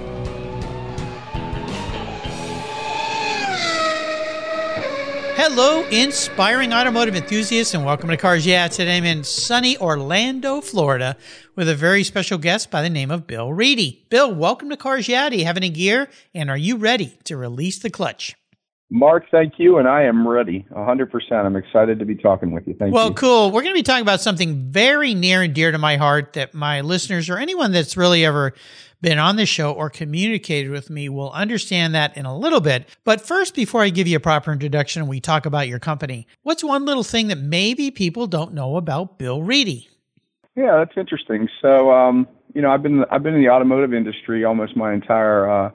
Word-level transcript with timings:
Hello, 5.43 5.83
inspiring 5.87 6.71
automotive 6.71 7.15
enthusiasts, 7.15 7.73
and 7.73 7.83
welcome 7.83 8.09
to 8.09 8.15
Cars 8.15 8.45
Yeah. 8.45 8.67
Today 8.67 8.97
I'm 8.97 9.05
in 9.05 9.23
sunny 9.23 9.75
Orlando, 9.75 10.61
Florida, 10.61 11.17
with 11.55 11.67
a 11.67 11.73
very 11.73 12.03
special 12.03 12.37
guest 12.37 12.69
by 12.69 12.83
the 12.83 12.91
name 12.91 13.09
of 13.09 13.25
Bill 13.25 13.51
Reedy. 13.51 14.05
Bill, 14.09 14.31
welcome 14.31 14.69
to 14.69 14.77
Cars 14.77 15.07
Yeah. 15.07 15.31
Do 15.31 15.37
you 15.37 15.45
have 15.45 15.57
any 15.57 15.69
gear, 15.69 16.09
and 16.35 16.51
are 16.51 16.57
you 16.57 16.77
ready 16.77 17.17
to 17.23 17.37
release 17.37 17.79
the 17.79 17.89
clutch? 17.89 18.35
Mark, 18.93 19.23
thank 19.31 19.53
you, 19.57 19.77
and 19.77 19.87
I 19.87 20.03
am 20.03 20.27
ready, 20.27 20.65
100%. 20.69 21.31
I'm 21.31 21.55
excited 21.55 21.97
to 21.99 22.05
be 22.05 22.13
talking 22.13 22.51
with 22.51 22.67
you. 22.67 22.75
Thank 22.77 22.93
well, 22.93 23.05
you. 23.05 23.09
Well, 23.11 23.13
cool. 23.13 23.51
We're 23.51 23.61
going 23.61 23.73
to 23.73 23.79
be 23.79 23.83
talking 23.83 24.01
about 24.01 24.19
something 24.19 24.69
very 24.69 25.13
near 25.13 25.41
and 25.41 25.53
dear 25.53 25.71
to 25.71 25.77
my 25.77 25.95
heart 25.95 26.33
that 26.33 26.53
my 26.53 26.81
listeners 26.81 27.29
or 27.29 27.37
anyone 27.37 27.71
that's 27.71 27.95
really 27.95 28.25
ever 28.25 28.53
been 28.99 29.17
on 29.17 29.37
the 29.37 29.45
show 29.45 29.71
or 29.71 29.89
communicated 29.89 30.71
with 30.71 30.89
me 30.89 31.07
will 31.07 31.31
understand 31.31 31.95
that 31.95 32.17
in 32.17 32.25
a 32.25 32.37
little 32.37 32.59
bit. 32.59 32.85
But 33.05 33.21
first, 33.21 33.55
before 33.55 33.81
I 33.81 33.91
give 33.91 34.09
you 34.09 34.17
a 34.17 34.19
proper 34.19 34.51
introduction 34.51 35.01
and 35.01 35.09
we 35.09 35.21
talk 35.21 35.45
about 35.45 35.69
your 35.69 35.79
company, 35.79 36.27
what's 36.43 36.61
one 36.61 36.83
little 36.83 37.03
thing 37.03 37.29
that 37.29 37.37
maybe 37.37 37.91
people 37.91 38.27
don't 38.27 38.53
know 38.53 38.75
about 38.75 39.17
Bill 39.17 39.41
Reedy? 39.41 39.89
Yeah, 40.57 40.75
that's 40.79 40.97
interesting. 40.97 41.47
So, 41.61 41.93
um, 41.93 42.27
you 42.53 42.61
know, 42.61 42.71
I've 42.71 42.83
been 42.83 43.05
I've 43.09 43.23
been 43.23 43.35
in 43.35 43.41
the 43.41 43.49
automotive 43.49 43.93
industry 43.93 44.43
almost 44.43 44.75
my 44.75 44.91
entire 44.93 45.49
uh, 45.49 45.71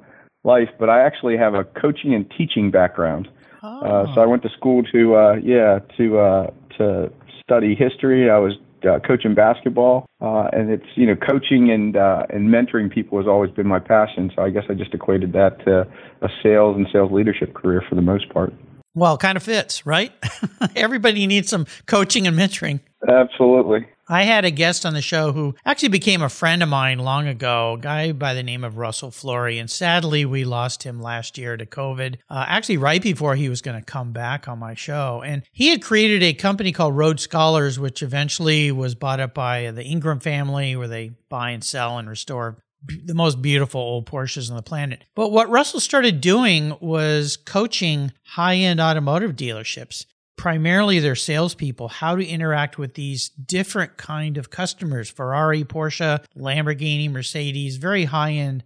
life, 0.46 0.68
but 0.78 0.88
I 0.88 1.04
actually 1.04 1.36
have 1.36 1.54
a 1.54 1.64
coaching 1.64 2.14
and 2.14 2.30
teaching 2.38 2.70
background. 2.70 3.28
Oh. 3.62 3.80
Uh, 3.80 4.14
so 4.14 4.20
I 4.22 4.26
went 4.26 4.42
to 4.44 4.48
school 4.50 4.82
to 4.84 5.16
uh, 5.16 5.34
yeah 5.42 5.80
to 5.98 6.18
uh, 6.18 6.50
to 6.78 7.12
study 7.42 7.74
history. 7.74 8.30
I 8.30 8.38
was 8.38 8.54
uh, 8.88 9.00
coaching 9.00 9.34
basketball, 9.34 10.06
uh, 10.20 10.48
and 10.52 10.70
it's 10.70 10.86
you 10.94 11.06
know 11.06 11.16
coaching 11.16 11.70
and 11.70 11.96
uh, 11.96 12.26
and 12.30 12.48
mentoring 12.48 12.92
people 12.92 13.18
has 13.18 13.26
always 13.26 13.50
been 13.50 13.66
my 13.66 13.80
passion. 13.80 14.30
So 14.34 14.42
I 14.42 14.50
guess 14.50 14.64
I 14.70 14.74
just 14.74 14.94
equated 14.94 15.32
that 15.32 15.64
to 15.64 15.86
a 16.22 16.28
sales 16.42 16.76
and 16.76 16.86
sales 16.92 17.10
leadership 17.12 17.54
career 17.54 17.82
for 17.88 17.96
the 17.96 18.02
most 18.02 18.28
part. 18.30 18.54
Well, 18.94 19.18
kind 19.18 19.36
of 19.36 19.42
fits, 19.42 19.84
right? 19.84 20.10
Everybody 20.76 21.26
needs 21.26 21.50
some 21.50 21.66
coaching 21.84 22.26
and 22.26 22.36
mentoring. 22.36 22.80
Absolutely. 23.08 23.86
I 24.08 24.22
had 24.22 24.44
a 24.44 24.52
guest 24.52 24.86
on 24.86 24.94
the 24.94 25.02
show 25.02 25.32
who 25.32 25.56
actually 25.64 25.88
became 25.88 26.22
a 26.22 26.28
friend 26.28 26.62
of 26.62 26.68
mine 26.68 27.00
long 27.00 27.26
ago, 27.26 27.74
a 27.74 27.78
guy 27.78 28.12
by 28.12 28.34
the 28.34 28.42
name 28.42 28.62
of 28.62 28.78
Russell 28.78 29.10
Flory. 29.10 29.58
And 29.58 29.68
sadly, 29.68 30.24
we 30.24 30.44
lost 30.44 30.84
him 30.84 31.02
last 31.02 31.36
year 31.36 31.56
to 31.56 31.66
COVID, 31.66 32.16
uh, 32.30 32.44
actually, 32.46 32.76
right 32.76 33.02
before 33.02 33.34
he 33.34 33.48
was 33.48 33.62
going 33.62 33.78
to 33.78 33.84
come 33.84 34.12
back 34.12 34.46
on 34.46 34.60
my 34.60 34.74
show. 34.74 35.22
And 35.26 35.42
he 35.50 35.70
had 35.70 35.82
created 35.82 36.22
a 36.22 36.34
company 36.34 36.70
called 36.70 36.96
Road 36.96 37.18
Scholars, 37.18 37.80
which 37.80 38.02
eventually 38.02 38.70
was 38.70 38.94
bought 38.94 39.18
up 39.18 39.34
by 39.34 39.72
the 39.72 39.84
Ingram 39.84 40.20
family, 40.20 40.76
where 40.76 40.88
they 40.88 41.10
buy 41.28 41.50
and 41.50 41.64
sell 41.64 41.98
and 41.98 42.08
restore 42.08 42.62
the 43.04 43.14
most 43.14 43.42
beautiful 43.42 43.80
old 43.80 44.06
Porsches 44.06 44.50
on 44.50 44.56
the 44.56 44.62
planet. 44.62 45.02
But 45.16 45.32
what 45.32 45.50
Russell 45.50 45.80
started 45.80 46.20
doing 46.20 46.76
was 46.80 47.36
coaching 47.36 48.12
high 48.22 48.56
end 48.56 48.80
automotive 48.80 49.32
dealerships 49.34 50.06
primarily 50.36 50.98
their 50.98 51.14
salespeople 51.14 51.88
how 51.88 52.14
to 52.14 52.24
interact 52.24 52.78
with 52.78 52.94
these 52.94 53.30
different 53.30 53.96
kind 53.96 54.36
of 54.36 54.50
customers. 54.50 55.08
Ferrari 55.10 55.64
porsche 55.64 56.22
lamborghini 56.36 57.10
mercedes 57.10 57.76
very 57.76 58.04
high 58.04 58.32
end 58.32 58.62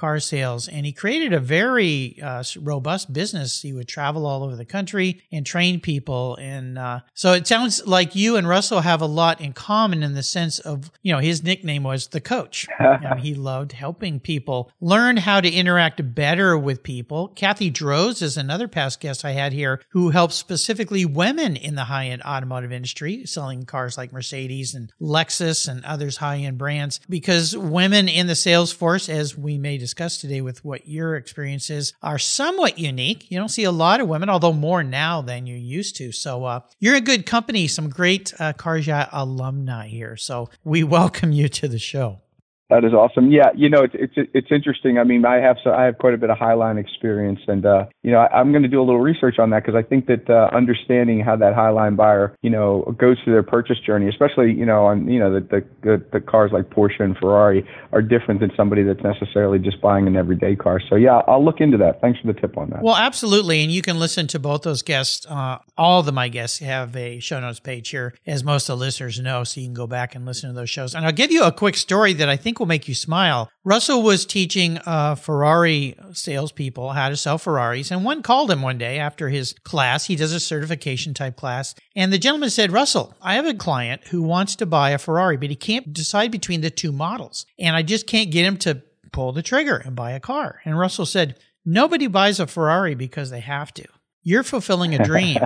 car 0.00 0.18
sales. 0.18 0.66
And 0.66 0.86
he 0.86 0.92
created 0.92 1.34
a 1.34 1.38
very 1.38 2.18
uh, 2.22 2.42
robust 2.58 3.12
business. 3.12 3.60
He 3.60 3.74
would 3.74 3.86
travel 3.86 4.24
all 4.24 4.42
over 4.42 4.56
the 4.56 4.64
country 4.64 5.22
and 5.30 5.44
train 5.44 5.78
people. 5.78 6.36
And 6.40 6.78
uh, 6.78 7.00
so 7.12 7.34
it 7.34 7.46
sounds 7.46 7.86
like 7.86 8.16
you 8.16 8.36
and 8.36 8.48
russell 8.48 8.80
have 8.80 9.02
a 9.02 9.06
lot 9.06 9.42
in 9.42 9.52
common 9.52 10.02
in 10.02 10.14
the 10.14 10.22
sense 10.22 10.58
of 10.58 10.90
you 11.02 11.12
know 11.12 11.18
his 11.18 11.42
nickname 11.42 11.82
was 11.82 12.08
the 12.08 12.20
coach. 12.20 12.66
He 13.20 13.34
loved 13.34 13.72
helping 13.72 14.20
people 14.20 14.72
learn 14.80 15.18
how 15.18 15.40
to 15.40 15.50
interact 15.50 16.14
better 16.14 16.56
with 16.56 16.82
people. 16.82 17.28
Kathy 17.28 17.68
droz 17.68 18.22
is 18.22 18.38
another 18.38 18.68
past 18.68 19.00
guest 19.00 19.24
i 19.24 19.32
had 19.32 19.52
here 19.52 19.82
who 19.90 20.08
helps 20.10 20.36
specifically 20.36 21.04
women 21.04 21.56
in 21.56 21.74
the 21.74 21.84
high-end 21.84 22.22
automotive 22.22 22.72
industry 22.72 23.26
selling 23.26 23.64
cars 23.64 23.98
like 23.98 24.12
mercedes 24.12 24.74
and 24.74 24.92
lexus 25.00 25.68
and 25.68 25.84
others 25.84 26.16
high-end 26.16 26.56
brands 26.56 27.00
because 27.08 27.56
women 27.56 28.08
in 28.08 28.26
the 28.26 28.34
sales 28.34 28.72
force 28.72 29.08
as 29.08 29.36
we 29.36 29.58
may 29.58 29.76
discuss 29.76 29.89
today 30.18 30.40
with 30.40 30.64
what 30.64 30.88
your 30.88 31.16
experiences 31.16 31.92
are 32.02 32.18
somewhat 32.18 32.78
unique. 32.78 33.30
You 33.30 33.38
don't 33.38 33.48
see 33.48 33.64
a 33.64 33.72
lot 33.72 34.00
of 34.00 34.08
women, 34.08 34.28
although 34.28 34.52
more 34.52 34.82
now 34.82 35.22
than 35.22 35.46
you 35.46 35.56
used 35.56 35.96
to. 35.96 36.12
So 36.12 36.44
uh, 36.44 36.60
you're 36.78 36.96
in 36.96 37.04
good 37.04 37.26
company, 37.26 37.68
some 37.68 37.88
great 37.88 38.32
uh, 38.38 38.52
Yeah 38.52 39.08
alumni 39.12 39.88
here. 39.88 40.16
So 40.16 40.50
we 40.64 40.82
welcome 40.98 41.32
you 41.32 41.48
to 41.48 41.68
the 41.68 41.78
show. 41.78 42.20
That 42.70 42.84
is 42.84 42.92
awesome. 42.94 43.32
Yeah, 43.32 43.50
you 43.56 43.68
know, 43.68 43.82
it's 43.82 43.94
it's 43.98 44.30
it's 44.32 44.46
interesting. 44.52 44.96
I 44.96 45.02
mean, 45.02 45.24
I 45.24 45.38
have 45.38 45.56
so 45.64 45.72
I 45.72 45.86
have 45.86 45.98
quite 45.98 46.14
a 46.14 46.16
bit 46.16 46.30
of 46.30 46.38
Highline 46.38 46.78
experience, 46.78 47.40
and 47.48 47.66
uh, 47.66 47.86
you 48.04 48.12
know, 48.12 48.18
I, 48.18 48.40
am 48.40 48.52
going 48.52 48.62
to 48.62 48.68
do 48.68 48.80
a 48.80 48.86
little 48.86 49.00
research 49.00 49.40
on 49.40 49.50
that 49.50 49.64
because 49.64 49.74
I 49.74 49.82
think 49.82 50.06
that 50.06 50.30
uh, 50.30 50.54
understanding 50.54 51.18
how 51.18 51.34
that 51.34 51.54
Highline 51.54 51.96
buyer, 51.96 52.36
you 52.42 52.50
know, 52.50 52.94
goes 52.96 53.16
through 53.24 53.32
their 53.32 53.42
purchase 53.42 53.78
journey, 53.84 54.08
especially 54.08 54.52
you 54.52 54.64
know, 54.64 54.86
on 54.86 55.10
you 55.10 55.18
know 55.18 55.34
the 55.34 55.64
the 55.82 56.04
the, 56.12 56.20
cars 56.20 56.52
like 56.52 56.70
Porsche 56.70 57.00
and 57.00 57.16
Ferrari 57.16 57.68
are 57.90 58.02
different 58.02 58.38
than 58.38 58.52
somebody 58.56 58.84
that's 58.84 59.02
necessarily 59.02 59.58
just 59.58 59.80
buying 59.80 60.06
an 60.06 60.16
everyday 60.16 60.54
car. 60.54 60.80
So 60.88 60.94
yeah, 60.94 61.22
I'll 61.26 61.44
look 61.44 61.60
into 61.60 61.76
that. 61.78 62.00
Thanks 62.00 62.20
for 62.20 62.32
the 62.32 62.40
tip 62.40 62.56
on 62.56 62.70
that. 62.70 62.84
Well, 62.84 62.94
absolutely, 62.94 63.62
and 63.62 63.72
you 63.72 63.82
can 63.82 63.98
listen 63.98 64.28
to 64.28 64.38
both 64.38 64.62
those 64.62 64.82
guests. 64.82 65.26
Uh, 65.28 65.58
all 65.76 66.06
of 66.06 66.14
my 66.14 66.28
guests 66.28 66.60
have 66.60 66.94
a 66.94 67.18
show 67.18 67.40
notes 67.40 67.58
page 67.58 67.88
here, 67.88 68.14
as 68.28 68.44
most 68.44 68.68
of 68.68 68.78
the 68.78 68.84
listeners 68.84 69.18
know, 69.18 69.42
so 69.42 69.60
you 69.60 69.66
can 69.66 69.74
go 69.74 69.88
back 69.88 70.14
and 70.14 70.24
listen 70.24 70.50
to 70.50 70.54
those 70.54 70.70
shows. 70.70 70.94
And 70.94 71.04
I'll 71.04 71.10
give 71.10 71.32
you 71.32 71.42
a 71.42 71.50
quick 71.50 71.74
story 71.74 72.12
that 72.12 72.28
I 72.28 72.36
think 72.36 72.59
will 72.60 72.66
make 72.66 72.86
you 72.86 72.94
smile. 72.94 73.50
Russell 73.64 74.02
was 74.02 74.24
teaching 74.24 74.78
uh, 74.86 75.16
Ferrari 75.16 75.96
salespeople 76.12 76.92
how 76.92 77.08
to 77.08 77.16
sell 77.16 77.38
Ferraris, 77.38 77.90
and 77.90 78.04
one 78.04 78.22
called 78.22 78.50
him 78.50 78.62
one 78.62 78.78
day 78.78 78.98
after 78.98 79.28
his 79.28 79.54
class. 79.64 80.04
He 80.04 80.14
does 80.14 80.32
a 80.32 80.38
certification 80.38 81.14
type 81.14 81.36
class, 81.36 81.74
and 81.96 82.12
the 82.12 82.18
gentleman 82.18 82.50
said, 82.50 82.70
Russell, 82.70 83.14
I 83.20 83.34
have 83.34 83.46
a 83.46 83.54
client 83.54 84.06
who 84.08 84.22
wants 84.22 84.54
to 84.56 84.66
buy 84.66 84.90
a 84.90 84.98
Ferrari, 84.98 85.36
but 85.36 85.50
he 85.50 85.56
can't 85.56 85.92
decide 85.92 86.30
between 86.30 86.60
the 86.60 86.70
two 86.70 86.92
models, 86.92 87.46
and 87.58 87.74
I 87.74 87.82
just 87.82 88.06
can't 88.06 88.30
get 88.30 88.46
him 88.46 88.56
to 88.58 88.82
pull 89.12 89.32
the 89.32 89.42
trigger 89.42 89.76
and 89.76 89.96
buy 89.96 90.12
a 90.12 90.20
car. 90.20 90.60
And 90.64 90.78
Russell 90.78 91.06
said, 91.06 91.38
Nobody 91.64 92.06
buys 92.06 92.40
a 92.40 92.46
Ferrari 92.46 92.94
because 92.94 93.30
they 93.30 93.40
have 93.40 93.74
to. 93.74 93.86
You're 94.22 94.42
fulfilling 94.42 94.94
a 94.94 95.04
dream. 95.04 95.38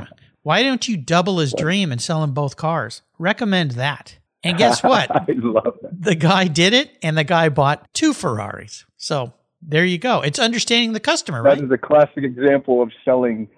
Why 0.42 0.62
don't 0.62 0.86
you 0.86 0.96
double 0.96 1.38
his 1.38 1.54
dream 1.54 1.90
and 1.90 2.00
sell 2.02 2.22
him 2.22 2.32
both 2.32 2.56
cars? 2.56 3.02
Recommend 3.18 3.72
that. 3.72 4.18
And 4.42 4.58
guess 4.58 4.82
what? 4.82 5.10
I 5.14 5.24
love 5.28 5.78
that. 5.82 5.93
The 6.00 6.14
guy 6.14 6.46
did 6.46 6.74
it, 6.74 6.96
and 7.02 7.16
the 7.16 7.24
guy 7.24 7.48
bought 7.48 7.92
two 7.94 8.12
Ferraris. 8.12 8.84
So 8.96 9.32
there 9.62 9.84
you 9.84 9.98
go. 9.98 10.20
It's 10.20 10.38
understanding 10.38 10.92
the 10.92 11.00
customer, 11.00 11.42
right? 11.42 11.58
That 11.58 11.64
is 11.64 11.70
a 11.70 11.78
classic 11.78 12.24
example 12.24 12.82
of 12.82 12.90
selling 13.04 13.48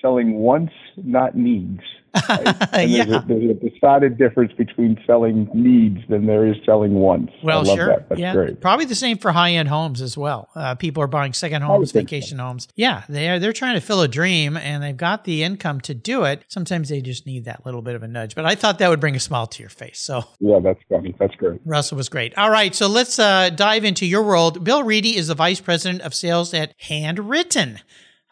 selling 0.00 0.34
wants, 0.34 0.72
not 0.96 1.36
needs. 1.36 1.80
Right? 2.28 2.44
yeah. 2.88 3.04
There's 3.04 3.08
a, 3.08 3.24
there's, 3.26 3.50
a, 3.50 3.70
decided 3.70 4.18
difference 4.18 4.52
between 4.52 4.98
selling 5.06 5.50
needs 5.54 6.00
than 6.08 6.26
there 6.26 6.46
is 6.46 6.56
selling 6.64 6.94
wants. 6.94 7.32
Well, 7.42 7.64
sure. 7.64 7.88
That. 7.88 8.08
That's 8.08 8.20
yeah. 8.20 8.32
great. 8.32 8.60
Probably 8.60 8.86
the 8.86 8.94
same 8.94 9.18
for 9.18 9.32
high 9.32 9.52
end 9.52 9.68
homes 9.68 10.00
as 10.00 10.16
well. 10.16 10.48
Uh, 10.54 10.74
people 10.74 11.02
are 11.02 11.08
buying 11.08 11.32
second 11.32 11.62
homes, 11.62 11.92
vacation 11.92 12.38
so. 12.38 12.44
homes. 12.44 12.68
Yeah, 12.74 13.04
they 13.08 13.28
are. 13.28 13.38
They're 13.38 13.52
trying 13.52 13.74
to 13.74 13.80
fill 13.80 14.02
a 14.02 14.08
dream, 14.08 14.56
and 14.56 14.82
they've 14.82 14.96
got 14.96 15.24
the 15.24 15.42
income 15.42 15.80
to 15.82 15.94
do 15.94 16.24
it. 16.24 16.44
Sometimes 16.48 16.88
they 16.88 17.00
just 17.00 17.26
need 17.26 17.44
that 17.44 17.66
little 17.66 17.82
bit 17.82 17.94
of 17.94 18.02
a 18.02 18.08
nudge. 18.08 18.34
But 18.34 18.46
I 18.46 18.54
thought 18.54 18.78
that 18.78 18.88
would 18.88 19.00
bring 19.00 19.16
a 19.16 19.20
smile 19.20 19.46
to 19.48 19.62
your 19.62 19.70
face. 19.70 20.00
So 20.00 20.24
yeah, 20.40 20.60
that's 20.60 20.80
funny. 20.88 21.14
That's 21.18 21.34
great. 21.34 21.60
Russell 21.64 21.96
was 21.96 22.08
great. 22.08 22.36
All 22.38 22.50
right, 22.50 22.74
so 22.74 22.86
let's 22.86 23.18
uh, 23.18 23.50
dive 23.50 23.84
into 23.84 24.06
your 24.06 24.22
world. 24.22 24.64
Bill 24.64 24.82
Reedy 24.82 25.16
is 25.16 25.28
the 25.28 25.34
vice 25.34 25.60
president 25.60 26.02
of 26.02 26.14
sales 26.14 26.54
at 26.54 26.78
Handwrytten. 26.80 27.80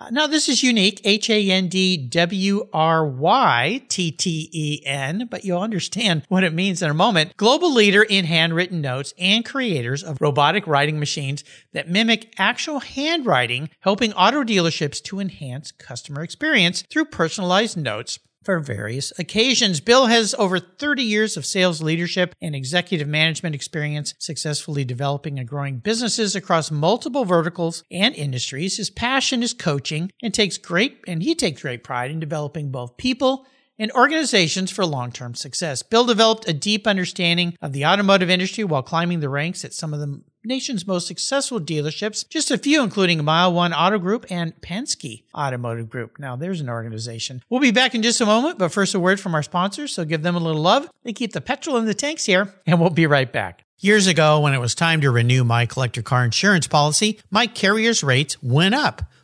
Uh, 0.00 0.11
now, 0.11 0.26
this 0.26 0.49
is 0.49 0.64
unique 0.64 1.00
H 1.05 1.31
A 1.31 1.50
N 1.50 1.69
D 1.69 1.96
W 1.96 2.69
R 2.73 3.06
Y 3.06 3.82
T 3.88 4.11
T 4.11 4.50
E 4.52 4.82
N, 4.85 5.29
but 5.31 5.44
you'll 5.44 5.61
understand 5.62 6.25
what 6.29 6.43
it 6.43 6.52
means 6.52 6.82
in 6.82 6.91
a 6.91 6.94
moment. 6.94 7.37
Global 7.37 7.73
leader 7.73 8.02
in 8.02 8.25
handwritten 8.25 8.81
notes 8.81 9.14
and 9.19 9.44
creators 9.44 10.02
of 10.02 10.20
robotic 10.20 10.67
writing 10.67 10.99
machines 10.99 11.44
that 11.73 11.88
mimic 11.88 12.35
actual 12.38 12.81
handwriting, 12.81 13.70
helping 13.81 14.12
auto 14.14 14.43
dealerships 14.43 15.00
to 15.05 15.20
enhance 15.20 15.70
customer 15.70 16.25
experience 16.25 16.82
through 16.82 17.05
personalized 17.05 17.76
notes 17.76 18.19
for 18.44 18.61
various 18.61 19.12
occasions. 19.19 19.81
Bill 19.81 20.06
has 20.06 20.35
over 20.38 20.58
30 20.58 21.02
years 21.02 21.37
of 21.37 21.46
sales 21.46 21.82
leadership 21.82 22.35
and 22.41 22.55
executive 22.55 23.08
management 23.08 23.55
experience, 23.55 24.14
successfully 24.19 24.85
developing 24.85 25.38
and 25.38 25.49
growing 25.49 25.79
businesses 25.79 26.37
across 26.37 26.70
multiple 26.70 27.25
verticals 27.25 27.82
and 27.91 28.14
industries. 28.14 28.76
His 28.76 28.91
passion 28.91 29.43
is 29.43 29.55
coaching 29.55 30.11
and 30.23 30.32
takes 30.32 30.58
great, 30.58 30.99
and 31.06 31.23
he 31.23 31.35
takes 31.35 31.62
great 31.62 31.85
pride 31.85 32.11
in 32.11 32.20
developing 32.20 32.70
both 32.70 32.96
people 32.96 33.46
and 33.79 33.91
organizations 33.93 34.70
for 34.70 34.87
long 34.87 35.11
term 35.11 35.35
success. 35.35 35.82
Bill 35.82 36.05
developed 36.05 36.49
a 36.49 36.52
deep 36.52 36.87
understanding 36.87 37.56
of 37.61 37.73
the 37.73 37.87
automotive 37.87 38.31
industry 38.31 38.64
while 38.64 38.82
climbing 38.82 39.20
the 39.20 39.29
ranks 39.29 39.64
at 39.64 39.75
some 39.75 39.93
of 39.93 40.00
the 40.00 40.23
nation's 40.44 40.87
most 40.87 41.06
successful 41.06 41.61
dealerships, 41.61 42.29
just 42.29 42.50
a 42.50 42.58
few 42.58 42.82
including 42.82 43.25
Mile 43.25 43.52
One 43.52 43.73
Auto 43.73 43.99
Group 43.99 44.26
and 44.31 44.58
Penske 44.61 45.23
Automotive 45.35 45.88
Group. 45.88 46.19
Now, 46.19 46.37
there's 46.37 46.61
an 46.61 46.69
organization. 46.69 47.43
We'll 47.49 47.61
be 47.61 47.70
back 47.70 47.94
in 47.94 48.02
just 48.02 48.20
a 48.20 48.26
moment, 48.26 48.58
but 48.58 48.73
first, 48.73 48.94
a 48.94 49.00
word 49.00 49.20
from 49.20 49.35
our 49.35 49.43
sponsors, 49.43 49.94
so 49.94 50.05
give 50.05 50.23
them 50.23 50.37
a 50.37 50.41
little 50.41 50.62
love. 50.62 50.88
They 51.02 51.12
keep 51.12 51.32
the 51.32 51.41
petrol 51.41 51.76
in 51.76 51.87
the 51.87 51.94
tanks 51.94 52.25
here, 52.25 52.52
and 52.67 52.81
we'll 52.81 52.91
be 52.91 53.06
right 53.06 53.31
back. 53.31 53.64
Years 53.79 54.06
ago, 54.06 54.41
when 54.41 54.55
it 54.55 54.61
was 54.61 54.75
time 54.75 55.00
to 55.02 55.11
renew 55.11 55.44
my 55.44 55.67
collector 55.67 56.00
car 56.00 56.25
insurance 56.25 56.67
policy, 56.67 57.20
my 57.31 57.46
carrier's 57.46 58.02
rates 58.02 58.43
went 58.43 58.75
up 58.75 59.02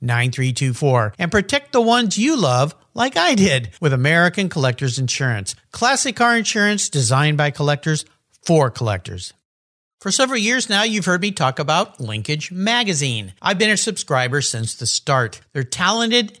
9324 0.00 1.14
and 1.18 1.30
protect 1.30 1.72
the 1.72 1.80
ones 1.80 2.18
you 2.18 2.36
love 2.36 2.74
like 2.94 3.16
I 3.16 3.34
did 3.34 3.70
with 3.80 3.92
American 3.92 4.48
Collectors 4.48 4.98
Insurance. 4.98 5.54
Classic 5.72 6.14
car 6.14 6.36
insurance 6.36 6.88
designed 6.88 7.36
by 7.38 7.50
collectors 7.50 8.04
for 8.44 8.70
collectors. 8.70 9.32
For 10.00 10.12
several 10.12 10.38
years 10.38 10.68
now, 10.68 10.84
you've 10.84 11.06
heard 11.06 11.22
me 11.22 11.32
talk 11.32 11.58
about 11.58 12.00
Linkage 12.00 12.52
Magazine. 12.52 13.32
I've 13.42 13.58
been 13.58 13.70
a 13.70 13.76
subscriber 13.76 14.40
since 14.40 14.74
the 14.74 14.86
start. 14.86 15.40
They're 15.52 15.64
talented 15.64 16.40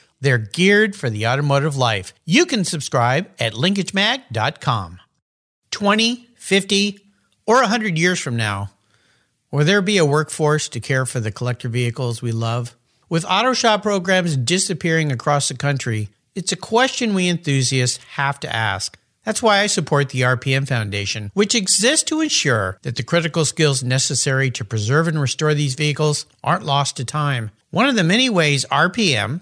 They're 0.21 0.37
geared 0.37 0.95
for 0.95 1.09
the 1.09 1.27
automotive 1.27 1.75
life. 1.75 2.13
You 2.25 2.45
can 2.45 2.63
subscribe 2.63 3.29
at 3.39 3.53
linkagemag.com. 3.53 4.99
20, 5.71 6.27
50, 6.35 6.99
or 7.45 7.55
100 7.55 7.97
years 7.97 8.19
from 8.19 8.37
now, 8.37 8.69
will 9.49 9.65
there 9.65 9.81
be 9.81 9.97
a 9.97 10.05
workforce 10.05 10.69
to 10.69 10.79
care 10.79 11.05
for 11.05 11.19
the 11.19 11.31
collector 11.31 11.67
vehicles 11.67 12.21
we 12.21 12.31
love? 12.31 12.75
With 13.09 13.25
auto 13.27 13.53
shop 13.53 13.81
programs 13.81 14.37
disappearing 14.37 15.11
across 15.11 15.49
the 15.49 15.55
country, 15.55 16.09
it's 16.35 16.51
a 16.51 16.57
question 16.57 17.13
we 17.13 17.27
enthusiasts 17.27 17.97
have 18.15 18.39
to 18.41 18.55
ask. 18.55 18.97
That's 19.25 19.43
why 19.43 19.59
I 19.59 19.67
support 19.67 20.09
the 20.09 20.21
RPM 20.21 20.67
Foundation, 20.67 21.29
which 21.33 21.53
exists 21.53 22.05
to 22.05 22.21
ensure 22.21 22.79
that 22.83 22.95
the 22.95 23.03
critical 23.03 23.45
skills 23.45 23.83
necessary 23.83 24.49
to 24.51 24.65
preserve 24.65 25.07
and 25.07 25.19
restore 25.19 25.53
these 25.53 25.75
vehicles 25.75 26.25
aren't 26.43 26.65
lost 26.65 26.97
to 26.97 27.05
time. 27.05 27.51
One 27.69 27.87
of 27.87 27.95
the 27.95 28.03
many 28.03 28.29
ways 28.29 28.65
RPM, 28.71 29.41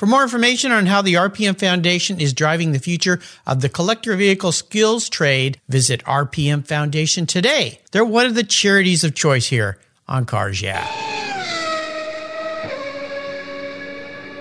For 0.00 0.06
more 0.06 0.22
information 0.22 0.72
on 0.72 0.86
how 0.86 1.02
the 1.02 1.12
RPM 1.12 1.60
Foundation 1.60 2.22
is 2.22 2.32
driving 2.32 2.72
the 2.72 2.78
future 2.78 3.20
of 3.46 3.60
the 3.60 3.68
collector 3.68 4.16
vehicle 4.16 4.50
skills 4.50 5.10
trade, 5.10 5.60
visit 5.68 6.02
RPM 6.04 6.66
Foundation 6.66 7.26
today. 7.26 7.80
They're 7.92 8.02
one 8.02 8.24
of 8.24 8.34
the 8.34 8.42
charities 8.42 9.04
of 9.04 9.14
choice 9.14 9.48
here 9.48 9.76
on 10.08 10.24
Cars 10.24 10.62
Yeah. 10.62 10.86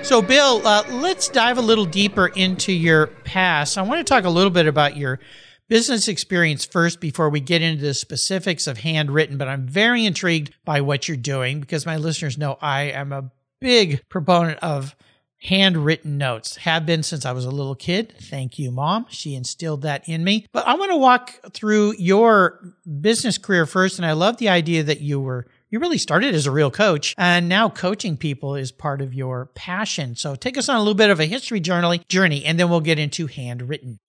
So, 0.01 0.21
Bill, 0.21 0.65
uh, 0.65 0.85
let's 0.91 1.27
dive 1.27 1.57
a 1.57 1.61
little 1.61 1.83
deeper 1.83 2.27
into 2.27 2.71
your 2.71 3.07
past. 3.07 3.77
I 3.77 3.81
want 3.81 3.99
to 3.99 4.05
talk 4.05 4.23
a 4.23 4.29
little 4.29 4.51
bit 4.51 4.65
about 4.65 4.95
your 4.95 5.19
business 5.67 6.07
experience 6.07 6.63
first 6.63 7.01
before 7.01 7.29
we 7.29 7.41
get 7.41 7.61
into 7.61 7.81
the 7.81 7.93
specifics 7.93 8.65
of 8.65 8.77
Handwrytten, 8.77 9.37
but 9.37 9.49
I'm 9.49 9.67
very 9.67 10.05
intrigued 10.05 10.55
by 10.63 10.79
what 10.79 11.09
you're 11.09 11.17
doing 11.17 11.59
because 11.59 11.85
my 11.85 11.97
listeners 11.97 12.37
know 12.37 12.57
I 12.61 12.83
am 12.83 13.11
a 13.11 13.29
big 13.59 14.07
proponent 14.07 14.59
of 14.59 14.95
handwritten 15.41 16.17
notes. 16.17 16.57
Have 16.57 16.85
been 16.85 17.03
since 17.03 17.25
I 17.25 17.31
was 17.31 17.45
a 17.45 17.51
little 17.51 17.75
kid. 17.75 18.13
Thank 18.19 18.59
you, 18.59 18.71
mom. 18.71 19.05
She 19.09 19.35
instilled 19.35 19.81
that 19.83 20.07
in 20.07 20.23
me. 20.23 20.45
But 20.51 20.67
I 20.67 20.75
want 20.75 20.91
to 20.91 20.97
walk 20.97 21.53
through 21.53 21.95
your 21.97 22.59
business 23.01 23.37
career 23.37 23.65
first. 23.65 23.97
And 23.99 24.05
I 24.05 24.13
love 24.13 24.37
the 24.37 24.49
idea 24.49 24.83
that 24.83 25.01
you 25.01 25.19
were 25.19 25.47
you 25.69 25.79
really 25.79 25.99
started 25.99 26.33
as 26.33 26.47
a 26.47 26.51
real 26.51 26.71
coach 26.71 27.13
and 27.17 27.47
now 27.47 27.69
coaching 27.69 28.17
people 28.17 28.55
is 28.55 28.71
part 28.71 29.01
of 29.01 29.13
your 29.13 29.51
passion. 29.53 30.15
So 30.15 30.35
take 30.35 30.57
us 30.57 30.67
on 30.67 30.77
a 30.77 30.79
little 30.79 30.95
bit 30.95 31.11
of 31.11 31.19
a 31.19 31.25
history 31.25 31.59
journey, 31.59 32.43
and 32.43 32.59
then 32.59 32.69
we'll 32.69 32.81
get 32.81 32.97
into 32.97 33.27
Handwrytten. 33.27 33.99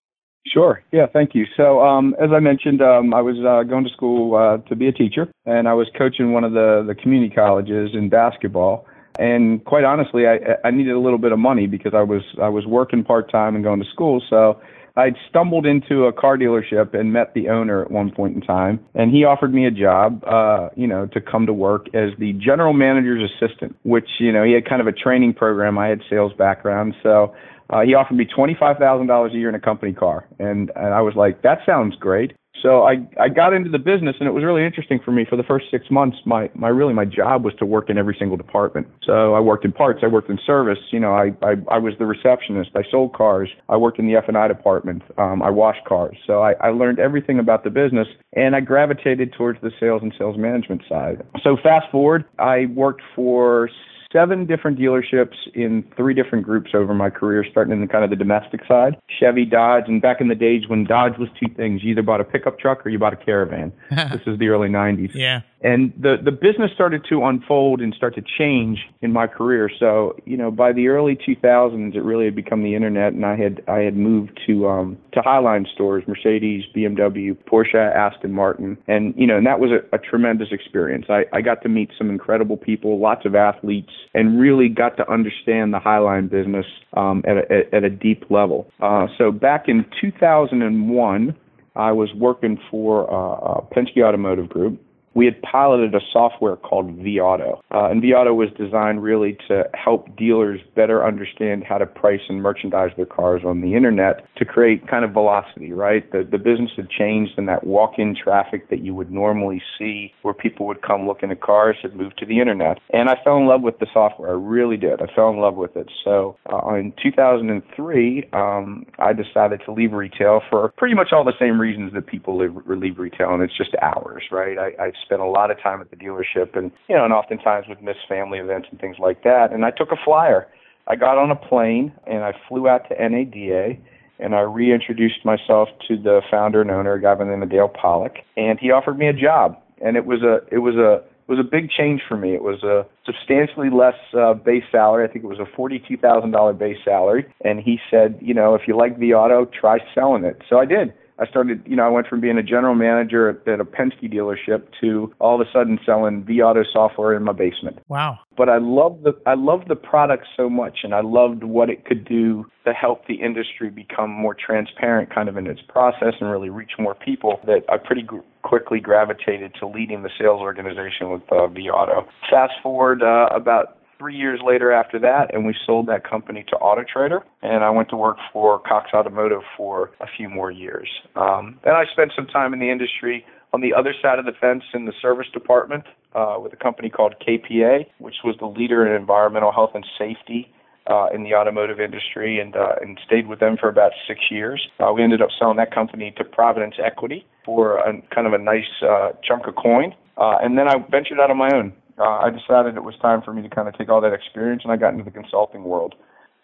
Sure. 0.47 0.83
Yeah. 0.91 1.07
Thank 1.07 1.35
you. 1.35 1.45
So, 1.57 1.81
um, 1.81 2.17
as 2.21 2.31
I 2.33 2.41
mentioned, 2.41 2.81
um, 2.81 3.13
I 3.13 3.21
was 3.21 3.37
uh, 3.37 3.63
going 3.69 3.85
to 3.85 3.91
school 3.91 4.35
uh, 4.35 4.57
to 4.69 4.75
be 4.75 4.89
a 4.89 4.93
teacher, 4.93 5.31
and 5.45 5.69
I 5.69 5.75
was 5.75 5.87
coaching 5.97 6.33
one 6.33 6.45
of 6.45 6.53
the 6.53 6.83
the 6.87 6.95
community 6.95 7.33
colleges 7.33 7.91
in 7.93 8.09
basketball. 8.09 8.87
And 9.19 9.65
quite 9.65 9.85
honestly, 9.85 10.27
I, 10.27 10.39
I 10.65 10.71
needed 10.71 10.93
a 10.93 11.01
little 11.01 11.19
bit 11.19 11.33
of 11.33 11.39
money 11.39 11.67
because 11.67 11.93
I 11.95 12.03
was 12.03 12.23
I 12.41 12.49
was 12.49 12.67
working 12.67 13.05
part 13.05 13.31
time 13.31 13.55
and 13.55 13.65
going 13.65 13.81
to 13.81 13.89
school. 13.91 14.23
So 14.31 14.61
I'd 14.97 15.17
stumbled 15.29 15.67
into 15.67 16.05
a 16.05 16.13
car 16.13 16.37
dealership 16.37 16.95
and 16.99 17.13
met 17.13 17.35
the 17.35 17.49
owner 17.49 17.83
at 17.83 17.91
one 17.91 18.11
point 18.11 18.35
in 18.35 18.41
time, 18.41 18.81
and 18.95 19.11
he 19.11 19.25
offered 19.25 19.55
me 19.55 19.67
a 19.67 19.71
job, 19.71 20.23
uh, 20.27 20.69
you 20.77 20.87
know, 20.87 21.07
to 21.07 21.21
come 21.21 21.47
to 21.47 21.53
work 21.53 21.87
as 21.95 22.11
the 22.19 22.33
general 22.35 22.73
manager's 22.73 23.31
assistant. 23.31 23.77
Which 23.83 24.09
you 24.19 24.33
know 24.33 24.45
he 24.45 24.53
had 24.53 24.69
kind 24.69 24.81
of 24.81 24.87
a 24.87 24.93
training 24.93 25.35
program. 25.35 25.79
I 25.79 25.89
had 25.89 26.01
sales 26.09 26.33
background, 26.37 26.95
so 27.03 27.35
uh, 27.71 27.83
he 27.83 27.95
offered 27.95 28.17
me 28.17 28.27
twenty 28.27 28.57
five 28.59 28.79
thousand 28.79 29.07
dollars 29.07 29.33
a 29.33 29.37
year 29.37 29.49
in 29.49 29.55
a 29.55 29.61
company 29.61 29.93
car, 29.93 30.27
and 30.39 30.71
and 30.75 30.95
I 30.95 31.01
was 31.01 31.15
like, 31.15 31.43
that 31.43 31.59
sounds 31.65 31.95
great. 31.97 32.33
So 32.63 32.83
I, 32.83 32.97
I 33.19 33.29
got 33.29 33.53
into 33.53 33.71
the 33.71 33.79
business 33.79 34.17
and 34.21 34.29
it 34.29 34.33
was 34.33 34.45
really 34.45 34.65
interesting 34.65 35.01
for 35.05 35.13
me. 35.13 35.25
For 35.29 35.37
the 35.37 35.43
first 35.43 35.67
six 35.71 35.87
months, 35.91 36.19
my, 36.27 36.51
my 36.55 36.69
really 36.69 36.93
my 36.93 37.05
job 37.05 37.45
was 37.45 37.55
to 37.59 37.67
work 37.67 37.89
in 37.89 37.97
every 37.97 38.17
single 38.19 38.37
department. 38.37 38.87
So 39.05 39.35
I 39.35 39.41
worked 39.41 39.65
in 39.65 39.73
parts, 39.73 40.01
I 40.03 40.09
worked 40.09 40.29
in 40.31 40.39
service. 40.47 40.79
You 40.91 41.01
know, 41.01 41.13
I, 41.13 41.33
I, 41.43 41.55
I 41.71 41.79
was 41.79 41.95
the 41.99 42.07
receptionist. 42.07 42.71
I 42.75 42.83
sold 42.91 43.15
cars. 43.15 43.49
I 43.69 43.77
worked 43.77 43.99
in 43.99 44.07
the 44.07 44.17
F 44.17 44.25
and 44.29 44.37
I 44.37 44.49
department. 44.49 45.03
Um, 45.17 45.43
I 45.43 45.51
washed 45.51 45.85
cars. 45.87 46.17
So 46.27 46.43
I, 46.43 46.53
I 46.61 46.69
learned 46.69 46.99
everything 46.99 47.39
about 47.39 47.65
the 47.65 47.71
business 47.71 48.09
and 48.35 48.55
I 48.55 48.61
gravitated 48.61 49.33
towards 49.37 49.61
the 49.63 49.71
sales 49.81 50.03
and 50.03 50.13
sales 50.19 50.37
management 50.37 50.83
side. 50.89 51.23
So 51.43 51.57
fast 51.63 51.87
forward, 51.91 52.25
I 52.39 52.67
worked 52.67 53.03
for 53.15 53.71
seven 54.13 54.47
different 54.47 54.79
dealerships 54.79 55.37
in 55.55 55.85
three 55.97 56.15
different 56.15 56.45
groups 56.45 56.71
over 56.75 56.95
my 56.95 57.11
career, 57.11 57.45
starting 57.51 57.73
in 57.73 57.81
the 57.81 57.87
kind 57.87 58.05
of 58.05 58.11
the 58.11 58.17
domestic 58.17 58.61
side, 58.67 58.97
Chevy, 59.19 59.45
Dodge, 59.45 59.85
and 59.87 60.03
back 60.03 60.21
in 60.21 60.29
the 60.29 60.35
days 60.35 60.69
when 60.69 60.85
Dodge 60.85 61.19
was 61.19 61.29
two 61.39 61.53
things: 61.55 61.83
you 61.83 61.93
either 61.93 62.03
bought 62.03 62.21
a 62.21 62.25
pickup 62.25 62.59
truck 62.59 62.85
or 62.85 62.91
you 62.91 62.99
bought 62.99 63.13
a 63.13 63.17
caravan. 63.17 63.73
this 63.91 64.23
is 64.27 64.39
the 64.39 64.49
early 64.49 64.69
'90s. 64.69 65.15
Yeah. 65.15 65.41
And 65.63 65.93
the 66.01 66.17
the 66.23 66.33
business 66.33 66.71
started 66.75 67.05
to 67.11 67.25
unfold 67.25 67.81
and 67.83 67.93
start 67.95 68.15
to 68.15 68.23
change 68.39 68.79
in 69.03 69.13
my 69.13 69.27
career. 69.27 69.71
So 69.79 70.17
you 70.25 70.37
know, 70.37 70.51
by 70.51 70.73
the 70.73 70.89
early 70.89 71.17
2000s, 71.17 71.95
it 71.95 72.01
really 72.01 72.25
had 72.25 72.35
become 72.35 72.63
the 72.63 72.75
internet, 72.75 73.13
and 73.13 73.27
I 73.27 73.37
had 73.37 73.63
I 73.69 73.81
had 73.81 73.95
moved 73.95 74.41
to 74.47 74.69
um 74.69 74.99
to 75.13 75.21
Highline 75.21 75.67
stores, 75.75 76.03
Mercedes, 76.07 76.65
BMW, 76.75 77.37
Porsche, 77.45 77.95
Aston 77.95 78.33
Martin, 78.33 78.79
and 78.89 79.15
you 79.17 79.27
know, 79.27 79.37
and 79.37 79.47
that 79.47 79.61
was 79.61 79.71
a, 79.71 79.95
a 79.95 79.99
tremendous 79.99 80.49
experience. 80.51 81.07
I 81.11 81.25
I 81.33 81.43
got 81.43 81.63
to 81.63 81.69
meet 81.69 81.91
some 81.99 82.09
incredible 82.09 82.57
people, 82.57 82.99
lots 82.99 83.27
of 83.27 83.35
athletes, 83.35 83.93
and 84.15 84.41
really 84.41 84.69
got 84.69 84.97
to 84.97 85.11
understand 85.13 85.75
the 85.75 85.81
Highline 85.81 86.31
business 86.31 86.67
um, 86.95 87.23
at 87.27 87.37
a 87.37 87.75
at 87.75 87.85
a 87.85 87.91
deep 87.91 88.25
level. 88.31 88.71
Uh, 88.81 89.09
so 89.19 89.31
back 89.31 89.65
in 89.69 89.85
2001. 90.01 91.37
I 91.77 91.93
was 91.93 92.13
working 92.17 92.59
for 92.69 93.09
uh, 93.09 93.59
uh, 93.59 93.61
Penske 93.73 94.03
Automotive 94.05 94.49
Group, 94.49 94.81
we 95.15 95.25
had 95.25 95.41
piloted 95.43 95.95
a 95.95 96.01
software 96.13 96.57
called 96.57 96.97
vAuto. 96.99 97.61
Uh, 97.71 97.91
and 97.91 98.03
vAuto 98.03 98.35
was 98.35 98.49
designed 98.57 99.03
really 99.03 99.37
to 99.49 99.65
help 99.75 100.17
dealers 100.17 100.61
better 100.75 101.05
understand 101.05 101.65
how 101.65 101.79
to 101.79 101.87
price 101.87 102.21
and 102.29 102.43
merchandise 102.43 102.91
their 102.97 103.07
cars 103.07 103.43
on 103.45 103.61
the 103.61 103.75
internet 103.75 104.25
to 104.37 104.45
create 104.45 104.87
kind 104.89 105.05
of 105.05 105.13
velocity, 105.13 105.73
right? 105.73 106.11
The, 106.13 106.27
the 106.31 106.39
business 106.39 106.71
had 106.77 106.89
changed 106.91 107.33
and 107.37 107.49
that 107.49 107.67
walk-in 107.67 108.17
traffic 108.17 108.71
that 108.71 108.81
you 108.81 108.95
would 108.95 109.11
normally 109.11 109.63
see 109.79 110.13
where 110.23 110.35
people 110.35 110.67
would 110.67 110.83
come 110.83 111.07
looking 111.07 111.31
at 111.31 111.41
cars 111.41 111.77
had 111.83 111.95
moved 111.95 112.19
to 112.19 112.27
the 112.27 112.41
internet. 112.41 112.79
And 112.93 113.09
I 113.09 113.17
fell 113.25 113.37
in 113.37 113.47
love 113.47 113.63
with 113.63 113.79
the 113.79 113.87
software. 113.93 114.31
I 114.31 114.35
really 114.35 114.77
did. 114.77 115.03
I 115.03 115.07
fell 115.15 115.31
in 115.31 115.39
love 115.39 115.57
with 115.57 115.77
it. 115.77 115.91
So 116.05 116.37
uh, 116.53 116.75
in 116.75 116.93
2003, 117.03 118.29
um, 118.33 118.87
I 118.99 119.13
decided 119.13 119.63
to 119.67 119.73
leave 119.73 119.93
retail 119.93 120.41
for 120.49 120.73
pretty 120.77 120.95
much 120.95 121.09
all 121.13 121.25
the 121.25 121.39
same 121.39 121.61
reasons 121.61 121.93
that 121.95 122.07
people 122.07 122.39
leave, 122.39 122.55
leave 122.67 122.99
retail, 122.99 123.35
and 123.35 123.43
it's 123.43 123.57
just 123.57 123.75
hours, 123.83 124.25
right? 124.31 124.59
I, 124.59 124.69
I 124.83 124.93
spent 125.03 125.21
a 125.21 125.27
lot 125.27 125.51
of 125.51 125.61
time 125.61 125.81
at 125.81 125.91
the 125.91 125.97
dealership 125.97 126.57
and, 126.57 126.71
you 126.89 126.97
know, 126.97 127.05
and 127.05 127.13
oftentimes 127.13 127.67
would 127.69 127.83
miss 127.83 127.97
family 128.09 128.39
events 128.39 128.69
and 128.71 128.81
things 128.81 128.97
like 128.99 129.23
that. 129.25 129.53
And 129.53 129.65
I 129.65 129.71
took 129.71 129.93
a 129.93 129.97
flyer. 130.05 130.49
I 130.87 130.97
got 130.97 131.19
on 131.19 131.31
a 131.31 131.37
plane 131.37 131.93
and 132.07 132.25
I 132.25 132.33
flew 132.49 132.69
out 132.69 132.89
to 132.89 132.95
NADA 132.97 133.77
and 134.21 134.35
I 134.35 134.41
reintroduced 134.41 135.25
myself 135.25 135.69
to 135.89 135.97
the 135.97 136.21
founder 136.31 136.61
and 136.61 136.71
owner, 136.71 136.95
a 136.95 137.01
guy 137.01 137.15
by 137.15 137.25
the 137.25 137.31
name 137.31 137.43
of 137.43 137.51
Dale 137.51 137.69
Pollak, 137.71 138.19
and 138.37 138.59
he 138.59 138.71
offered 138.71 138.99
me 138.99 139.09
a 139.09 139.13
job. 139.13 139.57
And 139.83 139.97
it 139.97 140.05
was 140.05 140.23
a 140.23 140.41
it 140.53 140.59
was 140.59 140.77
a 140.77 140.97
it 140.97 141.31
was 141.31 141.39
a 141.39 141.49
big 141.49 141.71
change 141.71 142.03
for 142.07 142.17
me. 142.17 142.35
It 142.35 142.43
was 142.43 142.63
a 142.63 142.85
substantially 143.07 143.71
less 143.71 143.95
uh, 144.13 144.35
base 144.35 144.65
salary. 144.71 145.09
I 145.09 145.13
think 145.13 145.25
it 145.25 145.29
was 145.29 145.39
a 145.39 145.47
forty-two 145.57 145.97
thousand 145.97 146.33
dollar 146.33 146.53
base 146.53 146.77
salary. 146.85 147.33
And 147.43 147.61
he 147.61 147.79
said, 147.91 148.19
you 148.21 148.35
know, 148.35 148.55
if 148.55 148.63
you 148.69 148.77
like 148.77 148.99
the 148.99 149.15
auto, 149.15 149.47
try 149.47 149.79
selling 149.95 150.25
it. 150.25 150.43
So 150.49 150.59
I 150.59 150.67
did. 150.67 150.93
I 151.21 151.27
started, 151.27 151.63
you 151.67 151.77
know, 151.77 151.85
I 151.85 151.89
went 151.89 152.07
from 152.07 152.21
being 152.21 152.39
a 152.39 152.43
general 152.43 152.75
manager 152.75 153.29
at, 153.29 153.47
at 153.47 153.61
a 153.61 153.65
Penske 153.65 154.13
dealership 154.13 154.69
to 154.81 155.13
all 155.19 155.41
of 155.41 155.47
a 155.47 155.51
sudden 155.53 155.79
selling 155.85 156.25
vAuto 156.25 156.65
software 156.73 157.15
in 157.15 157.23
my 157.23 157.33
basement. 157.33 157.79
Wow. 157.89 158.19
But 158.37 158.49
I 158.49 158.57
loved 158.57 159.05
the 159.05 159.13
I 159.27 159.35
loved 159.35 159.69
the 159.69 159.77
product 159.77 160.27
so 160.35 160.49
much 160.49 160.79
and 160.83 160.95
I 160.95 161.03
loved 161.03 161.45
what 161.45 161.69
it 161.69 161.85
could 161.85 162.07
do 162.07 162.47
to 162.65 162.73
help 162.73 163.07
the 163.07 163.17
industry 163.17 163.69
become 163.69 164.11
more 164.11 164.35
transparent 164.35 165.15
kind 165.15 165.29
of 165.29 165.37
in 165.37 165.47
its 165.47 165.61
process 165.69 166.15
and 166.21 166.31
really 166.31 166.49
reach 166.49 166.73
more 166.79 166.95
people 166.95 167.41
that 167.47 167.65
I 167.69 167.77
pretty 167.77 168.03
gr- 168.03 168.21
quickly 168.43 168.81
gravitated 168.81 169.55
to 169.61 169.67
leading 169.67 170.03
the 170.03 170.11
sales 170.19 170.41
organization 170.41 171.11
with 171.11 171.23
uh, 171.31 171.49
vAuto. 171.49 172.07
Fast 172.31 172.55
forward 172.63 173.03
uh, 173.03 173.29
about 173.31 173.77
three 174.01 174.17
years 174.17 174.41
later 174.43 174.73
after 174.73 174.99
that, 174.99 175.33
and 175.35 175.45
we 175.45 175.55
sold 175.67 175.87
that 175.87 176.09
company 176.09 176.43
to 176.49 176.57
AutoTrader, 176.57 177.21
and 177.43 177.63
I 177.63 177.69
went 177.69 177.91
to 177.91 177.97
work 177.97 178.17
for 178.33 178.59
Cox 178.59 178.91
Automotive 178.95 179.43
for 179.59 179.91
a 180.01 180.07
few 180.17 180.29
more 180.29 180.51
years. 180.51 180.89
Um, 181.15 181.61
then 181.65 181.75
I 181.75 181.85
spent 181.93 182.13
some 182.17 182.27
time 182.27 182.55
in 182.55 182.61
the 182.61 182.71
industry 182.71 183.27
on 183.53 183.61
the 183.61 183.75
other 183.75 183.95
side 184.01 184.19
of 184.19 184.25
the 184.25 184.33
fence 184.41 184.65
in 184.73 184.87
the 184.87 184.95
service 185.03 185.27
department 185.35 185.85
uh, 186.15 186.37
with 186.43 186.53
a 186.55 186.57
company 186.57 186.89
called 186.89 187.15
KPA, 187.21 187.87
which 187.99 188.17
was 188.25 188.37
the 188.41 188.47
leader 188.47 188.87
in 188.87 188.99
environmental 188.99 189.53
health 189.53 189.73
and 189.75 189.87
safety. 189.99 190.51
Uh, 190.87 191.07
in 191.15 191.23
the 191.23 191.35
automotive 191.35 191.79
industry 191.79 192.41
and 192.41 192.57
uh, 192.57 192.75
and 192.81 192.99
stayed 193.07 193.29
with 193.29 193.39
them 193.39 193.57
for 193.61 193.69
about 193.69 193.93
six 194.09 194.19
years. 194.29 194.67
Uh, 194.81 194.91
we 194.93 195.05
ended 195.05 195.21
up 195.21 195.29
selling 195.39 195.59
that 195.59 195.73
company 195.73 196.13
to 196.17 196.25
Providence 196.25 196.75
Equity 196.83 197.25
for 197.45 197.77
a, 197.79 197.93
kind 198.13 198.27
of 198.27 198.33
a 198.33 198.39
nice 198.39 198.65
uh, 198.83 199.11
chunk 199.23 199.47
of 199.47 199.55
coin, 199.55 199.95
uh, 200.17 200.39
and 200.43 200.59
then 200.59 200.67
I 200.67 200.77
ventured 200.91 201.21
out 201.21 201.31
on 201.31 201.37
my 201.37 201.51
own 201.55 201.75
uh, 201.99 202.03
I 202.03 202.31
decided 202.31 202.77
it 202.77 202.85
was 202.85 202.95
time 203.01 203.23
for 203.23 203.33
me 203.33 203.43
to 203.43 203.49
kind 203.49 203.69
of 203.69 203.77
take 203.77 203.89
all 203.89 204.01
that 204.01 204.13
experience 204.13 204.63
and 204.65 204.73
I 204.73 204.77
got 204.77 204.93
into 204.93 205.05
the 205.05 205.11
consulting 205.11 205.65
world. 205.65 205.95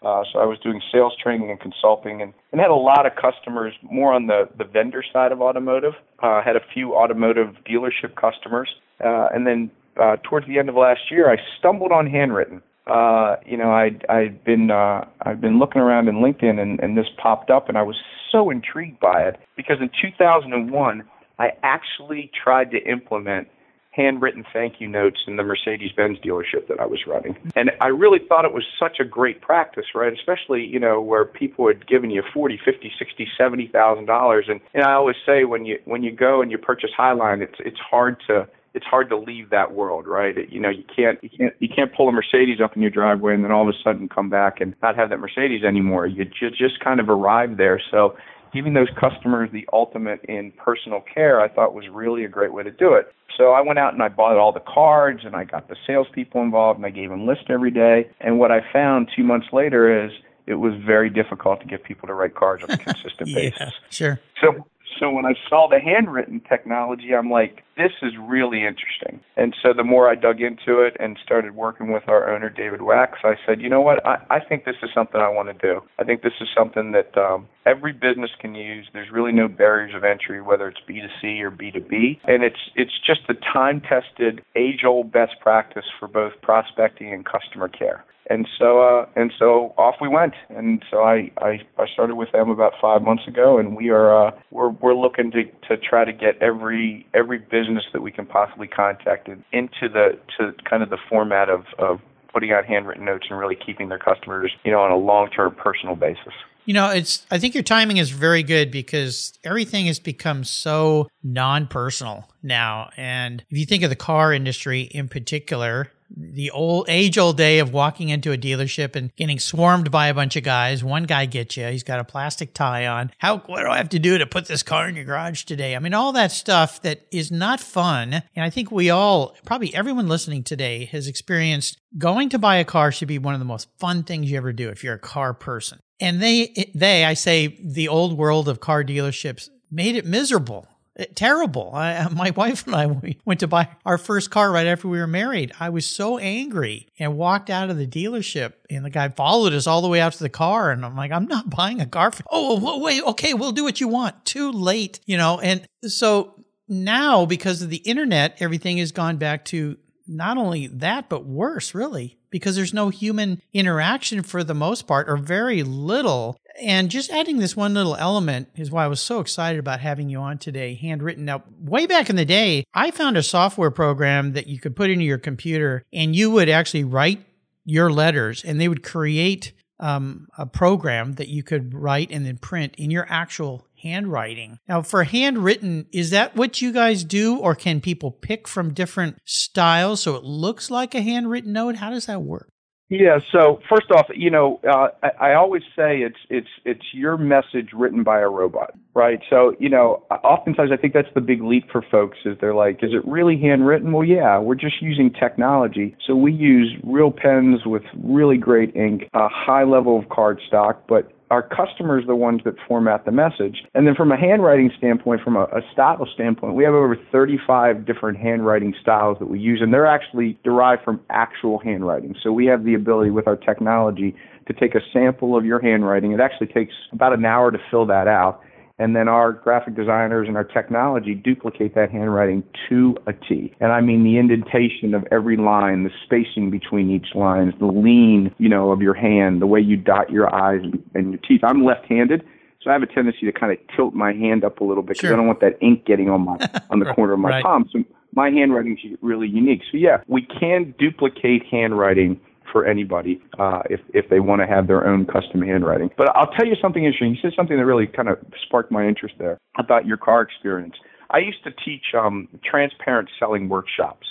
Uh, 0.03 0.23
so 0.33 0.39
I 0.39 0.45
was 0.45 0.59
doing 0.63 0.81
sales 0.93 1.15
training 1.21 1.51
and 1.51 1.59
consulting 1.59 2.21
and, 2.23 2.33
and 2.53 2.61
had 2.61 2.71
a 2.71 2.75
lot 2.75 3.07
of 3.07 3.13
customers 3.17 3.73
more 3.83 4.13
on 4.13 4.27
the, 4.27 4.49
the 4.57 4.65
vendor 4.65 5.03
side 5.13 5.33
of 5.33 5.41
automotive. 5.41 5.95
Uh, 6.23 6.43
had 6.43 6.55
a 6.55 6.61
few 6.73 6.95
automotive 6.95 7.57
dealership 7.69 8.15
customers. 8.15 8.69
Uh, 9.03 9.29
and 9.35 9.47
then 9.47 9.71
uh, 10.01 10.17
towards 10.23 10.47
the 10.47 10.59
end 10.59 10.69
of 10.69 10.75
last 10.75 11.11
year, 11.11 11.31
I 11.31 11.37
stumbled 11.59 11.93
on 11.93 12.07
Handwrytten. 12.07 12.61
Uh, 12.87 13.37
you 13.45 13.57
know, 13.57 13.73
I'd, 13.73 14.05
I'd 14.09 14.45
been 14.45 14.71
uh, 14.71 15.07
I'd 15.23 15.41
been 15.41 15.59
looking 15.59 15.81
around 15.81 16.09
in 16.09 16.17
LinkedIn 16.17 16.61
and, 16.61 16.79
and 16.79 16.97
this 16.97 17.07
popped 17.21 17.51
up 17.51 17.69
and 17.69 17.77
I 17.77 17.83
was 17.83 17.97
so 18.31 18.51
intrigued 18.51 19.01
by 19.01 19.23
it 19.23 19.41
because 19.57 19.79
in 19.81 19.91
2001 20.01 21.03
I 21.39 21.49
actually 21.65 22.31
tried 22.45 22.71
to 22.71 22.79
implement 22.89 23.49
handwritten 23.97 24.45
thank 24.53 24.75
you 24.81 24.89
notes 24.89 25.21
in 25.27 25.37
the 25.37 25.43
Mercedes 25.43 25.91
Benz 25.97 26.19
dealership 26.19 26.69
that 26.69 26.79
I 26.79 26.87
was 26.87 27.01
running. 27.07 27.37
And 27.57 27.71
I 27.81 27.89
really 27.89 28.21
thought 28.29 28.45
it 28.45 28.53
was 28.53 28.65
such 28.79 28.99
a 29.01 29.05
great 29.05 29.41
practice, 29.41 29.87
right? 29.95 30.13
Especially, 30.13 30.65
you 30.65 30.79
know, 30.79 31.01
where 31.01 31.25
people 31.25 31.67
had 31.67 31.87
given 31.87 32.11
you 32.11 32.23
forty, 32.35 32.59
fifty, 32.63 32.93
sixty, 32.99 33.27
seventy 33.39 33.69
thousand 33.69 34.07
dollars. 34.07 34.47
And 34.49 34.61
and 34.75 34.85
I 34.85 34.93
always 34.93 35.17
say 35.25 35.45
when 35.45 35.65
you 35.65 35.79
when 35.87 36.03
you 36.03 36.13
go 36.13 36.43
and 36.43 36.51
you 36.51 36.59
purchase 36.59 36.91
Highline, 36.99 37.43
it's 37.43 37.57
it's 37.61 37.79
hard 37.79 38.19
to 38.27 38.47
it's 38.77 38.85
hard 38.85 39.09
to 39.09 39.17
leave 39.17 39.49
that 39.51 39.73
world, 39.73 40.07
right? 40.07 40.37
It, 40.37 40.51
you 40.51 40.61
know, 40.61 40.69
you 40.69 40.85
can't 40.95 41.19
you 41.23 41.31
can't 41.31 41.55
you 41.59 41.69
can't 41.75 41.93
pull 41.95 42.09
a 42.09 42.13
Mercedes 42.13 42.61
up 42.63 42.77
in 42.77 42.83
your 42.83 42.91
driveway 42.91 43.35
and 43.35 43.43
then 43.43 43.51
all 43.51 43.67
of 43.67 43.75
a 43.75 43.79
sudden 43.83 44.09
come 44.09 44.29
back 44.29 44.61
and 44.61 44.75
not 44.83 44.97
have 44.97 45.09
that 45.09 45.19
Mercedes 45.19 45.65
anymore. 45.65 46.07
You 46.07 46.27
just 46.27 46.59
just 46.59 46.79
kind 46.81 47.01
of 47.01 47.09
arrive 47.09 47.57
there. 47.57 47.81
So 47.91 48.17
giving 48.53 48.75
those 48.75 48.89
customers 48.99 49.51
the 49.53 49.67
ultimate 49.73 50.21
in 50.25 50.53
personal 50.53 51.01
care, 51.01 51.41
I 51.41 51.49
thought 51.49 51.75
was 51.75 51.87
really 51.91 52.25
a 52.25 52.29
great 52.29 52.53
way 52.53 52.63
to 52.63 52.71
do 52.71 52.95
it. 52.95 53.13
So 53.37 53.53
I 53.53 53.61
went 53.61 53.79
out 53.79 53.93
and 53.93 54.03
I 54.03 54.09
bought 54.09 54.37
all 54.37 54.53
the 54.53 54.61
cards 54.61 55.21
and 55.25 55.37
I 55.37 55.45
got 55.45 55.69
the 55.69 55.77
salespeople 55.87 56.41
involved 56.41 56.79
and 56.79 56.87
I 56.87 56.91
gave 56.91 57.11
them 57.11 57.27
lists 57.27 57.45
every 57.49 57.71
day. 57.71 58.09
And 58.21 58.39
what 58.39 58.51
I 58.51 58.61
found 58.73 59.11
two 59.15 59.25
months 59.25 59.49
later 59.53 60.05
is 60.05 60.11
it 60.47 60.55
was 60.55 60.75
very 60.87 61.11
difficult 61.11 61.61
to 61.61 61.67
get 61.67 61.85
people 61.85 62.07
to 62.07 62.15
write 62.15 62.35
cards 62.35 62.63
on 62.63 62.71
a 62.71 62.79
consistent 62.79 63.15
yeah, 63.29 63.51
basis. 63.51 63.75
Sure. 63.91 64.21
So 64.41 64.67
so 64.99 65.11
when 65.11 65.27
I 65.27 65.35
saw 65.49 65.69
the 65.69 65.77
Handwrytten 65.77 66.49
technology, 66.49 67.15
I'm 67.15 67.31
like, 67.31 67.63
this 67.77 67.93
is 68.03 68.13
really 68.21 68.65
interesting. 68.65 69.21
And 69.37 69.55
so 69.63 69.73
the 69.77 69.85
more 69.85 70.09
I 70.09 70.15
dug 70.15 70.41
into 70.41 70.81
it 70.81 70.97
and 70.99 71.19
started 71.23 71.55
working 71.55 71.93
with 71.93 72.05
our 72.09 72.35
owner, 72.35 72.49
David 72.49 72.81
Wachs, 72.81 73.25
I 73.25 73.35
said, 73.47 73.61
you 73.61 73.69
know 73.69 73.81
what? 73.81 74.05
I, 74.07 74.17
I 74.31 74.41
think 74.41 74.65
this 74.65 74.77
is 74.83 74.91
something 74.95 75.21
I 75.21 75.29
want 75.29 75.49
to 75.49 75.55
do. 75.55 75.81
I 75.99 76.05
think 76.05 76.23
this 76.23 76.33
is 76.41 76.49
something 76.57 76.93
that 76.93 77.17
um, 77.19 77.47
every 77.67 77.93
business 77.93 78.31
can 78.41 78.55
use. 78.55 78.89
There's 78.93 79.11
really 79.13 79.33
no 79.33 79.49
barriers 79.49 79.95
of 79.95 80.05
entry, 80.05 80.41
whether 80.41 80.69
it's 80.69 80.81
B2C 80.89 81.41
or 81.41 81.51
B2B. 81.51 82.21
And 82.25 82.43
it's, 82.43 82.71
it's 82.75 82.99
just 83.07 83.21
the 83.29 83.35
time 83.53 83.83
tested, 83.83 84.43
age 84.55 84.85
old 84.87 85.13
best 85.13 85.33
practice 85.41 85.85
for 85.99 86.09
both 86.09 86.33
prospecting 86.43 87.13
and 87.13 87.25
customer 87.25 87.69
care 87.69 88.05
and 88.29 88.47
so 88.59 88.81
uh, 88.81 89.07
and 89.15 89.33
so 89.39 89.75
off 89.79 89.97
we 90.01 90.09
went. 90.09 90.35
And 90.51 90.83
so 90.91 91.03
I, 91.03 91.31
I 91.39 91.61
I 91.79 91.87
started 91.93 92.17
with 92.17 92.33
them 92.33 92.51
about 92.51 92.73
five 92.81 93.03
months 93.03 93.27
ago, 93.27 93.59
and 93.59 93.77
we 93.77 93.91
are 93.91 94.29
uh, 94.29 94.31
we're 94.51 94.71
we're 94.71 94.95
looking 94.95 95.31
to 95.33 95.45
to 95.69 95.77
try 95.77 96.05
to 96.05 96.13
get 96.13 96.41
every 96.43 97.07
every 97.15 97.39
business 97.39 97.85
that 97.93 98.03
we 98.03 98.11
can 98.11 98.27
possibly 98.27 98.67
contact 98.67 99.29
into 99.29 99.89
the 99.89 100.19
to 100.39 100.53
kind 100.69 100.83
of 100.83 100.91
the 100.91 100.99
format 101.09 101.49
of 101.49 101.65
of 101.79 102.01
putting 102.33 102.53
out 102.53 102.67
handwritten 102.67 103.05
notes 103.05 103.27
and 103.31 103.39
really 103.39 103.57
keeping 103.57 103.89
their 103.89 103.99
customers 103.99 104.53
you 104.65 104.71
know 104.71 104.81
on 104.81 104.91
a 104.91 104.97
long 104.97 105.31
term 105.31 105.55
personal 105.55 105.97
basis. 105.97 106.35
You 106.67 106.75
know, 106.75 106.91
it's 106.91 107.25
I 107.31 107.39
think 107.39 107.55
your 107.55 107.63
timing 107.63 107.99
is 107.99 108.11
very 108.11 108.43
good 108.43 108.73
because 108.73 109.39
everything 109.45 109.87
has 109.87 110.01
become 110.01 110.43
so 110.43 111.09
non-personal 111.23 112.29
now. 112.43 112.91
And 112.97 113.45
if 113.49 113.57
you 113.57 113.65
think 113.65 113.85
of 113.85 113.91
the 113.91 113.97
car 113.97 114.33
industry 114.33 114.83
in 114.83 115.09
particular, 115.09 115.93
the 116.15 116.51
old 116.51 116.87
age 116.89 117.19
old 117.19 117.37
day 117.37 117.59
of 117.59 117.73
walking 117.73 118.09
into 118.09 118.33
a 118.33 118.39
dealership 118.39 118.97
and 118.97 119.15
getting 119.17 119.39
swarmed 119.39 119.91
by 119.91 120.09
a 120.09 120.15
bunch 120.15 120.37
of 120.37 120.45
guys. 120.45 120.85
One 120.85 121.05
guy 121.05 121.27
gets 121.27 121.57
you. 121.57 121.67
He's 121.67 121.83
got 121.83 122.01
a 122.01 122.05
plastic 122.05 122.55
tie 122.55 122.87
on. 122.87 123.11
How, 123.19 123.39
what 123.39 123.63
do 123.63 123.69
I 123.69 123.77
have 123.79 123.89
to 123.91 123.99
do 123.99 124.19
to 124.19 124.27
put 124.27 124.47
this 124.47 124.63
car 124.63 124.89
in 124.89 124.97
your 124.97 125.05
garage 125.05 125.45
today? 125.45 125.75
I 125.75 125.79
mean, 125.79 125.95
all 125.95 126.13
that 126.13 126.33
stuff 126.33 126.83
that 126.83 127.07
is 127.11 127.31
not 127.31 127.61
fun. 127.61 128.23
And 128.35 128.45
I 128.45 128.51
think 128.51 128.71
we 128.71 128.91
all, 128.91 129.37
probably 129.45 129.75
everyone 129.75 130.09
listening 130.09 130.43
today 130.43 130.87
has 130.87 131.07
experienced 131.07 131.79
going 131.99 132.29
to 132.31 132.39
buy 132.39 132.57
a 132.57 132.65
car 132.65 132.93
should 132.93 133.09
be 133.09 133.19
one 133.19 133.35
of 133.35 133.41
the 133.41 133.47
most 133.47 133.69
fun 133.79 134.03
things 134.03 134.31
you 134.31 134.37
ever 134.37 134.53
do 134.53 134.69
if 134.69 134.85
you're 134.85 134.95
a 134.95 134.99
car 134.99 135.35
person. 135.35 135.81
And 135.99 136.21
they, 136.21 136.71
they, 136.75 137.05
I 137.05 137.15
say 137.15 137.59
the 137.63 137.89
old 137.89 138.19
world 138.19 138.49
of 138.49 138.61
car 138.61 138.85
dealerships 138.85 139.49
made 139.71 139.97
it 139.97 140.05
miserable 140.05 140.69
Uh, 140.99 141.05
terrible. 141.15 141.71
I, 141.75 141.97
uh, 141.97 142.11
my 142.11 142.31
wife 142.37 142.67
and 142.67 142.75
I 142.75 142.87
we 142.87 143.19
went 143.25 143.41
to 143.41 143.47
buy 143.47 143.69
our 143.85 143.99
first 143.99 144.31
car 144.31 144.51
right 144.51 144.67
after 144.67 144.89
we 144.89 144.99
were 144.99 145.07
married. 145.07 145.53
I 145.61 145.69
was 145.69 145.87
so 145.87 146.19
angry 146.19 146.89
and 146.99 147.17
walked 147.17 147.51
out 147.51 147.71
of 147.71 147.77
the 147.77 147.87
dealership, 147.87 148.55
and 148.71 148.85
the 148.85 148.91
guy 148.91 149.09
followed 149.09 149.53
us 149.53 149.67
all 149.67 149.83
the 149.83 149.89
way 149.89 150.01
out 150.01 150.13
to 150.15 150.23
the 150.23 150.29
car. 150.29 150.71
And 150.71 150.85
I'm 150.85 150.97
like, 150.97 151.13
I'm 151.13 151.27
not 151.27 151.51
buying 151.57 151.81
a 151.81 151.87
car. 151.87 152.11
For, 152.11 152.23
oh, 152.31 152.61
oh 152.63 152.79
wait, 152.79 153.03
okay, 153.03 153.35
we'll 153.35 153.53
do 153.53 153.65
what 153.65 153.81
you 153.81 153.89
want. 153.89 154.25
Too 154.25 154.51
late, 154.51 155.01
you 155.07 155.17
know. 155.17 155.39
And 155.41 155.67
so 155.85 156.45
now, 156.69 157.27
because 157.27 157.63
of 157.63 157.71
the 157.71 157.77
internet, 157.79 158.37
everything 158.41 158.79
has 158.79 158.93
gone 158.93 159.19
back 159.19 159.45
to 159.47 159.77
not 160.09 160.39
only 160.39 160.69
that, 160.69 161.09
but 161.09 161.25
worse, 161.25 161.75
really, 161.75 162.19
because 162.31 162.57
there's 162.57 162.75
no 162.75 162.89
human 162.89 163.43
interaction 163.53 164.23
for 164.23 164.45
the 164.45 164.55
most 164.55 164.87
part, 164.87 165.09
or 165.09 165.17
very 165.17 165.63
little. 165.63 166.39
And 166.61 166.91
just 166.91 167.11
adding 167.11 167.39
this 167.39 167.57
one 167.57 167.75
little 167.75 167.97
element 167.97 168.49
is 168.57 168.71
why 168.71 168.85
I 168.85 168.89
was 168.89 169.01
so 169.01 169.21
excited 169.21 169.59
about 169.59 169.81
having 169.81 170.09
you 170.09 170.19
on 170.21 170.39
today, 170.39 170.79
Handwrytten. 170.81 171.19
Now, 171.19 171.43
way 171.61 171.87
back 171.87 172.11
in 172.11 172.17
the 172.17 172.25
day, 172.25 172.65
I 172.73 172.91
found 172.91 173.17
a 173.17 173.23
software 173.23 173.71
program 173.71 174.33
that 174.33 174.47
you 174.47 174.59
could 174.59 174.77
put 174.77 174.91
into 174.91 175.05
your 175.05 175.19
computer 175.19 175.85
and 175.93 176.17
you 176.17 176.31
would 176.31 176.49
actually 176.49 176.85
write 176.85 177.25
your 177.65 177.91
letters 177.91 178.45
and 178.45 178.61
they 178.61 178.69
would 178.69 178.83
create 178.83 179.53
um, 179.79 180.29
a 180.39 180.47
program 180.47 181.15
that 181.15 181.29
you 181.29 181.43
could 181.43 181.75
write 181.75 182.11
and 182.11 182.25
then 182.25 182.39
print 182.39 182.75
in 182.79 182.91
your 182.91 183.07
actual 183.11 183.67
handwriting. 183.83 184.59
Now, 184.69 184.83
for 184.83 185.05
Handwrytten, 185.05 185.87
is 185.93 186.11
that 186.11 186.35
what 186.35 186.63
you 186.63 186.73
guys 186.73 187.05
do, 187.05 187.37
or 187.37 187.55
can 187.55 187.81
people 187.81 188.11
pick 188.11 188.49
from 188.49 188.73
different 188.73 189.19
styles 189.25 190.01
so 190.01 190.17
it 190.17 190.25
looks 190.25 190.71
like 190.71 190.95
a 190.95 191.03
handwritten 191.03 191.53
note? 191.53 191.77
How 191.77 191.91
does 191.91 192.07
that 192.07 192.23
work? 192.23 192.49
Yeah. 192.89 193.19
So 193.33 193.61
first 193.69 193.91
off, 193.91 194.07
you 194.15 194.31
know, 194.31 194.61
uh, 194.63 194.89
I, 195.03 195.31
I 195.31 195.35
always 195.35 195.63
say 195.75 195.99
it's 195.99 196.19
it's 196.31 196.49
it's 196.65 196.85
your 196.93 197.17
message 197.17 197.71
written 197.75 198.05
by 198.05 198.21
a 198.21 198.29
robot, 198.29 198.75
right? 198.95 199.21
So 199.29 199.57
you 199.59 199.69
know, 199.69 200.05
oftentimes 200.11 200.71
I 200.73 200.77
think 200.77 200.95
that's 200.95 201.13
the 201.13 201.21
big 201.21 201.43
leap 201.43 201.69
for 201.73 201.83
folks 201.91 202.19
is 202.25 202.37
they're 202.41 202.55
like, 202.55 202.85
is 202.85 202.91
it 202.93 203.05
really 203.05 203.41
handwritten? 203.41 203.91
Well, 203.91 204.05
yeah, 204.05 204.39
we're 204.39 204.55
just 204.55 204.81
using 204.81 205.13
technology. 205.13 205.97
So 206.07 206.15
we 206.15 206.33
use 206.33 206.73
real 206.85 207.11
pens 207.11 207.67
with 207.67 207.83
really 208.05 208.37
great 208.37 208.77
ink, 208.77 209.09
a 209.15 209.29
high 209.29 209.65
level 209.65 209.99
of 209.99 210.09
card 210.09 210.41
stock, 210.47 210.85
but 210.87 211.11
our 211.31 211.43
customers 211.43 212.05
the 212.07 212.15
ones 212.15 212.41
that 212.45 212.55
format 212.69 213.05
the 213.05 213.11
message. 213.11 213.65
And 213.75 213.87
then 213.87 213.95
from 213.95 214.13
a 214.13 214.17
handwriting 214.17 214.71
standpoint, 214.79 215.23
from 215.23 215.37
a, 215.37 215.45
a, 215.45 215.61
style 215.73 216.07
standpoint, 216.15 216.55
we 216.55 216.65
have 216.65 216.75
over 216.75 216.97
35 217.11 217.85
different 217.85 218.19
handwriting 218.19 218.75
styles 218.81 219.19
that 219.19 219.27
we 219.27 219.41
use, 219.41 219.61
and 219.61 219.73
they're 219.73 219.87
actually 219.87 220.39
derived 220.45 220.85
from 220.85 221.01
actual 221.11 221.59
handwriting. 221.59 222.15
So 222.23 222.33
we 222.33 222.47
have 222.47 222.65
the 222.65 222.75
ability 222.75 223.11
with 223.11 223.27
our 223.27 223.37
technology 223.37 224.15
to 224.47 224.53
take 224.53 224.75
a 224.75 224.81
sample 224.93 225.37
of 225.37 225.45
your 225.45 225.61
handwriting. 225.61 226.13
It 226.13 226.21
actually 226.21 226.47
takes 226.49 226.75
about 226.93 227.13
an 227.13 227.25
hour 227.25 227.51
to 227.51 227.59
fill 227.71 227.87
that 227.87 228.07
out 228.07 228.43
and 228.79 228.95
then 228.95 229.09
our 229.09 229.33
graphic 229.33 229.75
designers 229.75 230.29
and 230.29 230.37
our 230.37 230.45
technology 230.45 231.15
duplicate 231.15 231.75
that 231.75 231.91
handwriting 231.91 232.43
to 232.69 232.97
a 233.07 233.13
T. 233.13 233.55
And 233.61 233.73
I 233.73 233.81
mean 233.81 234.05
the 234.05 234.19
indentation 234.19 234.95
of 234.95 235.05
every 235.11 235.37
line, 235.37 235.85
the 235.85 235.91
spacing 236.05 236.51
between 236.51 236.91
each 236.91 237.15
line, 237.15 237.55
the 237.59 237.67
lean, 237.67 238.35
you 238.39 238.49
know, 238.49 238.73
of 238.73 238.83
your 238.83 238.95
hand, 238.95 239.41
the 239.41 239.47
way 239.47 239.61
you 239.61 239.77
dot 239.77 240.11
your 240.11 240.33
I's 240.35 240.63
and 240.95 241.13
your 241.13 241.21
teeth. 241.27 241.41
I'm 241.43 241.65
left-handed, 241.65 242.23
so 242.63 242.71
I 242.71 242.75
have 242.75 242.83
a 242.83 242.87
tendency 242.87 243.25
to 243.27 243.33
kind 243.33 243.53
of 243.53 243.59
tilt 243.75 243.95
my 243.95 244.13
hand 244.13 244.45
up 244.45 244.61
a 244.61 244.65
little 244.65 244.83
bit 244.83 244.97
because 244.97 245.09
sure. 245.09 245.15
I 245.15 245.17
don't 245.17 245.27
want 245.27 245.41
that 245.41 245.57
ink 245.63 245.87
getting 245.87 246.11
on 246.11 246.23
my 246.23 246.37
on 246.71 246.81
the 246.81 246.93
corner 246.93 247.15
of 247.15 247.21
my 247.21 247.31
right. 247.31 247.43
palm. 247.43 247.69
So 247.73 247.83
my 248.13 248.31
handwriting 248.31 248.73
is 248.83 248.99
really 249.01 249.29
unique. 249.29 249.63
So 249.71 249.79
yeah, 249.79 249.99
we 250.07 250.23
can 250.23 250.75
duplicate 250.79 251.45
handwriting 251.51 252.21
for 252.51 252.67
anybody 252.67 253.21
uh, 253.39 253.63
if 253.71 253.81
if 253.95 254.09
they 254.11 254.21
want 254.21 254.41
to 254.41 254.47
have 254.47 254.67
their 254.67 254.87
own 254.87 255.07
custom 255.07 255.43
handwriting. 255.43 255.91
But 255.97 256.15
I'll 256.17 256.31
tell 256.33 256.47
you 256.47 256.57
something 256.61 256.85
interesting. 256.85 257.11
You 257.11 257.21
said 257.23 257.33
something 257.37 257.57
that 257.57 257.65
really 257.65 257.87
kind 257.87 258.09
of 258.09 258.19
sparked 258.47 258.71
my 258.71 258.87
interest 258.87 259.15
there 259.19 259.39
about 259.59 259.87
your 259.87 259.97
car 259.97 260.23
experience. 260.23 260.75
I 261.11 261.19
used 261.19 261.45
to 261.45 261.51
teach 261.65 261.95
um, 261.97 262.29
transparent 262.45 263.09
selling 263.19 263.49
workshops 263.49 264.07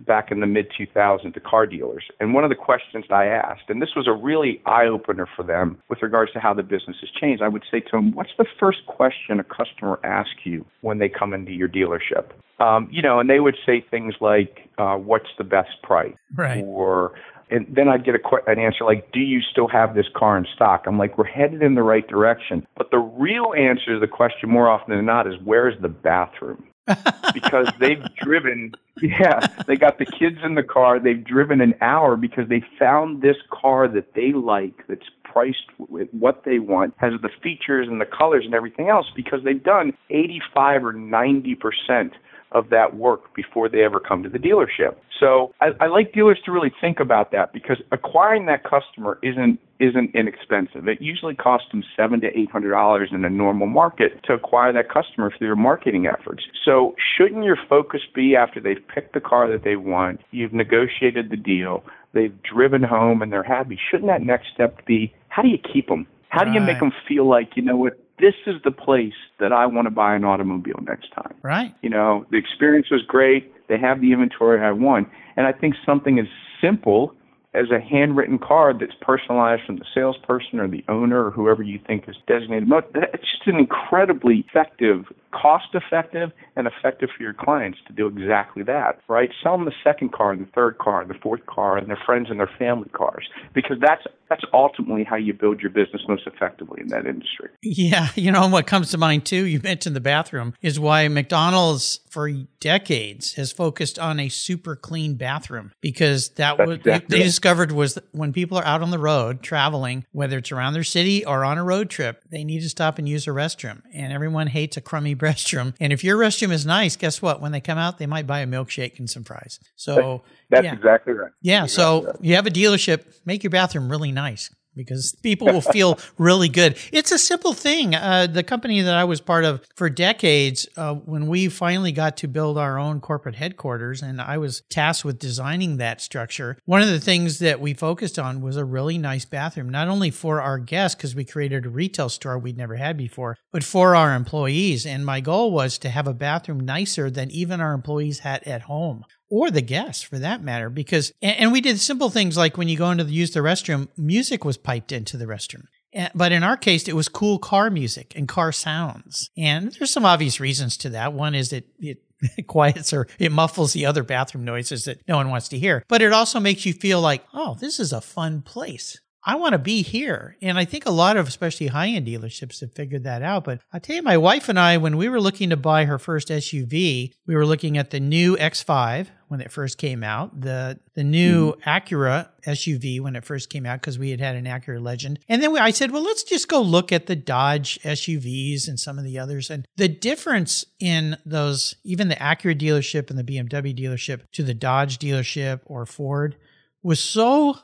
back 0.00 0.30
in 0.30 0.40
the 0.40 0.46
mid 0.46 0.66
2000s 0.78 1.34
to 1.34 1.40
car 1.40 1.66
dealers. 1.66 2.04
And 2.20 2.34
one 2.34 2.44
of 2.44 2.50
the 2.50 2.56
questions 2.56 3.04
I 3.10 3.26
asked, 3.26 3.68
and 3.68 3.82
this 3.82 3.90
was 3.96 4.06
a 4.06 4.12
really 4.12 4.60
eye 4.66 4.86
opener 4.86 5.26
for 5.36 5.42
them 5.42 5.78
with 5.88 6.02
regards 6.02 6.32
to 6.32 6.40
how 6.40 6.54
the 6.54 6.62
business 6.62 6.96
has 7.00 7.10
changed, 7.20 7.42
I 7.42 7.48
would 7.48 7.64
say 7.70 7.80
to 7.80 7.90
them, 7.92 8.14
What's 8.14 8.30
the 8.38 8.46
first 8.58 8.86
question 8.86 9.40
a 9.40 9.44
customer 9.44 9.98
asks 10.04 10.40
you 10.44 10.64
when 10.80 10.98
they 10.98 11.08
come 11.08 11.32
into 11.32 11.52
your 11.52 11.68
dealership? 11.68 12.30
Um, 12.60 12.88
you 12.90 13.02
know, 13.02 13.20
and 13.20 13.30
they 13.30 13.40
would 13.40 13.56
say 13.66 13.84
things 13.90 14.14
like, 14.20 14.68
uh, 14.78 14.96
What's 14.96 15.28
the 15.36 15.44
best 15.44 15.82
price? 15.82 16.14
Right. 16.34 16.64
Or 16.64 17.12
and 17.50 17.66
then 17.68 17.88
I'd 17.88 18.04
get 18.04 18.14
a, 18.14 18.50
an 18.50 18.58
answer 18.58 18.84
like, 18.84 19.12
"Do 19.12 19.20
you 19.20 19.40
still 19.40 19.68
have 19.68 19.94
this 19.94 20.06
car 20.14 20.36
in 20.36 20.46
stock?" 20.54 20.84
I'm 20.86 20.98
like, 20.98 21.18
"We're 21.18 21.24
headed 21.24 21.62
in 21.62 21.74
the 21.74 21.82
right 21.82 22.06
direction." 22.06 22.66
But 22.76 22.90
the 22.90 22.98
real 22.98 23.54
answer 23.56 23.94
to 23.94 24.00
the 24.00 24.08
question, 24.08 24.50
more 24.50 24.68
often 24.68 24.96
than 24.96 25.06
not, 25.06 25.26
is 25.26 25.34
where's 25.44 25.80
the 25.80 25.88
bathroom? 25.88 26.64
because 27.34 27.68
they've 27.78 28.02
driven, 28.16 28.72
yeah, 29.02 29.46
they 29.66 29.76
got 29.76 29.98
the 29.98 30.06
kids 30.06 30.38
in 30.42 30.54
the 30.54 30.62
car. 30.62 30.98
They've 30.98 31.22
driven 31.22 31.60
an 31.60 31.74
hour 31.80 32.16
because 32.16 32.48
they 32.48 32.62
found 32.78 33.20
this 33.20 33.36
car 33.50 33.88
that 33.88 34.14
they 34.14 34.32
like, 34.32 34.86
that's 34.88 35.10
priced 35.22 35.66
with 35.78 36.08
what 36.12 36.44
they 36.44 36.58
want, 36.58 36.94
has 36.96 37.12
the 37.20 37.28
features 37.42 37.88
and 37.88 38.00
the 38.00 38.06
colors 38.06 38.44
and 38.46 38.54
everything 38.54 38.88
else. 38.88 39.06
Because 39.14 39.40
they've 39.44 39.62
done 39.62 39.92
85 40.10 40.84
or 40.84 40.92
90 40.94 41.54
percent 41.56 42.14
of 42.52 42.70
that 42.70 42.96
work 42.96 43.34
before 43.34 43.68
they 43.68 43.84
ever 43.84 44.00
come 44.00 44.22
to 44.22 44.28
the 44.28 44.38
dealership. 44.38 44.96
So 45.20 45.52
I, 45.60 45.68
I 45.80 45.86
like 45.86 46.12
dealers 46.12 46.38
to 46.44 46.52
really 46.52 46.72
think 46.80 47.00
about 47.00 47.32
that 47.32 47.52
because 47.52 47.78
acquiring 47.92 48.46
that 48.46 48.64
customer 48.64 49.18
isn't 49.22 49.58
isn't 49.80 50.12
inexpensive. 50.14 50.88
It 50.88 51.00
usually 51.00 51.34
costs 51.36 51.68
them 51.70 51.84
seven 51.96 52.20
to 52.22 52.26
eight 52.38 52.50
hundred 52.50 52.70
dollars 52.70 53.10
in 53.12 53.24
a 53.24 53.30
normal 53.30 53.66
market 53.66 54.22
to 54.24 54.32
acquire 54.32 54.72
that 54.72 54.88
customer 54.92 55.32
through 55.36 55.46
your 55.46 55.56
marketing 55.56 56.06
efforts. 56.06 56.44
So 56.64 56.94
shouldn't 57.16 57.44
your 57.44 57.58
focus 57.68 58.00
be 58.14 58.34
after 58.34 58.60
they've 58.60 58.82
picked 58.92 59.14
the 59.14 59.20
car 59.20 59.50
that 59.50 59.64
they 59.64 59.76
want, 59.76 60.20
you've 60.30 60.52
negotiated 60.52 61.30
the 61.30 61.36
deal, 61.36 61.84
they've 62.12 62.34
driven 62.42 62.82
home 62.82 63.22
and 63.22 63.32
they're 63.32 63.42
happy? 63.42 63.78
Shouldn't 63.90 64.08
that 64.08 64.22
next 64.22 64.48
step 64.52 64.84
be 64.86 65.12
how 65.28 65.42
do 65.42 65.48
you 65.48 65.58
keep 65.58 65.88
them? 65.88 66.06
How 66.30 66.44
do 66.44 66.52
you 66.52 66.60
make 66.60 66.78
them 66.78 66.92
feel 67.06 67.26
like 67.26 67.56
you 67.56 67.62
know 67.62 67.76
what 67.76 67.98
this 68.18 68.34
is 68.46 68.56
the 68.64 68.70
place 68.70 69.14
that 69.40 69.52
I 69.52 69.66
want 69.66 69.86
to 69.86 69.90
buy 69.90 70.14
an 70.14 70.24
automobile 70.24 70.80
next 70.82 71.12
time. 71.12 71.34
Right. 71.42 71.74
You 71.82 71.90
know, 71.90 72.26
the 72.30 72.36
experience 72.36 72.90
was 72.90 73.02
great. 73.02 73.52
They 73.68 73.78
have 73.78 74.00
the 74.00 74.12
inventory 74.12 74.60
I 74.60 74.72
want. 74.72 75.08
And 75.36 75.46
I 75.46 75.52
think 75.52 75.74
something 75.86 76.18
as 76.18 76.26
simple 76.60 77.14
as 77.54 77.70
a 77.70 77.80
handwritten 77.80 78.38
card 78.38 78.78
that's 78.80 78.92
personalized 79.00 79.62
from 79.64 79.76
the 79.76 79.84
salesperson 79.94 80.60
or 80.60 80.68
the 80.68 80.84
owner 80.88 81.26
or 81.26 81.30
whoever 81.30 81.62
you 81.62 81.80
think 81.86 82.08
is 82.08 82.16
designated. 82.26 82.68
It's 82.94 83.22
just 83.22 83.46
an 83.46 83.56
incredibly 83.56 84.44
effective, 84.48 85.06
cost 85.32 85.68
effective, 85.72 86.30
and 86.56 86.66
effective 86.66 87.08
for 87.16 87.22
your 87.22 87.32
clients 87.32 87.78
to 87.86 87.92
do 87.92 88.06
exactly 88.06 88.62
that, 88.64 89.00
right? 89.08 89.30
Sell 89.42 89.56
them 89.56 89.64
the 89.64 89.72
second 89.82 90.12
car, 90.12 90.32
and 90.32 90.46
the 90.46 90.50
third 90.54 90.78
car, 90.78 91.00
and 91.00 91.10
the 91.10 91.18
fourth 91.22 91.46
car, 91.46 91.78
and 91.78 91.88
their 91.88 92.00
friends 92.04 92.28
and 92.30 92.38
their 92.38 92.50
family 92.58 92.90
cars, 92.90 93.26
because 93.54 93.78
that's 93.80 94.02
that's 94.28 94.44
ultimately 94.52 95.04
how 95.04 95.16
you 95.16 95.32
build 95.32 95.60
your 95.60 95.70
business 95.70 96.02
most 96.06 96.26
effectively 96.26 96.82
in 96.82 96.88
that 96.88 97.06
industry. 97.06 97.48
Yeah, 97.62 98.08
you 98.14 98.30
know 98.30 98.46
what 98.48 98.66
comes 98.66 98.90
to 98.90 98.98
mind 98.98 99.24
too. 99.24 99.46
You 99.46 99.58
mentioned 99.62 99.96
the 99.96 100.00
bathroom 100.00 100.52
is 100.60 100.78
why 100.78 101.08
McDonald's 101.08 102.00
for 102.10 102.30
decades 102.60 103.34
has 103.34 103.52
focused 103.52 103.98
on 103.98 104.20
a 104.20 104.28
super 104.28 104.76
clean 104.76 105.14
bathroom 105.14 105.72
because 105.80 106.30
that 106.30 106.58
was 106.58 106.78
exactly. 106.78 107.16
they, 107.16 107.18
they 107.18 107.24
discovered 107.24 107.72
was 107.72 107.98
when 108.12 108.32
people 108.32 108.58
are 108.58 108.64
out 108.64 108.82
on 108.82 108.90
the 108.90 108.98
road 108.98 109.42
traveling, 109.42 110.04
whether 110.12 110.38
it's 110.38 110.52
around 110.52 110.72
their 110.72 110.84
city 110.84 111.24
or 111.24 111.44
on 111.44 111.58
a 111.58 111.64
road 111.64 111.90
trip, 111.90 112.22
they 112.30 112.44
need 112.44 112.60
to 112.60 112.68
stop 112.68 112.98
and 112.98 113.08
use 113.08 113.26
a 113.26 113.30
restroom. 113.30 113.82
And 113.92 114.12
everyone 114.12 114.46
hates 114.46 114.76
a 114.76 114.80
crummy 114.80 115.14
restroom. 115.16 115.74
And 115.80 115.92
if 115.92 116.04
your 116.04 116.18
restroom 116.18 116.52
is 116.52 116.66
nice, 116.66 116.96
guess 116.96 117.22
what? 117.22 117.40
When 117.40 117.52
they 117.52 117.60
come 117.60 117.78
out, 117.78 117.98
they 117.98 118.06
might 118.06 118.26
buy 118.26 118.40
a 118.40 118.46
milkshake 118.46 118.98
and 118.98 119.08
some 119.08 119.24
fries. 119.24 119.60
So 119.76 120.22
that's 120.50 120.64
yeah. 120.64 120.74
exactly 120.74 121.12
right. 121.12 121.32
Yeah. 121.42 121.64
Exactly 121.64 121.74
so 121.74 122.06
right. 122.06 122.16
you 122.20 122.34
have 122.34 122.46
a 122.46 122.50
dealership, 122.50 123.04
make 123.24 123.42
your 123.42 123.50
bathroom 123.50 123.90
really 123.90 124.12
nice 124.12 124.50
because 124.78 125.14
people 125.22 125.48
will 125.48 125.60
feel 125.60 125.98
really 126.18 126.48
good. 126.48 126.78
It's 126.92 127.12
a 127.12 127.18
simple 127.18 127.52
thing. 127.52 127.94
Uh, 127.94 128.26
the 128.26 128.42
company 128.42 128.80
that 128.80 128.94
I 128.94 129.04
was 129.04 129.20
part 129.20 129.44
of 129.44 129.62
for 129.76 129.90
decades, 129.90 130.66
uh, 130.76 130.94
when 130.94 131.26
we 131.26 131.48
finally 131.48 131.92
got 131.92 132.16
to 132.18 132.28
build 132.28 132.56
our 132.56 132.78
own 132.78 133.00
corporate 133.00 133.34
headquarters, 133.34 134.00
and 134.00 134.20
I 134.20 134.38
was 134.38 134.62
tasked 134.70 135.04
with 135.04 135.18
designing 135.18 135.76
that 135.76 136.00
structure, 136.00 136.56
one 136.64 136.80
of 136.80 136.88
the 136.88 137.00
things 137.00 137.40
that 137.40 137.60
we 137.60 137.74
focused 137.74 138.18
on 138.18 138.40
was 138.40 138.56
a 138.56 138.64
really 138.64 138.96
nice 138.96 139.24
bathroom, 139.24 139.68
not 139.68 139.88
only 139.88 140.10
for 140.10 140.40
our 140.40 140.58
guests, 140.58 140.94
because 140.94 141.14
we 141.14 141.24
created 141.24 141.66
a 141.66 141.70
retail 141.70 142.08
store 142.08 142.38
we'd 142.38 142.56
never 142.56 142.76
had 142.76 142.96
before, 142.96 143.36
but 143.52 143.64
for 143.64 143.94
our 143.96 144.14
employees. 144.14 144.86
And 144.86 145.04
my 145.04 145.20
goal 145.20 145.50
was 145.50 145.76
to 145.78 145.90
have 145.90 146.06
a 146.06 146.14
bathroom 146.14 146.60
nicer 146.60 147.10
than 147.10 147.30
even 147.30 147.60
our 147.60 147.74
employees 147.74 148.20
had 148.20 148.42
at 148.44 148.62
home 148.62 149.04
or 149.30 149.50
the 149.50 149.62
guests 149.62 150.02
for 150.02 150.18
that 150.18 150.42
matter 150.42 150.70
because 150.70 151.12
and, 151.22 151.52
we 151.52 151.60
did 151.60 151.78
simple 151.78 152.10
things 152.10 152.36
like 152.36 152.56
when 152.56 152.68
you 152.68 152.76
go 152.76 152.90
into 152.90 153.04
the 153.04 153.12
use 153.12 153.30
the 153.30 153.40
restroom 153.40 153.88
music 153.96 154.44
was 154.44 154.56
piped 154.56 154.92
into 154.92 155.16
the 155.16 155.26
restroom 155.26 155.64
eh, 155.92 156.08
but 156.14 156.32
in 156.32 156.42
our 156.42 156.56
case, 156.56 156.88
it 156.88 156.94
was 156.94 157.08
cool 157.08 157.38
car 157.38 157.70
music 157.70 158.12
and 158.14 158.28
car 158.28 158.52
sounds. 158.52 159.30
And 159.36 159.72
there's 159.72 159.90
some 159.90 160.04
obvious 160.04 160.38
reasons 160.38 160.76
to 160.78 160.90
that. 160.90 161.12
One 161.12 161.34
is 161.34 161.50
that 161.50 161.66
it 161.78 162.02
quiets 162.46 162.92
or 162.92 163.06
it 163.18 163.32
muffles 163.32 163.72
the 163.72 163.86
other 163.86 164.02
bathroom 164.02 164.44
noises 164.44 164.84
that 164.84 165.06
no 165.08 165.16
one 165.16 165.30
wants 165.30 165.48
to 165.48 165.58
hear. 165.58 165.84
But 165.88 166.02
it 166.02 166.12
also 166.12 166.40
makes 166.40 166.66
you 166.66 166.72
feel 166.72 167.00
like, 167.00 167.24
oh, 167.32 167.56
this 167.60 167.80
is 167.80 167.92
a 167.92 168.00
fun 168.00 168.42
place. 168.42 169.00
I 169.28 169.34
want 169.34 169.52
to 169.52 169.58
be 169.58 169.82
here. 169.82 170.38
And 170.40 170.58
I 170.58 170.64
think 170.64 170.86
a 170.86 170.90
lot 170.90 171.18
of, 171.18 171.28
especially 171.28 171.66
high 171.66 171.88
end 171.88 172.06
dealerships, 172.06 172.62
have 172.62 172.72
figured 172.72 173.04
that 173.04 173.22
out. 173.22 173.44
But 173.44 173.60
I 173.70 173.78
tell 173.78 173.96
you, 173.96 174.02
my 174.02 174.16
wife 174.16 174.48
and 174.48 174.58
I, 174.58 174.78
when 174.78 174.96
we 174.96 175.10
were 175.10 175.20
looking 175.20 175.50
to 175.50 175.56
buy 175.56 175.84
her 175.84 175.98
first 175.98 176.28
SUV, 176.28 177.12
we 177.26 177.34
were 177.36 177.44
looking 177.44 177.76
at 177.76 177.90
the 177.90 178.00
new 178.00 178.38
X5 178.38 179.08
when 179.28 179.42
it 179.42 179.52
first 179.52 179.76
came 179.76 180.02
out, 180.02 180.40
the 180.40 180.80
the 180.94 181.04
new 181.04 181.52
mm. 181.52 181.62
Acura 181.64 182.30
SUV 182.46 183.02
when 183.02 183.16
it 183.16 183.24
first 183.26 183.50
came 183.50 183.66
out 183.66 183.78
because 183.82 183.98
we 183.98 184.08
had 184.08 184.20
had 184.20 184.34
an 184.34 184.46
Acura 184.46 184.82
Legend, 184.82 185.18
and 185.28 185.42
then 185.42 185.52
we, 185.52 185.58
I 185.58 185.72
said, 185.72 185.90
well, 185.90 186.02
let's 186.02 186.22
just 186.22 186.48
go 186.48 186.62
look 186.62 186.90
at 186.90 187.06
the 187.06 187.14
Dodge 187.14 187.78
SUVs 187.82 188.66
and 188.66 188.80
some 188.80 188.98
of 188.98 189.04
the 189.04 189.18
others, 189.18 189.50
and 189.50 189.68
the 189.76 189.88
difference 189.88 190.64
in 190.80 191.18
those, 191.26 191.74
even 191.84 192.08
the 192.08 192.16
Acura 192.16 192.58
dealership 192.58 193.10
and 193.10 193.18
the 193.18 193.24
BMW 193.24 193.78
dealership 193.78 194.22
to 194.32 194.42
the 194.42 194.54
Dodge 194.54 194.98
dealership 194.98 195.60
or 195.66 195.84
Ford, 195.84 196.36
was 196.82 196.98
so 196.98 197.58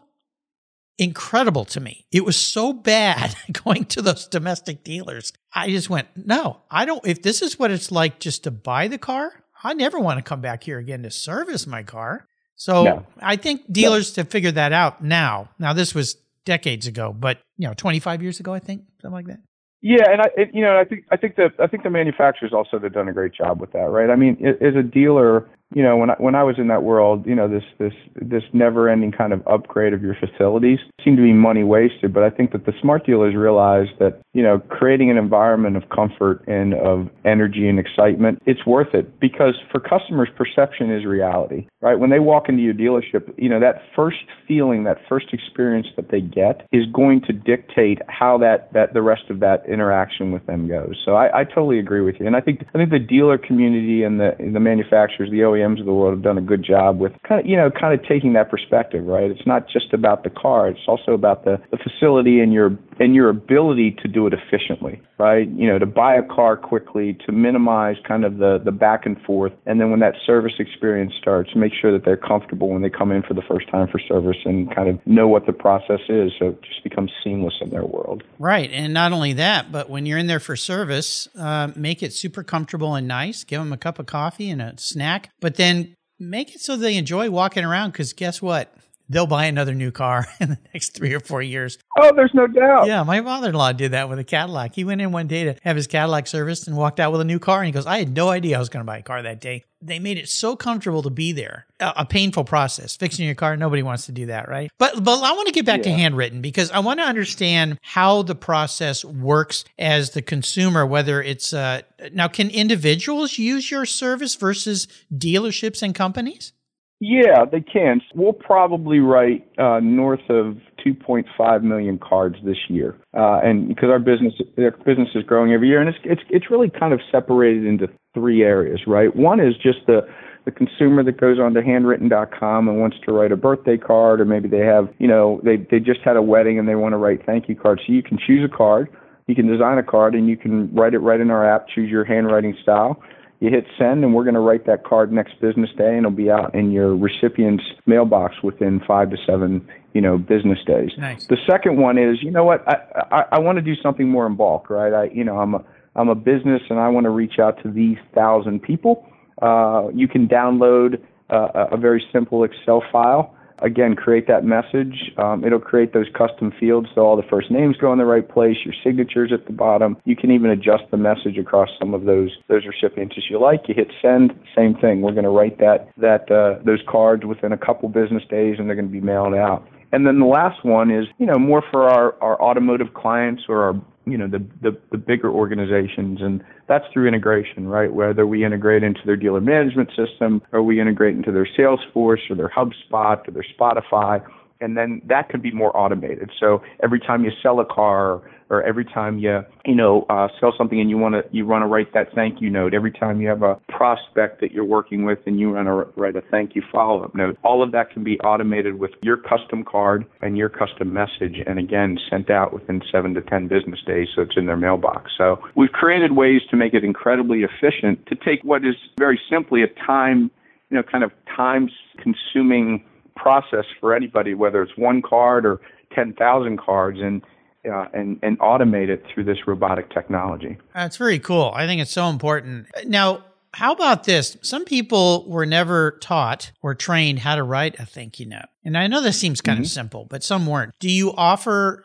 incredible 0.98 1.64
to 1.66 1.80
me. 1.80 2.06
It 2.12 2.24
was 2.24 2.36
so 2.36 2.72
bad 2.72 3.34
going 3.64 3.84
to 3.86 4.02
those 4.02 4.26
domestic 4.26 4.84
dealers. 4.84 5.32
I 5.52 5.70
just 5.70 5.90
went, 5.90 6.08
no, 6.16 6.60
I 6.70 6.84
don't. 6.84 7.06
If 7.06 7.22
this 7.22 7.42
is 7.42 7.58
what 7.58 7.70
it's 7.70 7.90
like 7.90 8.20
just 8.20 8.44
to 8.44 8.50
buy 8.50 8.88
the 8.88 8.98
car, 8.98 9.44
I 9.62 9.74
never 9.74 9.98
want 9.98 10.18
to 10.18 10.22
come 10.22 10.40
back 10.40 10.62
here 10.62 10.78
again 10.78 11.02
to 11.02 11.10
service 11.10 11.66
my 11.66 11.82
car. 11.82 12.26
So 12.56 12.84
no. 12.84 13.06
I 13.20 13.36
think 13.36 13.70
dealers 13.72 14.16
no. 14.16 14.22
have 14.22 14.30
figured 14.30 14.54
that 14.56 14.72
out 14.72 15.02
now. 15.02 15.50
Now 15.58 15.72
this 15.72 15.94
was 15.94 16.16
decades 16.44 16.86
ago, 16.86 17.12
but 17.12 17.38
you 17.56 17.66
know, 17.66 17.74
25 17.74 18.22
years 18.22 18.40
ago, 18.40 18.52
I 18.52 18.58
think 18.58 18.82
something 19.00 19.14
like 19.14 19.26
that. 19.26 19.40
Yeah, 19.86 20.10
and 20.10 20.22
I, 20.22 20.24
it, 20.36 20.50
you 20.54 20.62
know, 20.62 20.78
I 20.78 20.84
think 20.84 21.04
I 21.10 21.16
think 21.18 21.36
the 21.36 21.50
I 21.58 21.66
think 21.66 21.82
the 21.82 21.90
manufacturers 21.90 22.54
also 22.54 22.78
have 22.78 22.92
done 22.94 23.06
a 23.06 23.12
great 23.12 23.34
job 23.34 23.60
with 23.60 23.72
that, 23.72 23.90
right? 23.90 24.08
I 24.08 24.16
mean, 24.16 24.42
as 24.42 24.74
a 24.74 24.82
dealer, 24.82 25.46
you 25.74 25.82
know, 25.82 25.96
when 25.96 26.10
I, 26.10 26.14
when 26.18 26.34
I 26.36 26.44
was 26.44 26.54
in 26.58 26.68
that 26.68 26.84
world, 26.84 27.26
you 27.26 27.34
know, 27.34 27.48
this 27.48 27.64
this 27.78 27.92
this 28.14 28.44
never-ending 28.52 29.12
kind 29.12 29.32
of 29.32 29.46
upgrade 29.46 29.92
of 29.92 30.02
your 30.02 30.14
facilities 30.14 30.78
seemed 31.04 31.16
to 31.16 31.22
be 31.22 31.32
money 31.32 31.64
wasted. 31.64 32.14
But 32.14 32.22
I 32.22 32.30
think 32.30 32.52
that 32.52 32.64
the 32.64 32.72
smart 32.80 33.04
dealers 33.04 33.34
realized 33.34 33.90
that, 33.98 34.20
you 34.32 34.42
know, 34.42 34.60
creating 34.68 35.10
an 35.10 35.16
environment 35.16 35.76
of 35.76 35.82
comfort 35.90 36.44
and 36.46 36.74
of 36.74 37.08
energy 37.24 37.68
and 37.68 37.78
excitement, 37.78 38.40
it's 38.46 38.64
worth 38.64 38.94
it 38.94 39.18
because 39.18 39.54
for 39.72 39.80
customers, 39.80 40.28
perception 40.36 40.94
is 40.94 41.04
reality, 41.04 41.66
right? 41.80 41.98
When 41.98 42.10
they 42.10 42.20
walk 42.20 42.48
into 42.48 42.62
your 42.62 42.74
dealership, 42.74 43.34
you 43.36 43.48
know, 43.48 43.58
that 43.58 43.82
first 43.96 44.24
feeling, 44.46 44.84
that 44.84 44.98
first 45.08 45.26
experience 45.32 45.88
that 45.96 46.10
they 46.10 46.20
get 46.20 46.68
is 46.72 46.84
going 46.92 47.20
to 47.22 47.32
dictate 47.32 47.98
how 48.08 48.38
that 48.38 48.72
that 48.74 48.94
the 48.94 49.02
rest 49.02 49.24
of 49.28 49.40
that 49.40 49.64
interaction 49.68 50.30
with 50.30 50.46
them 50.46 50.68
goes. 50.68 51.02
So 51.04 51.16
I, 51.16 51.40
I 51.40 51.44
totally 51.44 51.80
agree 51.80 52.00
with 52.00 52.16
you, 52.20 52.26
and 52.26 52.36
I 52.36 52.40
think 52.40 52.64
I 52.74 52.78
think 52.78 52.90
the 52.90 53.00
dealer 53.00 53.38
community 53.38 54.04
and 54.04 54.20
the 54.20 54.36
the 54.38 54.60
manufacturers, 54.60 55.30
the 55.30 55.40
OEM 55.40 55.63
Of 55.64 55.86
the 55.86 55.94
world 55.94 56.12
have 56.12 56.22
done 56.22 56.36
a 56.36 56.42
good 56.42 56.62
job 56.62 57.00
with 57.00 57.12
kind 57.26 57.40
of, 57.40 57.46
you 57.46 57.56
know, 57.56 57.70
kind 57.70 57.98
of 57.98 58.06
taking 58.06 58.34
that 58.34 58.50
perspective, 58.50 59.06
right? 59.06 59.30
It's 59.30 59.46
not 59.46 59.66
just 59.68 59.94
about 59.94 60.22
the 60.22 60.30
car; 60.30 60.68
it's 60.68 60.86
also 60.86 61.12
about 61.12 61.44
the, 61.44 61.58
the 61.70 61.78
facility 61.78 62.40
and 62.40 62.52
your 62.52 62.76
and 63.00 63.14
your 63.14 63.28
ability 63.28 63.96
to 64.02 64.08
do 64.08 64.26
it 64.26 64.34
efficiently, 64.34 65.00
right? 65.18 65.48
You 65.48 65.66
know, 65.66 65.78
to 65.78 65.86
buy 65.86 66.14
a 66.14 66.22
car 66.22 66.56
quickly, 66.56 67.16
to 67.26 67.32
minimize 67.32 67.96
kind 68.06 68.24
of 68.24 68.36
the 68.36 68.60
the 68.62 68.72
back 68.72 69.06
and 69.06 69.20
forth, 69.22 69.52
and 69.66 69.80
then 69.80 69.90
when 69.90 70.00
that 70.00 70.14
service 70.26 70.52
experience 70.58 71.14
starts, 71.18 71.50
make 71.56 71.72
sure 71.80 71.92
that 71.92 72.04
they're 72.04 72.16
comfortable 72.16 72.68
when 72.68 72.82
they 72.82 72.90
come 72.90 73.10
in 73.10 73.22
for 73.22 73.34
the 73.34 73.42
first 73.48 73.68
time 73.70 73.88
for 73.88 73.98
service 73.98 74.36
and 74.44 74.74
kind 74.74 74.88
of 74.88 75.04
know 75.06 75.28
what 75.28 75.46
the 75.46 75.52
process 75.52 76.00
is, 76.08 76.32
so 76.38 76.48
it 76.48 76.62
just 76.62 76.84
becomes 76.84 77.10
seamless 77.22 77.54
in 77.60 77.70
their 77.70 77.84
world. 77.84 78.22
Right, 78.38 78.70
and 78.70 78.92
not 78.92 79.12
only 79.12 79.34
that, 79.34 79.72
but 79.72 79.88
when 79.88 80.06
you're 80.06 80.18
in 80.18 80.26
there 80.26 80.40
for 80.40 80.56
service, 80.56 81.28
uh, 81.38 81.70
make 81.74 82.02
it 82.02 82.12
super 82.12 82.42
comfortable 82.42 82.94
and 82.94 83.08
nice. 83.08 83.44
Give 83.44 83.60
them 83.60 83.72
a 83.72 83.76
cup 83.76 83.98
of 83.98 84.06
coffee 84.06 84.50
and 84.50 84.60
a 84.60 84.74
snack, 84.78 85.30
but 85.40 85.53
then 85.56 85.94
make 86.18 86.54
it 86.54 86.60
so 86.60 86.76
they 86.76 86.96
enjoy 86.96 87.30
walking 87.30 87.64
around. 87.64 87.92
Because 87.92 88.12
guess 88.12 88.40
what? 88.40 88.74
they'll 89.08 89.26
buy 89.26 89.46
another 89.46 89.74
new 89.74 89.90
car 89.90 90.26
in 90.40 90.50
the 90.50 90.58
next 90.72 90.90
three 90.90 91.14
or 91.14 91.20
four 91.20 91.42
years. 91.42 91.78
Oh, 91.98 92.12
there's 92.14 92.34
no 92.34 92.46
doubt. 92.46 92.86
Yeah, 92.86 93.02
my 93.02 93.20
father-in-law 93.20 93.72
did 93.72 93.92
that 93.92 94.08
with 94.08 94.18
a 94.18 94.24
Cadillac. 94.24 94.74
He 94.74 94.84
went 94.84 95.00
in 95.00 95.12
one 95.12 95.26
day 95.26 95.44
to 95.44 95.56
have 95.62 95.76
his 95.76 95.86
Cadillac 95.86 96.26
serviced 96.26 96.66
and 96.66 96.76
walked 96.76 97.00
out 97.00 97.12
with 97.12 97.20
a 97.20 97.24
new 97.24 97.38
car. 97.38 97.58
And 97.58 97.66
he 97.66 97.72
goes, 97.72 97.86
"I 97.86 97.98
had 97.98 98.14
no 98.14 98.28
idea 98.28 98.56
I 98.56 98.58
was 98.58 98.68
going 98.68 98.82
to 98.82 98.86
buy 98.86 98.98
a 98.98 99.02
car 99.02 99.22
that 99.22 99.40
day." 99.40 99.64
They 99.86 99.98
made 99.98 100.18
it 100.18 100.28
so 100.28 100.56
comfortable 100.56 101.02
to 101.02 101.10
be 101.10 101.32
there. 101.32 101.66
A, 101.80 101.92
a 101.98 102.06
painful 102.06 102.44
process 102.44 102.96
fixing 102.96 103.26
your 103.26 103.34
car. 103.34 103.56
Nobody 103.56 103.82
wants 103.82 104.06
to 104.06 104.12
do 104.12 104.26
that, 104.26 104.48
right? 104.48 104.70
But 104.78 105.04
but 105.04 105.22
I 105.22 105.32
want 105.32 105.46
to 105.48 105.52
get 105.52 105.66
back 105.66 105.84
yeah. 105.84 105.96
to 105.96 106.02
Handwrytten 106.02 106.40
because 106.42 106.70
I 106.70 106.78
want 106.78 107.00
to 107.00 107.04
understand 107.04 107.78
how 107.82 108.22
the 108.22 108.34
process 108.34 109.04
works 109.04 109.64
as 109.78 110.10
the 110.10 110.22
consumer. 110.22 110.86
Whether 110.86 111.22
it's 111.22 111.52
uh, 111.52 111.82
now, 112.12 112.28
can 112.28 112.50
individuals 112.50 113.38
use 113.38 113.70
your 113.70 113.86
service 113.86 114.34
versus 114.34 114.88
dealerships 115.12 115.82
and 115.82 115.94
companies? 115.94 116.52
Yeah, 117.00 117.44
they 117.44 117.60
can. 117.60 118.00
We'll 118.14 118.32
probably 118.32 119.00
write 119.00 119.46
uh, 119.58 119.80
north 119.80 120.22
of 120.30 120.56
2.5 120.86 121.62
million 121.62 121.98
cards 121.98 122.36
this 122.44 122.56
year, 122.68 122.96
uh, 123.12 123.40
and 123.42 123.68
because 123.68 123.90
our 123.90 123.98
business 123.98 124.32
our 124.56 124.70
business 124.70 125.08
is 125.14 125.24
growing 125.24 125.52
every 125.52 125.68
year, 125.68 125.80
and 125.80 125.88
it's 125.88 125.98
it's 126.04 126.22
it's 126.30 126.50
really 126.50 126.70
kind 126.70 126.94
of 126.94 127.00
separated 127.10 127.66
into 127.66 127.88
three 128.14 128.42
areas, 128.42 128.80
right? 128.86 129.14
One 129.14 129.40
is 129.40 129.54
just 129.56 129.80
the 129.86 130.06
the 130.44 130.50
consumer 130.50 131.02
that 131.02 131.18
goes 131.18 131.38
onto 131.38 131.62
handwrytten.com 131.62 132.68
and 132.68 132.78
wants 132.78 132.98
to 133.06 133.12
write 133.12 133.32
a 133.32 133.36
birthday 133.36 133.78
card, 133.78 134.20
or 134.20 134.26
maybe 134.26 134.46
they 134.46 134.58
have, 134.58 134.92
you 134.98 135.08
know, 135.08 135.40
they 135.42 135.56
they 135.56 135.80
just 135.80 136.00
had 136.00 136.16
a 136.16 136.22
wedding 136.22 136.58
and 136.58 136.68
they 136.68 136.74
want 136.74 136.92
to 136.92 136.98
write 136.98 137.24
thank 137.24 137.48
you 137.48 137.56
cards. 137.56 137.82
So 137.86 137.92
you 137.92 138.02
can 138.02 138.18
choose 138.18 138.44
a 138.44 138.54
card, 138.54 138.88
you 139.26 139.34
can 139.34 139.46
design 139.46 139.78
a 139.78 139.82
card, 139.82 140.14
and 140.14 140.28
you 140.28 140.36
can 140.36 140.72
write 140.74 140.94
it 140.94 140.98
right 140.98 141.20
in 141.20 141.30
our 141.30 141.48
app. 141.48 141.68
Choose 141.68 141.90
your 141.90 142.04
handwriting 142.04 142.56
style 142.62 143.02
you 143.44 143.50
hit 143.50 143.66
send, 143.78 144.02
and 144.04 144.14
we're 144.14 144.24
going 144.24 144.34
to 144.34 144.40
write 144.40 144.64
that 144.66 144.84
card 144.84 145.12
next 145.12 145.38
business 145.40 145.68
day, 145.76 145.88
and 145.88 145.98
it'll 145.98 146.10
be 146.10 146.30
out 146.30 146.54
in 146.54 146.70
your 146.70 146.96
recipient's 146.96 147.64
mailbox 147.84 148.42
within 148.42 148.80
five 148.86 149.10
to 149.10 149.16
seven, 149.26 149.68
you 149.92 150.00
know, 150.00 150.16
business 150.16 150.58
days. 150.66 150.92
Nice. 150.96 151.26
The 151.26 151.36
second 151.46 151.76
one 151.76 151.98
is, 151.98 152.22
you 152.22 152.30
know 152.30 152.44
what, 152.44 152.66
I 152.66 152.76
I, 153.10 153.24
I 153.32 153.38
want 153.40 153.56
to 153.56 153.62
do 153.62 153.74
something 153.82 154.08
more 154.08 154.26
in 154.26 154.34
bulk, 154.34 154.70
right? 154.70 154.94
I, 154.94 155.04
you 155.12 155.24
know, 155.24 155.38
I'm 155.38 155.54
a 155.54 155.64
I'm 155.96 156.08
a 156.08 156.14
business, 156.14 156.62
and 156.70 156.78
I 156.78 156.88
want 156.88 157.04
to 157.04 157.10
reach 157.10 157.38
out 157.38 157.62
to 157.62 157.70
these 157.70 157.98
thousand 158.14 158.62
people. 158.62 159.06
Uh, 159.40 159.88
you 159.94 160.08
can 160.08 160.28
download 160.28 161.00
uh, 161.30 161.66
a 161.72 161.76
very 161.76 162.04
simple 162.12 162.44
Excel 162.44 162.82
file 162.92 163.34
again, 163.64 163.94
create 163.96 164.26
that 164.28 164.44
message. 164.44 165.12
Um, 165.16 165.44
it'll 165.44 165.60
create 165.60 165.92
those 165.92 166.06
custom 166.16 166.52
fields 166.58 166.88
so 166.94 167.02
all 167.02 167.16
the 167.16 167.28
first 167.28 167.50
names 167.50 167.76
go 167.76 167.92
in 167.92 167.98
the 167.98 168.04
right 168.04 168.28
place, 168.28 168.56
your 168.64 168.74
signatures 168.84 169.32
at 169.32 169.46
the 169.46 169.52
bottom. 169.52 169.96
You 170.04 170.16
can 170.16 170.30
even 170.30 170.50
adjust 170.50 170.84
the 170.90 170.96
message 170.96 171.38
across 171.38 171.68
some 171.78 171.94
of 171.94 172.04
those 172.04 172.30
those 172.48 172.62
recipients 172.66 173.14
as 173.16 173.24
you 173.28 173.40
like. 173.40 173.62
You 173.68 173.74
hit 173.74 173.88
send, 174.02 174.38
same 174.56 174.74
thing. 174.74 175.00
We're 175.00 175.12
going 175.12 175.24
to 175.24 175.30
write 175.30 175.58
that 175.58 175.88
that 175.96 176.30
uh, 176.30 176.62
those 176.64 176.80
cards 176.88 177.24
within 177.24 177.52
a 177.52 177.58
couple 177.58 177.88
business 177.88 178.22
days, 178.28 178.56
and 178.58 178.68
they're 178.68 178.76
going 178.76 178.88
to 178.88 178.92
be 178.92 179.00
mailed 179.00 179.34
out. 179.34 179.66
And 179.92 180.06
then 180.06 180.18
the 180.18 180.26
last 180.26 180.64
one 180.64 180.90
is, 180.90 181.06
you 181.18 181.26
know, 181.26 181.38
more 181.38 181.62
for 181.70 181.88
our, 181.88 182.20
our 182.20 182.40
automotive 182.42 182.94
clients 182.94 183.44
or 183.48 183.62
our 183.62 183.74
you 184.06 184.18
know 184.18 184.28
the, 184.28 184.44
the 184.62 184.78
the 184.90 184.98
bigger 184.98 185.30
organizations. 185.30 186.20
And 186.20 186.44
that's 186.68 186.84
through 186.92 187.08
integration 187.08 187.68
right? 187.68 187.92
Whether 187.92 188.26
we 188.26 188.44
integrate 188.44 188.82
into 188.82 189.00
their 189.04 189.16
dealer 189.16 189.40
management 189.40 189.90
system 189.96 190.42
or 190.52 190.62
we 190.62 190.80
integrate 190.80 191.16
into 191.16 191.32
their 191.32 191.48
salesforce 191.58 192.30
or 192.30 192.36
their 192.36 192.50
hubspot 192.50 193.28
or 193.28 193.30
their 193.32 193.44
shopify 193.58 194.24
and 194.64 194.76
then 194.76 195.02
that 195.06 195.28
could 195.28 195.42
be 195.42 195.52
more 195.52 195.76
automated. 195.76 196.30
So 196.40 196.62
every 196.82 197.00
time 197.00 197.22
you 197.24 197.30
sell 197.42 197.60
a 197.60 197.66
car 197.66 198.22
or 198.50 198.62
every 198.62 198.84
time 198.84 199.18
you 199.18 199.40
you 199.64 199.74
know 199.74 200.06
uh, 200.08 200.28
sell 200.40 200.52
something 200.56 200.80
and 200.80 200.90
you 200.90 200.98
want 200.98 201.14
to 201.14 201.22
you 201.32 201.46
want 201.46 201.62
to 201.62 201.66
write 201.66 201.92
that 201.94 202.08
thank 202.14 202.40
you 202.40 202.50
note 202.50 202.74
every 202.74 202.92
time 202.92 203.20
you 203.20 203.28
have 203.28 203.42
a 203.42 203.56
prospect 203.68 204.40
that 204.40 204.52
you're 204.52 204.64
working 204.64 205.04
with 205.04 205.18
and 205.26 205.40
you 205.40 205.52
want 205.52 205.66
to 205.66 206.00
write 206.00 206.14
a 206.16 206.20
thank 206.30 206.54
you 206.54 206.62
follow 206.70 207.02
up 207.04 207.14
note 207.14 207.38
all 207.42 207.62
of 207.62 207.72
that 207.72 207.90
can 207.90 208.04
be 208.04 208.18
automated 208.20 208.78
with 208.78 208.90
your 209.02 209.16
custom 209.16 209.64
card 209.64 210.04
and 210.20 210.36
your 210.36 210.48
custom 210.48 210.92
message 210.92 211.38
and 211.46 211.58
again 211.58 211.98
sent 212.10 212.30
out 212.30 212.52
within 212.52 212.82
7 212.92 213.14
to 213.14 213.22
10 213.22 213.48
business 213.48 213.80
days 213.86 214.08
so 214.14 214.22
it's 214.22 214.36
in 214.36 214.46
their 214.46 214.56
mailbox. 214.56 215.12
So 215.16 215.42
we've 215.54 215.72
created 215.72 216.12
ways 216.12 216.42
to 216.50 216.56
make 216.56 216.74
it 216.74 216.84
incredibly 216.84 217.44
efficient 217.44 218.06
to 218.06 218.14
take 218.14 218.42
what 218.42 218.64
is 218.64 218.74
very 218.98 219.20
simply 219.30 219.62
a 219.62 219.68
time 219.86 220.30
you 220.70 220.76
know 220.76 220.82
kind 220.82 221.04
of 221.04 221.12
time 221.36 221.70
consuming 221.98 222.84
process 223.16 223.64
for 223.80 223.94
anybody 223.94 224.34
whether 224.34 224.62
it's 224.62 224.76
one 224.76 225.02
card 225.02 225.46
or 225.46 225.60
10,000 225.94 226.58
cards 226.58 226.98
and 227.00 227.22
uh, 227.70 227.86
and 227.94 228.18
and 228.22 228.38
automate 228.40 228.88
it 228.88 229.04
through 229.12 229.24
this 229.24 229.46
robotic 229.46 229.90
technology. 229.90 230.58
That's 230.74 230.96
very 230.96 231.18
cool. 231.18 231.50
I 231.54 231.66
think 231.66 231.80
it's 231.80 231.90
so 231.90 232.08
important. 232.08 232.66
Now, 232.86 233.24
how 233.54 233.72
about 233.72 234.04
this? 234.04 234.36
Some 234.42 234.64
people 234.64 235.24
were 235.28 235.46
never 235.46 235.92
taught 236.02 236.52
or 236.62 236.74
trained 236.74 237.20
how 237.20 237.36
to 237.36 237.42
write 237.42 237.78
a 237.78 237.86
thank 237.86 238.20
you 238.20 238.26
note, 238.26 238.48
and 238.64 238.76
I 238.76 238.86
know 238.86 239.00
this 239.00 239.18
seems 239.18 239.40
kind 239.40 239.56
mm-hmm. 239.56 239.64
of 239.64 239.70
simple, 239.70 240.06
but 240.10 240.22
some 240.22 240.46
weren't. 240.46 240.74
Do 240.78 240.90
you 240.90 241.12
offer 241.14 241.84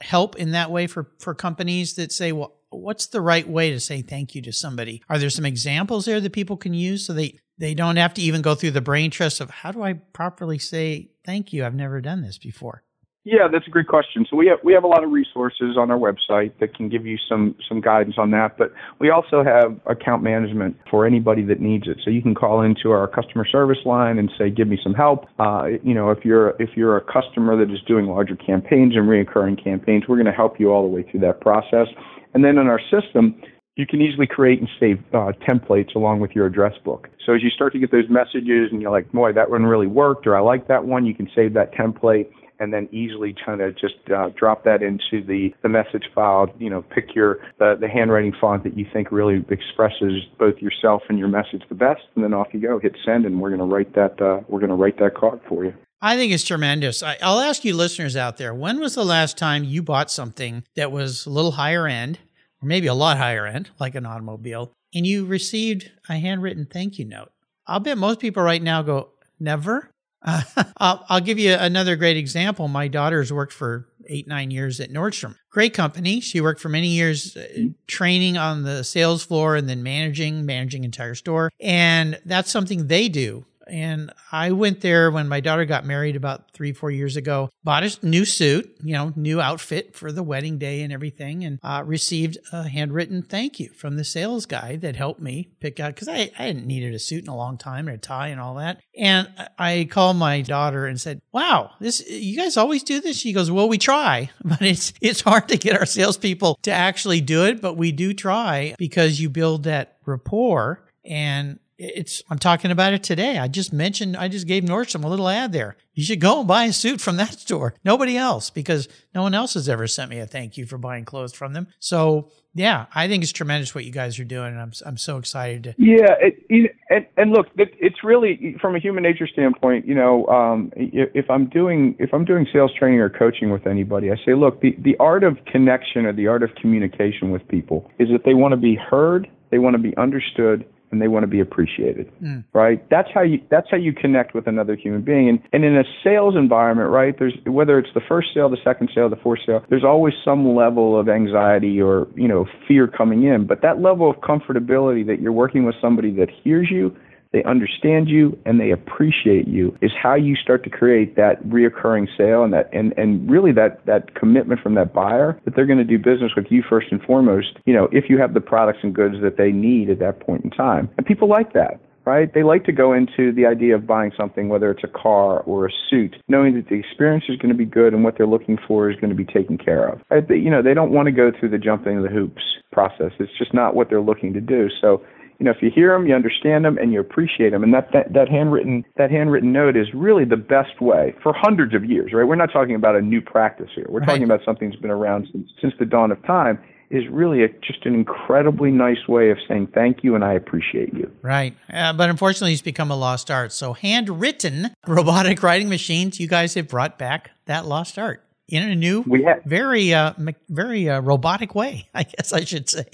help 0.00 0.36
in 0.36 0.52
that 0.52 0.70
way 0.70 0.86
for 0.86 1.10
for 1.18 1.34
companies 1.34 1.94
that 1.94 2.12
say, 2.12 2.32
well? 2.32 2.54
What's 2.74 3.08
the 3.08 3.20
right 3.20 3.46
way 3.46 3.70
to 3.70 3.78
say 3.78 4.00
thank 4.00 4.34
you 4.34 4.40
to 4.40 4.50
somebody? 4.50 5.02
Are 5.10 5.18
there 5.18 5.28
some 5.28 5.44
examples 5.44 6.06
there 6.06 6.22
that 6.22 6.32
people 6.32 6.56
can 6.56 6.72
use 6.72 7.04
so 7.04 7.12
they 7.12 7.38
they 7.62 7.74
don't 7.74 7.96
have 7.96 8.12
to 8.12 8.20
even 8.20 8.42
go 8.42 8.56
through 8.56 8.72
the 8.72 8.80
brain 8.80 9.08
trust 9.08 9.40
of 9.40 9.48
how 9.48 9.70
do 9.70 9.84
I 9.84 9.92
properly 9.92 10.58
say 10.58 11.10
thank 11.24 11.52
you? 11.52 11.64
I've 11.64 11.76
never 11.76 12.00
done 12.00 12.20
this 12.20 12.36
before. 12.36 12.82
Yeah, 13.24 13.46
that's 13.52 13.68
a 13.68 13.70
great 13.70 13.86
question. 13.86 14.26
So 14.28 14.36
we 14.36 14.48
have 14.48 14.58
we 14.64 14.72
have 14.72 14.82
a 14.82 14.88
lot 14.88 15.04
of 15.04 15.12
resources 15.12 15.76
on 15.78 15.92
our 15.92 15.96
website 15.96 16.58
that 16.58 16.74
can 16.74 16.88
give 16.88 17.06
you 17.06 17.16
some 17.28 17.54
some 17.68 17.80
guidance 17.80 18.16
on 18.18 18.32
that, 18.32 18.58
but 18.58 18.72
we 18.98 19.10
also 19.10 19.44
have 19.44 19.78
account 19.86 20.24
management 20.24 20.76
for 20.90 21.06
anybody 21.06 21.44
that 21.44 21.60
needs 21.60 21.86
it. 21.86 21.98
So 22.04 22.10
you 22.10 22.20
can 22.20 22.34
call 22.34 22.62
into 22.62 22.90
our 22.90 23.06
customer 23.06 23.46
service 23.46 23.78
line 23.84 24.18
and 24.18 24.28
say, 24.36 24.50
"Give 24.50 24.66
me 24.66 24.76
some 24.82 24.92
help." 24.92 25.26
Uh, 25.38 25.78
you 25.84 25.94
know, 25.94 26.10
if 26.10 26.24
you're 26.24 26.56
if 26.58 26.70
you're 26.74 26.96
a 26.96 27.00
customer 27.00 27.56
that 27.64 27.72
is 27.72 27.80
doing 27.86 28.06
larger 28.06 28.34
campaigns 28.34 28.96
and 28.96 29.08
reoccurring 29.08 29.62
campaigns, 29.62 30.02
we're 30.08 30.16
going 30.16 30.26
to 30.26 30.32
help 30.32 30.58
you 30.58 30.72
all 30.72 30.82
the 30.82 30.92
way 30.92 31.04
through 31.08 31.20
that 31.20 31.40
process. 31.40 31.86
And 32.34 32.44
then 32.44 32.58
in 32.58 32.66
our 32.66 32.80
system, 32.90 33.40
you 33.76 33.86
can 33.86 34.00
easily 34.00 34.26
create 34.26 34.60
and 34.60 34.68
save 34.78 34.98
uh, 35.14 35.32
templates 35.48 35.94
along 35.94 36.20
with 36.20 36.32
your 36.32 36.46
address 36.46 36.74
book. 36.84 37.08
So 37.24 37.34
as 37.34 37.42
you 37.42 37.50
start 37.50 37.72
to 37.72 37.78
get 37.78 37.90
those 37.90 38.08
messages 38.10 38.70
and 38.70 38.82
you're 38.82 38.90
like, 38.90 39.10
boy, 39.12 39.32
that 39.32 39.50
one 39.50 39.64
really 39.64 39.86
worked, 39.86 40.26
or 40.26 40.36
I 40.36 40.40
like 40.40 40.68
that 40.68 40.84
one, 40.84 41.06
you 41.06 41.14
can 41.14 41.28
save 41.34 41.54
that 41.54 41.72
template 41.72 42.30
and 42.62 42.72
then 42.72 42.88
easily 42.92 43.34
kind 43.44 43.60
of 43.60 43.76
just 43.76 43.94
uh, 44.14 44.28
drop 44.38 44.62
that 44.64 44.82
into 44.82 45.26
the, 45.26 45.52
the 45.62 45.68
message 45.68 46.04
file. 46.14 46.46
You 46.58 46.70
know, 46.70 46.82
pick 46.82 47.14
your 47.14 47.38
the, 47.58 47.76
the 47.80 47.88
handwriting 47.88 48.32
font 48.40 48.62
that 48.62 48.78
you 48.78 48.86
think 48.92 49.10
really 49.10 49.44
expresses 49.50 50.22
both 50.38 50.58
yourself 50.58 51.02
and 51.08 51.18
your 51.18 51.28
message 51.28 51.62
the 51.68 51.74
best, 51.74 52.02
and 52.14 52.22
then 52.22 52.32
off 52.32 52.48
you 52.52 52.60
go. 52.60 52.78
Hit 52.78 52.96
send, 53.04 53.26
and 53.26 53.40
we're 53.40 53.50
going 53.50 53.68
to 53.68 53.74
write 53.74 53.94
that 53.94 54.20
uh, 54.22 54.42
we're 54.48 54.60
going 54.60 54.70
to 54.70 54.76
write 54.76 54.98
that 55.00 55.16
card 55.16 55.40
for 55.48 55.64
you. 55.64 55.74
I 56.00 56.16
think 56.16 56.32
it's 56.32 56.44
tremendous. 56.44 57.02
I, 57.02 57.16
I'll 57.20 57.40
ask 57.40 57.64
you, 57.64 57.74
listeners 57.74 58.16
out 58.16 58.36
there, 58.36 58.54
when 58.54 58.78
was 58.78 58.94
the 58.94 59.04
last 59.04 59.38
time 59.38 59.64
you 59.64 59.82
bought 59.82 60.10
something 60.10 60.64
that 60.76 60.92
was 60.92 61.26
a 61.26 61.30
little 61.30 61.52
higher 61.52 61.86
end, 61.88 62.18
or 62.62 62.66
maybe 62.66 62.86
a 62.86 62.94
lot 62.94 63.18
higher 63.18 63.46
end, 63.46 63.70
like 63.78 63.94
an 63.94 64.06
automobile, 64.06 64.72
and 64.94 65.06
you 65.06 65.24
received 65.24 65.90
a 66.08 66.14
handwritten 66.14 66.66
thank 66.66 66.98
you 66.98 67.04
note? 67.04 67.32
I'll 67.66 67.80
bet 67.80 67.98
most 67.98 68.20
people 68.20 68.42
right 68.42 68.62
now 68.62 68.82
go, 68.82 69.10
never. 69.38 69.90
Uh, 70.22 70.42
I'll, 70.76 71.04
I'll, 71.08 71.20
give 71.20 71.38
you 71.38 71.54
another 71.54 71.96
great 71.96 72.16
example. 72.16 72.68
My 72.68 72.88
daughter's 72.88 73.32
worked 73.32 73.52
for 73.52 73.88
eight, 74.06 74.26
nine 74.26 74.50
years 74.50 74.80
at 74.80 74.90
Nordstrom. 74.90 75.36
Great 75.50 75.74
company. 75.74 76.20
She 76.20 76.40
worked 76.40 76.60
for 76.60 76.68
many 76.68 76.88
years 76.88 77.36
uh, 77.36 77.68
training 77.86 78.36
on 78.36 78.62
the 78.62 78.84
sales 78.84 79.24
floor 79.24 79.56
and 79.56 79.68
then 79.68 79.82
managing, 79.82 80.44
managing 80.46 80.84
entire 80.84 81.14
store. 81.14 81.50
And 81.60 82.20
that's 82.24 82.50
something 82.50 82.86
they 82.86 83.08
do 83.08 83.44
and 83.66 84.12
I 84.30 84.52
went 84.52 84.80
there 84.80 85.10
when 85.10 85.28
my 85.28 85.40
daughter 85.40 85.64
got 85.64 85.84
married 85.84 86.16
about 86.16 86.50
three, 86.52 86.72
four 86.72 86.90
years 86.90 87.16
ago, 87.16 87.50
bought 87.64 87.84
a 87.84 88.06
new 88.06 88.24
suit, 88.24 88.76
you 88.82 88.92
know, 88.94 89.12
new 89.16 89.40
outfit 89.40 89.94
for 89.94 90.12
the 90.12 90.22
wedding 90.22 90.58
day 90.58 90.82
and 90.82 90.92
everything, 90.92 91.44
and 91.44 91.58
uh, 91.62 91.82
received 91.84 92.38
a 92.52 92.68
handwritten 92.68 93.22
thank 93.22 93.60
you 93.60 93.70
from 93.70 93.96
the 93.96 94.04
sales 94.04 94.46
guy 94.46 94.76
that 94.76 94.96
helped 94.96 95.20
me 95.20 95.50
pick 95.60 95.80
out, 95.80 95.94
because 95.94 96.08
I, 96.08 96.30
I 96.38 96.44
hadn't 96.44 96.66
needed 96.66 96.94
a 96.94 96.98
suit 96.98 97.24
in 97.24 97.28
a 97.28 97.36
long 97.36 97.58
time 97.58 97.88
and 97.88 97.96
a 97.96 98.00
tie 98.00 98.28
and 98.28 98.40
all 98.40 98.54
that. 98.56 98.80
And 98.98 99.28
I 99.58 99.88
called 99.90 100.16
my 100.16 100.42
daughter 100.42 100.86
and 100.86 101.00
said, 101.00 101.20
wow, 101.32 101.72
this, 101.80 102.06
you 102.08 102.36
guys 102.36 102.56
always 102.56 102.82
do 102.82 103.00
this? 103.00 103.18
She 103.18 103.32
goes, 103.32 103.50
well, 103.50 103.68
we 103.68 103.78
try, 103.78 104.30
but 104.44 104.62
it's, 104.62 104.92
it's 105.00 105.20
hard 105.20 105.48
to 105.48 105.56
get 105.56 105.76
our 105.76 105.86
salespeople 105.86 106.58
to 106.62 106.70
actually 106.70 107.20
do 107.20 107.44
it, 107.44 107.60
but 107.60 107.76
we 107.76 107.92
do 107.92 108.12
try 108.14 108.74
because 108.78 109.20
you 109.20 109.28
build 109.28 109.64
that 109.64 109.98
rapport 110.04 110.84
and 111.04 111.58
it's 111.78 112.22
I'm 112.30 112.38
talking 112.38 112.70
about 112.70 112.92
it 112.92 113.02
today. 113.02 113.38
I 113.38 113.48
just 113.48 113.72
mentioned 113.72 114.16
I 114.16 114.28
just 114.28 114.46
gave 114.46 114.62
Nordstrom 114.62 115.04
a 115.04 115.08
little 115.08 115.28
ad 115.28 115.52
there. 115.52 115.76
You 115.94 116.04
should 116.04 116.20
go 116.20 116.40
and 116.40 116.48
buy 116.48 116.64
a 116.64 116.72
suit 116.72 117.00
from 117.00 117.16
that 117.16 117.32
store. 117.38 117.74
Nobody 117.84 118.16
else 118.16 118.50
because 118.50 118.88
no 119.14 119.22
one 119.22 119.34
else 119.34 119.54
has 119.54 119.68
ever 119.68 119.86
sent 119.86 120.10
me 120.10 120.18
a 120.18 120.26
thank 120.26 120.56
you 120.56 120.66
for 120.66 120.78
buying 120.78 121.04
clothes 121.04 121.32
from 121.32 121.52
them. 121.52 121.68
So 121.78 122.30
yeah, 122.54 122.86
I 122.94 123.08
think 123.08 123.22
it's 123.22 123.32
tremendous 123.32 123.74
what 123.74 123.84
you 123.84 123.92
guys 123.92 124.18
are 124.18 124.24
doing, 124.24 124.48
and 124.48 124.60
I'm 124.60 124.72
I'm 124.84 124.98
so 124.98 125.16
excited 125.16 125.64
to. 125.64 125.74
Yeah, 125.78 126.14
it, 126.20 126.76
and 126.90 127.06
and 127.16 127.32
look, 127.32 127.46
it's 127.56 128.04
really 128.04 128.56
from 128.60 128.76
a 128.76 128.78
human 128.78 129.02
nature 129.02 129.26
standpoint. 129.26 129.86
You 129.86 129.94
know, 129.94 130.26
um, 130.26 130.70
if 130.76 131.30
I'm 131.30 131.48
doing 131.48 131.96
if 131.98 132.12
I'm 132.12 132.24
doing 132.24 132.46
sales 132.52 132.72
training 132.78 133.00
or 133.00 133.08
coaching 133.08 133.50
with 133.50 133.66
anybody, 133.66 134.10
I 134.10 134.16
say, 134.24 134.34
look, 134.34 134.60
the 134.60 134.76
the 134.78 134.96
art 135.00 135.24
of 135.24 135.38
connection 135.46 136.04
or 136.04 136.12
the 136.12 136.26
art 136.26 136.42
of 136.42 136.54
communication 136.56 137.30
with 137.30 137.46
people 137.48 137.90
is 137.98 138.08
that 138.10 138.24
they 138.24 138.34
want 138.34 138.52
to 138.52 138.58
be 138.58 138.76
heard, 138.76 139.28
they 139.50 139.58
want 139.58 139.74
to 139.74 139.82
be 139.82 139.96
understood, 139.96 140.66
and 140.92 141.02
they 141.02 141.08
want 141.08 141.24
to 141.24 141.26
be 141.26 141.40
appreciated 141.40 142.10
mm. 142.22 142.44
right? 142.52 142.88
That's 142.90 143.08
how 143.12 143.22
you 143.22 143.40
that's 143.50 143.68
how 143.70 143.76
you 143.76 143.92
connect 143.92 144.34
with 144.34 144.46
another 144.46 144.76
human 144.76 145.02
being. 145.02 145.28
And 145.28 145.40
and 145.52 145.64
in 145.64 145.76
a 145.76 145.84
sales 146.04 146.36
environment 146.36 146.90
right 146.90 147.18
there's 147.18 147.34
whether 147.46 147.78
it's 147.78 147.92
the 147.94 148.02
first 148.08 148.28
sale 148.34 148.48
the 148.48 148.58
second 148.62 148.90
sale 148.94 149.08
the 149.08 149.16
fourth 149.16 149.40
sale 149.44 149.64
there's 149.68 149.84
always 149.84 150.14
some 150.24 150.54
level 150.54 150.98
of 150.98 151.08
anxiety 151.08 151.80
or 151.80 152.06
you 152.14 152.28
know 152.28 152.46
fear 152.68 152.86
coming 152.86 153.24
in. 153.24 153.46
But 153.46 153.62
that 153.62 153.80
level 153.80 154.08
of 154.08 154.16
comfortability 154.18 155.06
that 155.06 155.20
you're 155.20 155.32
working 155.32 155.64
with 155.64 155.74
somebody 155.80 156.12
that 156.12 156.28
hears 156.44 156.68
you 156.70 156.94
they 157.32 157.42
understand 157.44 158.08
you 158.08 158.38
and 158.44 158.60
they 158.60 158.70
appreciate 158.70 159.48
you 159.48 159.76
is 159.80 159.90
how 160.00 160.14
you 160.14 160.36
start 160.36 160.62
to 160.64 160.70
create 160.70 161.16
that 161.16 161.42
reoccurring 161.44 162.06
sale 162.16 162.44
and 162.44 162.52
that 162.52 162.68
and, 162.72 162.92
and 162.96 163.30
really 163.30 163.52
that 163.52 163.84
that 163.86 164.14
commitment 164.14 164.60
from 164.60 164.74
that 164.74 164.92
buyer 164.92 165.40
that 165.44 165.56
they're 165.56 165.66
going 165.66 165.78
to 165.78 165.84
do 165.84 165.98
business 165.98 166.32
with 166.36 166.46
you 166.50 166.62
first 166.68 166.88
and 166.90 167.02
foremost 167.02 167.58
you 167.64 167.74
know 167.74 167.88
if 167.92 168.04
you 168.08 168.18
have 168.18 168.34
the 168.34 168.40
products 168.40 168.80
and 168.82 168.94
goods 168.94 169.16
that 169.22 169.36
they 169.36 169.50
need 169.50 169.90
at 169.90 169.98
that 169.98 170.20
point 170.20 170.44
in 170.44 170.50
time 170.50 170.88
and 170.96 171.06
people 171.06 171.28
like 171.28 171.52
that 171.52 171.80
right? 172.04 172.32
They 172.34 172.42
like 172.42 172.64
to 172.64 172.72
go 172.72 172.92
into 172.92 173.32
the 173.32 173.46
idea 173.46 173.74
of 173.76 173.86
buying 173.86 174.12
something, 174.16 174.48
whether 174.48 174.70
it's 174.70 174.82
a 174.84 174.88
car 174.88 175.40
or 175.40 175.66
a 175.66 175.70
suit, 175.88 176.16
knowing 176.28 176.54
that 176.56 176.68
the 176.68 176.74
experience 176.74 177.24
is 177.28 177.36
going 177.36 177.50
to 177.50 177.56
be 177.56 177.64
good 177.64 177.94
and 177.94 178.02
what 178.02 178.16
they're 178.16 178.26
looking 178.26 178.58
for 178.66 178.90
is 178.90 178.96
going 178.98 179.10
to 179.10 179.16
be 179.16 179.24
taken 179.24 179.56
care 179.56 179.88
of. 179.88 180.00
You 180.28 180.50
know, 180.50 180.62
they 180.62 180.74
don't 180.74 180.90
want 180.90 181.06
to 181.06 181.12
go 181.12 181.30
through 181.30 181.50
the 181.50 181.58
jumping 181.58 182.02
the 182.02 182.08
hoops 182.08 182.42
process. 182.72 183.12
It's 183.18 183.32
just 183.38 183.54
not 183.54 183.74
what 183.74 183.88
they're 183.88 184.00
looking 184.00 184.32
to 184.32 184.40
do. 184.40 184.68
So 184.80 185.02
you 185.38 185.44
know, 185.44 185.50
if 185.50 185.62
you 185.62 185.70
hear 185.74 185.92
them, 185.92 186.06
you 186.06 186.14
understand 186.14 186.64
them, 186.64 186.78
and 186.78 186.92
you 186.92 187.00
appreciate 187.00 187.50
them, 187.50 187.62
and 187.62 187.72
that, 187.74 187.88
that, 187.92 188.12
that 188.12 188.28
handwritten 188.28 188.84
that 188.96 189.10
handwritten 189.10 189.52
note 189.52 189.76
is 189.76 189.86
really 189.94 190.24
the 190.24 190.36
best 190.36 190.80
way 190.80 191.14
for 191.22 191.32
hundreds 191.34 191.74
of 191.74 191.84
years, 191.84 192.12
right? 192.12 192.24
We're 192.24 192.36
not 192.36 192.52
talking 192.52 192.74
about 192.74 192.96
a 192.96 193.00
new 193.00 193.20
practice 193.20 193.70
here. 193.74 193.86
We're 193.88 194.00
right. 194.00 194.06
talking 194.06 194.24
about 194.24 194.40
something 194.44 194.70
that's 194.70 194.80
been 194.80 194.90
around 194.90 195.28
since 195.32 195.48
since 195.60 195.74
the 195.78 195.86
dawn 195.86 196.12
of 196.12 196.24
time. 196.24 196.58
Is 196.90 197.08
really 197.10 197.42
a, 197.42 197.48
just 197.48 197.86
an 197.86 197.94
incredibly 197.94 198.70
nice 198.70 199.08
way 199.08 199.30
of 199.30 199.38
saying 199.48 199.68
thank 199.72 200.04
you 200.04 200.14
and 200.14 200.22
I 200.22 200.34
appreciate 200.34 200.92
you. 200.92 201.10
Right, 201.22 201.56
uh, 201.72 201.94
but 201.94 202.10
unfortunately, 202.10 202.52
it's 202.52 202.60
become 202.60 202.90
a 202.90 202.96
lost 202.96 203.30
art. 203.30 203.50
So, 203.52 203.72
Handwrytten 203.72 204.74
robotic 204.86 205.42
writing 205.42 205.70
machines, 205.70 206.20
you 206.20 206.28
guys 206.28 206.52
have 206.52 206.68
brought 206.68 206.98
back 206.98 207.30
that 207.46 207.64
lost 207.64 207.98
art 207.98 208.22
in 208.52 208.68
a 208.68 208.74
new, 208.74 209.02
we 209.06 209.22
have, 209.24 209.42
very, 209.44 209.94
uh, 209.94 210.12
very 210.50 210.88
uh, 210.88 211.00
robotic 211.00 211.54
way, 211.54 211.88
I 211.94 212.02
guess 212.02 212.32
I 212.32 212.44
should 212.44 212.68
say. 212.68 212.84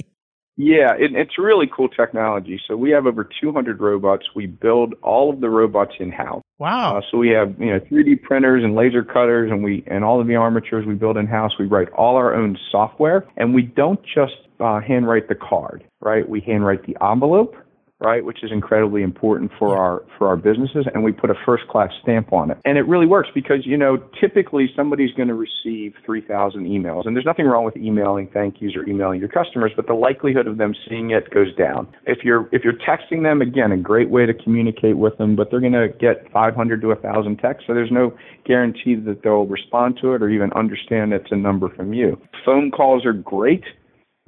Yeah, 0.58 0.94
it, 0.98 1.14
it's 1.14 1.38
really 1.38 1.70
cool 1.74 1.88
technology. 1.88 2.60
So 2.66 2.76
we 2.76 2.90
have 2.90 3.06
over 3.06 3.22
200 3.40 3.80
robots. 3.80 4.26
We 4.34 4.46
build 4.46 4.94
all 5.02 5.32
of 5.32 5.40
the 5.40 5.48
robots 5.48 5.92
in 6.00 6.10
house. 6.10 6.42
Wow. 6.58 6.98
Uh, 6.98 7.00
so 7.08 7.16
we 7.16 7.28
have 7.28 7.54
you 7.60 7.72
know 7.72 7.78
3D 7.78 8.22
printers 8.22 8.64
and 8.64 8.74
laser 8.74 9.04
cutters, 9.04 9.52
and 9.52 9.62
we 9.62 9.84
and 9.86 10.04
all 10.04 10.20
of 10.20 10.26
the 10.26 10.34
armatures 10.34 10.84
we 10.84 10.94
build 10.94 11.16
in 11.16 11.28
house. 11.28 11.52
We 11.60 11.66
write 11.66 11.90
all 11.90 12.16
our 12.16 12.34
own 12.34 12.58
software, 12.72 13.24
and 13.36 13.54
we 13.54 13.62
don't 13.62 14.00
just 14.02 14.34
uh, 14.58 14.80
handwrite 14.80 15.28
the 15.28 15.36
card, 15.36 15.84
right? 16.00 16.28
We 16.28 16.40
handwrite 16.40 16.84
the 16.86 16.96
envelope 17.00 17.54
right, 18.00 18.24
which 18.24 18.44
is 18.44 18.52
incredibly 18.52 19.02
important 19.02 19.50
for 19.58 19.76
our 19.76 20.04
for 20.16 20.28
our 20.28 20.36
businesses, 20.36 20.86
and 20.94 21.02
we 21.02 21.12
put 21.12 21.30
a 21.30 21.34
first 21.44 21.66
class 21.68 21.90
stamp 22.02 22.32
on 22.32 22.50
it. 22.50 22.58
And 22.64 22.78
it 22.78 22.82
really 22.82 23.06
works 23.06 23.28
because 23.34 23.66
you 23.66 23.76
know 23.76 23.96
typically 24.20 24.70
somebody's 24.76 25.12
going 25.12 25.28
to 25.28 25.34
receive 25.34 25.94
3,000 26.06 26.64
emails, 26.64 27.06
and 27.06 27.16
there's 27.16 27.26
nothing 27.26 27.46
wrong 27.46 27.64
with 27.64 27.76
emailing 27.76 28.28
thank 28.32 28.60
yous 28.60 28.76
or 28.76 28.88
emailing 28.88 29.20
your 29.20 29.28
customers, 29.28 29.72
but 29.74 29.86
the 29.86 29.94
likelihood 29.94 30.46
of 30.46 30.58
them 30.58 30.74
seeing 30.88 31.10
it 31.10 31.30
goes 31.30 31.54
down. 31.56 31.88
If 32.06 32.18
you're 32.24 32.48
if 32.52 32.62
you're 32.62 32.78
texting 32.78 33.22
them, 33.22 33.42
again, 33.42 33.72
a 33.72 33.76
great 33.76 34.10
way 34.10 34.26
to 34.26 34.34
communicate 34.34 34.96
with 34.96 35.18
them, 35.18 35.34
but 35.34 35.50
they're 35.50 35.60
going 35.60 35.72
to 35.72 35.88
get 36.00 36.30
500 36.32 36.80
to 36.80 36.88
1,000 36.88 37.36
texts, 37.38 37.64
so 37.66 37.74
there's 37.74 37.90
no 37.90 38.16
guarantee 38.44 38.94
that 38.94 39.22
they'll 39.22 39.46
respond 39.46 39.98
to 40.00 40.14
it 40.14 40.22
or 40.22 40.30
even 40.30 40.52
understand 40.52 41.12
it's 41.12 41.30
a 41.30 41.36
number 41.36 41.68
from 41.74 41.92
you. 41.92 42.18
Phone 42.44 42.70
calls 42.70 43.04
are 43.04 43.12
great 43.12 43.64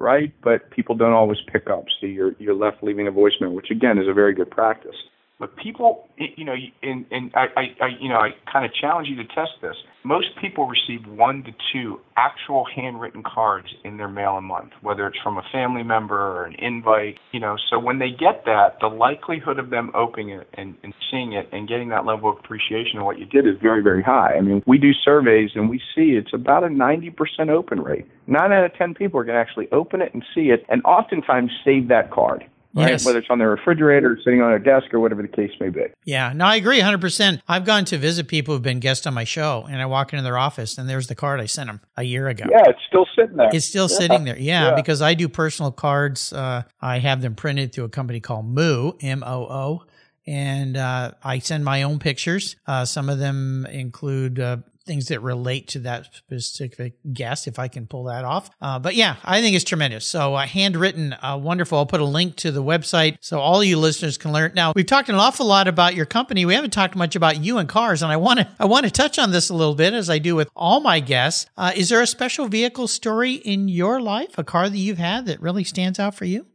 right? 0.01 0.33
But 0.43 0.71
people 0.71 0.97
don't 0.97 1.13
always 1.13 1.39
pick 1.53 1.69
up, 1.71 1.85
so 2.01 2.07
you're 2.07 2.33
you're 2.41 2.55
left 2.55 2.83
leaving 2.83 3.07
a 3.07 3.13
voicemail, 3.13 3.53
which 3.53 3.71
again 3.71 3.99
is 3.99 4.09
a 4.09 4.13
very 4.13 4.35
good 4.35 4.51
practice. 4.51 4.97
But 5.39 5.57
people, 5.57 6.09
you 6.17 6.45
know, 6.45 6.55
and 6.83 7.07
and 7.13 7.31
I, 7.35 7.47
I, 7.57 7.63
I 7.85 7.89
you 8.01 8.09
know, 8.09 8.17
I 8.17 8.31
kind 8.51 8.65
of 8.65 8.73
challenge 8.75 9.09
you 9.09 9.17
to 9.17 9.25
test 9.27 9.53
this. 9.63 9.77
Most 10.03 10.29
people 10.41 10.67
receive 10.67 11.07
one 11.07 11.43
to 11.45 11.53
two 11.73 12.01
actual 12.17 12.65
handwritten 12.75 13.23
cards 13.23 13.69
in 13.85 13.99
their 13.99 14.09
mail 14.09 14.37
a 14.37 14.41
month, 14.41 14.71
whether 14.81 15.07
it's 15.07 15.19
from 15.23 15.37
a 15.37 15.43
family 15.53 15.83
member 15.83 16.19
or 16.19 16.45
an 16.45 16.55
invite. 16.55 17.19
You 17.33 17.41
know, 17.41 17.57
so 17.69 17.79
when 17.79 17.99
they 17.99 18.11
get 18.11 18.45
that, 18.47 18.79
the 18.81 18.87
likelihood 18.87 19.59
of 19.59 19.69
them 19.69 19.91
opening 19.95 20.31
it 20.31 20.49
and, 20.55 20.75
and 20.83 20.95
seeing 21.11 21.33
it 21.33 21.49
and 21.53 21.69
getting 21.69 21.91
that 21.91 22.07
level 22.07 22.31
of 22.31 22.39
appreciation 22.39 22.99
of 22.99 23.05
what 23.05 23.19
you 23.19 23.27
did 23.27 23.47
is 23.47 23.57
very, 23.61 23.83
very 23.83 24.03
high. 24.03 24.35
I 24.37 24.41
mean, 24.41 24.63
we 24.67 24.79
do 24.79 24.93
surveys 25.05 25.51
and 25.55 25.69
we 25.69 25.79
see 25.95 26.13
it's 26.13 26.33
about 26.33 26.65
a 26.65 26.69
90% 26.69 27.15
open 27.51 27.81
rate. 27.81 28.07
Nine 28.27 28.53
out 28.53 28.65
of 28.65 28.75
10 28.75 28.95
people 28.95 29.21
are 29.21 29.25
going 29.25 29.37
to 29.37 29.41
actually 29.41 29.69
open 29.71 30.01
it 30.01 30.15
and 30.15 30.25
see 30.35 30.51
it 30.51 30.65
and 30.69 30.83
oftentimes 30.85 31.51
save 31.65 31.89
that 31.89 32.11
card 32.11 32.45
right? 32.75 32.91
Yes. 32.91 33.07
Whether 33.07 33.19
it's 33.19 33.29
on 33.31 33.39
their 33.39 33.51
refrigerator, 33.51 34.19
sitting 34.25 34.41
on 34.41 34.51
their 34.51 34.59
desk, 34.59 34.93
or 34.93 35.01
whatever 35.01 35.23
the 35.23 35.29
case 35.29 35.51
may 35.61 35.69
be. 35.69 35.87
Yeah, 36.05 36.33
no, 36.35 36.45
I 36.47 36.57
agree 36.57 36.81
100%. 36.81 37.43
I've 37.49 37.65
gone 37.65 37.85
to 37.87 37.99
visit 37.99 38.29
people 38.29 38.55
who've 38.55 38.63
been 38.63 38.81
guests 38.81 39.07
on 39.07 39.15
my 39.15 39.25
show, 39.25 39.67
and 39.69 39.81
I 39.81 39.87
walk 39.87 40.13
into 40.13 40.23
their 40.23 40.39
office, 40.39 40.79
and 40.79 40.89
there's 40.89 41.07
the 41.07 41.15
card 41.15 41.41
I 41.41 41.47
sent 41.47 41.69
them 41.69 41.81
a 41.97 42.03
year 42.03 42.29
ago. 42.29 42.45
Yeah, 42.51 42.65
it's 42.69 42.81
still 42.89 43.07
sitting 43.17 43.37
there. 43.37 43.51
It's 43.53 43.67
still 43.67 43.89
yeah. 43.91 43.97
sitting 43.97 44.25
there. 44.25 44.39
Yeah, 44.39 44.71
yeah, 44.71 44.75
because 44.75 45.03
I 45.03 45.15
do 45.15 45.29
personal 45.29 45.73
cards. 45.73 46.33
Uh, 46.33 46.63
I 46.81 46.99
have 46.99 47.23
them 47.23 47.35
printed 47.35 47.73
through 47.73 47.85
a 47.85 47.91
company 47.91 48.21
called 48.21 48.47
Moo, 48.47 48.93
M 49.01 49.23
O 49.25 49.47
O 49.47 49.83
and 50.27 50.77
uh, 50.77 51.13
I 51.25 51.39
send 51.41 51.65
my 51.65 51.83
own 51.83 51.99
pictures. 51.99 52.55
Uh, 52.67 52.85
some 52.85 53.09
of 53.09 53.19
them 53.19 53.67
include 53.67 54.39
uh, 54.39 54.59
things 54.91 55.07
that 55.07 55.21
relate 55.21 55.69
to 55.69 55.79
that 55.79 56.13
specific 56.13 56.95
guest, 57.13 57.47
if 57.47 57.61
I 57.61 57.69
can 57.69 57.87
pull 57.87 58.05
that 58.05 58.25
off. 58.25 58.51
Uh, 58.61 58.81
but 58.81 58.97
yeah, 58.97 59.15
I 59.25 59.41
think 59.41 59.55
it's 59.55 59.65
tremendous. 59.65 60.05
So 60.05 60.35
uh, 60.35 60.47
Handwrytten, 60.47 61.17
uh, 61.23 61.39
wonderful. 61.39 61.79
I'll 61.79 61.87
put 61.87 62.01
a 62.01 62.05
link 62.05 62.35
to 62.37 62.51
the 62.51 62.61
website 62.63 63.17
so 63.21 63.39
all 63.39 63.63
you 63.63 63.79
listeners 63.79 64.19
can 64.19 64.33
learn. 64.33 64.51
Now 64.53 64.73
we've 64.75 64.85
talked 64.85 65.09
an 65.09 65.15
awful 65.15 65.47
lot 65.47 65.69
about 65.69 65.95
your 65.95 66.07
company. 66.07 66.45
We 66.45 66.55
haven't 66.55 66.73
talked 66.73 66.97
much 66.97 67.15
about 67.15 67.41
you 67.41 67.59
and 67.59 67.69
cars, 67.69 68.03
and 68.03 68.11
I 68.11 68.17
want 68.17 68.41
to 68.41 68.49
I 68.59 68.65
want 68.65 68.85
to 68.85 68.91
touch 68.91 69.17
on 69.17 69.31
this 69.31 69.49
a 69.49 69.55
little 69.55 69.77
bit 69.77 69.95
as 69.95 70.11
I 70.11 70.19
do 70.19 70.35
with 70.35 70.51
all 70.57 70.81
my 70.81 70.99
guests. 70.99 71.49
Uh, 71.57 71.71
is 71.77 71.91
there 71.91 72.03
a 72.03 72.07
special 72.07 72.49
vehicle 72.49 72.89
story 72.89 73.35
in 73.35 73.69
your 73.69 74.01
life, 74.01 74.39
a 74.39 74.43
car 74.43 74.69
that 74.69 74.77
you've 74.77 74.99
had 74.99 75.27
that 75.27 75.41
really 75.41 75.63
stands 75.63 76.01
out 76.01 76.17
for 76.17 76.25
you? 76.25 76.47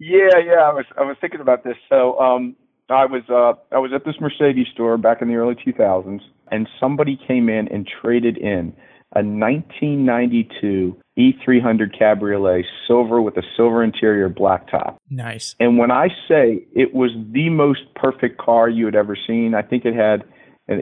Yeah, 0.00 0.36
yeah. 0.44 0.68
I 0.68 0.72
was 0.72 0.86
I 0.98 1.02
was 1.02 1.16
thinking 1.20 1.40
about 1.40 1.62
this. 1.62 1.76
So 1.88 2.18
um, 2.18 2.56
I 2.90 3.06
was 3.06 3.22
uh, 3.30 3.52
I 3.72 3.78
was 3.78 3.92
at 3.94 4.04
this 4.04 4.16
Mercedes 4.20 4.66
store 4.72 4.98
back 4.98 5.22
in 5.22 5.28
the 5.28 5.36
early 5.36 5.54
2000s 5.54 6.22
and 6.50 6.68
somebody 6.80 7.18
came 7.26 7.48
in 7.48 7.68
and 7.68 7.88
traded 8.00 8.36
in 8.36 8.74
a 9.14 9.22
1992 9.22 10.96
E300 11.16 11.96
Cabriolet, 11.96 12.64
silver 12.86 13.22
with 13.22 13.36
a 13.36 13.42
silver 13.56 13.84
interior, 13.84 14.28
black 14.28 14.68
top. 14.70 14.96
Nice. 15.08 15.54
And 15.60 15.78
when 15.78 15.90
I 15.90 16.08
say 16.28 16.66
it 16.74 16.94
was 16.94 17.10
the 17.32 17.48
most 17.50 17.82
perfect 17.94 18.38
car 18.38 18.68
you 18.68 18.84
had 18.86 18.96
ever 18.96 19.16
seen, 19.26 19.54
I 19.54 19.62
think 19.62 19.84
it 19.84 19.94
had, 19.94 20.24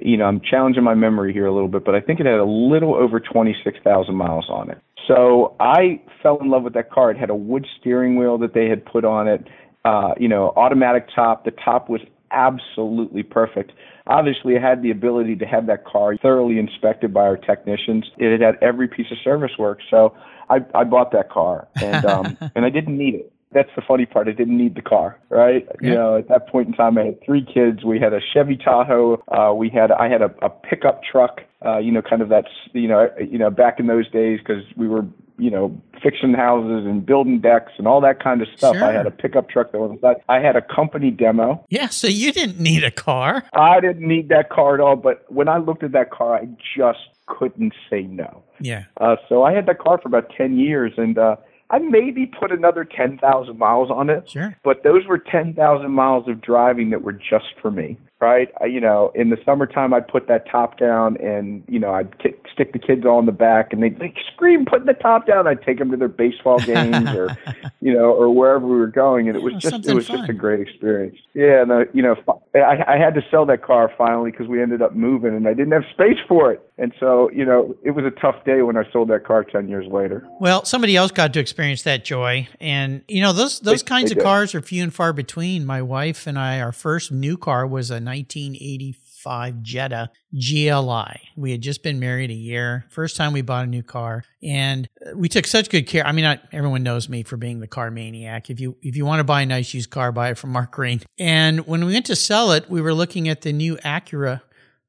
you 0.00 0.16
know, 0.16 0.24
I'm 0.24 0.40
challenging 0.40 0.82
my 0.82 0.94
memory 0.94 1.34
here 1.34 1.46
a 1.46 1.52
little 1.52 1.68
bit, 1.68 1.84
but 1.84 1.94
I 1.94 2.00
think 2.00 2.20
it 2.20 2.26
had 2.26 2.38
a 2.38 2.44
little 2.44 2.94
over 2.94 3.20
26,000 3.20 4.14
miles 4.14 4.46
on 4.48 4.70
it. 4.70 4.78
So 5.06 5.54
I 5.60 6.00
fell 6.22 6.38
in 6.40 6.48
love 6.48 6.62
with 6.62 6.74
that 6.74 6.90
car. 6.90 7.10
It 7.10 7.18
had 7.18 7.28
a 7.28 7.34
wood 7.34 7.66
steering 7.78 8.16
wheel 8.16 8.38
that 8.38 8.54
they 8.54 8.68
had 8.68 8.84
put 8.86 9.04
on 9.04 9.28
it, 9.28 9.46
uh, 9.84 10.14
you 10.18 10.28
know, 10.28 10.52
automatic 10.56 11.08
top. 11.14 11.44
The 11.44 11.50
top 11.50 11.90
was 11.90 12.00
absolutely 12.32 13.22
perfect. 13.22 13.72
Obviously, 14.06 14.56
I 14.56 14.60
had 14.60 14.82
the 14.82 14.90
ability 14.90 15.36
to 15.36 15.46
have 15.46 15.66
that 15.66 15.84
car 15.84 16.16
thoroughly 16.16 16.58
inspected 16.58 17.14
by 17.14 17.22
our 17.22 17.36
technicians. 17.36 18.04
It 18.18 18.40
had 18.40 18.56
every 18.60 18.88
piece 18.88 19.10
of 19.12 19.18
service 19.22 19.52
work, 19.58 19.78
so 19.90 20.14
I, 20.50 20.58
I 20.74 20.84
bought 20.84 21.12
that 21.12 21.30
car, 21.30 21.68
and 21.76 22.04
um, 22.04 22.38
and 22.54 22.64
I 22.64 22.70
didn't 22.70 22.98
need 22.98 23.14
it. 23.14 23.32
That's 23.52 23.68
the 23.76 23.82
funny 23.86 24.06
part. 24.06 24.28
I 24.28 24.32
didn't 24.32 24.56
need 24.56 24.74
the 24.74 24.82
car, 24.82 25.18
right? 25.28 25.68
Yeah. 25.80 25.88
You 25.88 25.94
know, 25.94 26.16
at 26.16 26.28
that 26.28 26.48
point 26.48 26.68
in 26.68 26.72
time, 26.72 26.96
I 26.96 27.04
had 27.04 27.24
three 27.24 27.44
kids. 27.44 27.84
We 27.84 28.00
had 28.00 28.14
a 28.14 28.20
Chevy 28.32 28.56
Tahoe. 28.56 29.22
Uh, 29.28 29.52
we 29.54 29.68
had 29.68 29.92
I 29.92 30.08
had 30.08 30.22
a, 30.22 30.34
a 30.42 30.48
pickup 30.48 31.02
truck. 31.04 31.42
Uh, 31.64 31.78
you 31.78 31.92
know, 31.92 32.02
kind 32.02 32.22
of 32.22 32.28
that's 32.28 32.48
you 32.72 32.88
know 32.88 33.08
you 33.20 33.38
know 33.38 33.50
back 33.50 33.78
in 33.78 33.86
those 33.86 34.10
days 34.10 34.40
because 34.40 34.64
we 34.76 34.88
were 34.88 35.04
you 35.38 35.50
know, 35.50 35.80
fixing 36.02 36.34
houses 36.34 36.86
and 36.86 37.04
building 37.04 37.40
decks 37.40 37.72
and 37.78 37.86
all 37.86 38.00
that 38.00 38.22
kind 38.22 38.42
of 38.42 38.48
stuff. 38.56 38.76
Sure. 38.76 38.84
I 38.84 38.92
had 38.92 39.06
a 39.06 39.10
pickup 39.10 39.48
truck 39.48 39.72
that 39.72 39.78
was 39.78 39.98
that. 40.02 40.22
I 40.28 40.40
had 40.40 40.56
a 40.56 40.62
company 40.62 41.10
demo. 41.10 41.64
Yeah, 41.70 41.88
so 41.88 42.06
you 42.06 42.32
didn't 42.32 42.60
need 42.60 42.84
a 42.84 42.90
car. 42.90 43.44
I 43.54 43.80
didn't 43.80 44.06
need 44.06 44.28
that 44.28 44.50
car 44.50 44.74
at 44.74 44.80
all. 44.80 44.96
But 44.96 45.30
when 45.30 45.48
I 45.48 45.58
looked 45.58 45.82
at 45.82 45.92
that 45.92 46.10
car, 46.10 46.34
I 46.36 46.48
just 46.76 47.00
couldn't 47.26 47.74
say 47.88 48.02
no. 48.02 48.42
Yeah. 48.60 48.84
Uh, 49.00 49.16
so 49.28 49.42
I 49.42 49.52
had 49.52 49.66
that 49.66 49.78
car 49.78 49.98
for 50.00 50.08
about 50.08 50.30
ten 50.36 50.58
years, 50.58 50.92
and 50.96 51.18
uh, 51.18 51.36
I 51.70 51.78
maybe 51.78 52.26
put 52.26 52.52
another 52.52 52.84
ten 52.84 53.18
thousand 53.18 53.58
miles 53.58 53.90
on 53.90 54.10
it. 54.10 54.30
Sure. 54.30 54.56
But 54.62 54.82
those 54.84 55.06
were 55.06 55.18
ten 55.18 55.54
thousand 55.54 55.92
miles 55.92 56.28
of 56.28 56.40
driving 56.40 56.90
that 56.90 57.02
were 57.02 57.12
just 57.12 57.46
for 57.60 57.70
me 57.70 57.96
right? 58.22 58.48
I, 58.60 58.66
you 58.66 58.80
know, 58.80 59.10
in 59.16 59.30
the 59.30 59.36
summertime, 59.44 59.92
I'd 59.92 60.06
put 60.06 60.28
that 60.28 60.48
top 60.48 60.78
down, 60.78 61.16
and 61.18 61.64
you 61.68 61.80
know, 61.80 61.92
I'd 61.92 62.16
kick, 62.20 62.46
stick 62.50 62.72
the 62.72 62.78
kids 62.78 63.04
all 63.04 63.18
in 63.18 63.26
the 63.26 63.32
back, 63.32 63.72
and 63.72 63.82
they'd 63.82 63.98
like 63.98 64.16
scream, 64.32 64.64
putting 64.64 64.86
the 64.86 64.94
top 64.94 65.26
down. 65.26 65.48
I'd 65.48 65.62
take 65.62 65.78
them 65.78 65.90
to 65.90 65.96
their 65.96 66.08
baseball 66.08 66.58
games, 66.60 67.10
or 67.10 67.36
you 67.80 67.92
know, 67.92 68.12
or 68.12 68.30
wherever 68.34 68.64
we 68.64 68.78
were 68.78 68.86
going, 68.86 69.28
and 69.28 69.36
it 69.36 69.42
was 69.42 69.54
oh, 69.56 69.58
just 69.58 69.86
it 69.86 69.94
was 69.94 70.06
fun. 70.06 70.18
just 70.18 70.30
a 70.30 70.32
great 70.32 70.60
experience. 70.60 71.18
Yeah, 71.34 71.62
and 71.62 71.72
uh, 71.72 71.84
you 71.92 72.02
know, 72.02 72.14
I, 72.54 72.94
I 72.94 72.96
had 72.96 73.14
to 73.14 73.22
sell 73.30 73.44
that 73.46 73.62
car 73.62 73.92
finally 73.98 74.30
because 74.30 74.46
we 74.46 74.62
ended 74.62 74.80
up 74.80 74.94
moving, 74.94 75.34
and 75.34 75.48
I 75.48 75.54
didn't 75.54 75.72
have 75.72 75.84
space 75.92 76.18
for 76.28 76.52
it, 76.52 76.62
and 76.78 76.94
so 77.00 77.28
you 77.32 77.44
know, 77.44 77.74
it 77.82 77.90
was 77.90 78.04
a 78.04 78.10
tough 78.20 78.44
day 78.44 78.62
when 78.62 78.76
I 78.76 78.84
sold 78.92 79.08
that 79.08 79.26
car 79.26 79.42
ten 79.42 79.68
years 79.68 79.86
later. 79.90 80.24
Well, 80.38 80.64
somebody 80.64 80.96
else 80.96 81.10
got 81.10 81.32
to 81.32 81.40
experience 81.40 81.82
that 81.82 82.04
joy, 82.04 82.48
and 82.60 83.02
you 83.08 83.20
know, 83.20 83.32
those 83.32 83.58
those 83.58 83.82
they, 83.82 83.88
kinds 83.88 84.10
they 84.10 84.14
of 84.14 84.18
did. 84.18 84.24
cars 84.24 84.54
are 84.54 84.62
few 84.62 84.84
and 84.84 84.94
far 84.94 85.12
between. 85.12 85.66
My 85.66 85.82
wife 85.82 86.28
and 86.28 86.38
I, 86.38 86.60
our 86.60 86.72
first 86.72 87.10
new 87.10 87.36
car 87.36 87.66
was 87.66 87.90
a 87.90 87.98
1985 88.12 89.62
Jetta 89.62 90.10
GLI. 90.34 91.20
We 91.36 91.50
had 91.50 91.62
just 91.62 91.82
been 91.82 91.98
married 91.98 92.30
a 92.30 92.34
year. 92.34 92.84
First 92.90 93.16
time 93.16 93.32
we 93.32 93.40
bought 93.40 93.64
a 93.64 93.68
new 93.68 93.82
car, 93.82 94.24
and 94.42 94.88
uh, 95.04 95.16
we 95.16 95.28
took 95.28 95.46
such 95.46 95.70
good 95.70 95.86
care. 95.86 96.06
I 96.06 96.12
mean, 96.12 96.24
not 96.24 96.40
everyone 96.52 96.82
knows 96.82 97.08
me 97.08 97.22
for 97.22 97.36
being 97.36 97.60
the 97.60 97.66
car 97.66 97.90
maniac. 97.90 98.50
If 98.50 98.60
you 98.60 98.76
if 98.82 98.96
you 98.96 99.06
want 99.06 99.20
to 99.20 99.24
buy 99.24 99.42
a 99.42 99.46
nice 99.46 99.72
used 99.72 99.90
car, 99.90 100.12
buy 100.12 100.30
it 100.30 100.38
from 100.38 100.50
Mark 100.50 100.72
Greene. 100.72 101.00
And 101.18 101.66
when 101.66 101.84
we 101.84 101.92
went 101.94 102.06
to 102.06 102.16
sell 102.16 102.52
it, 102.52 102.68
we 102.68 102.82
were 102.82 102.94
looking 102.94 103.28
at 103.28 103.40
the 103.40 103.52
new 103.52 103.76
Acura 103.78 104.42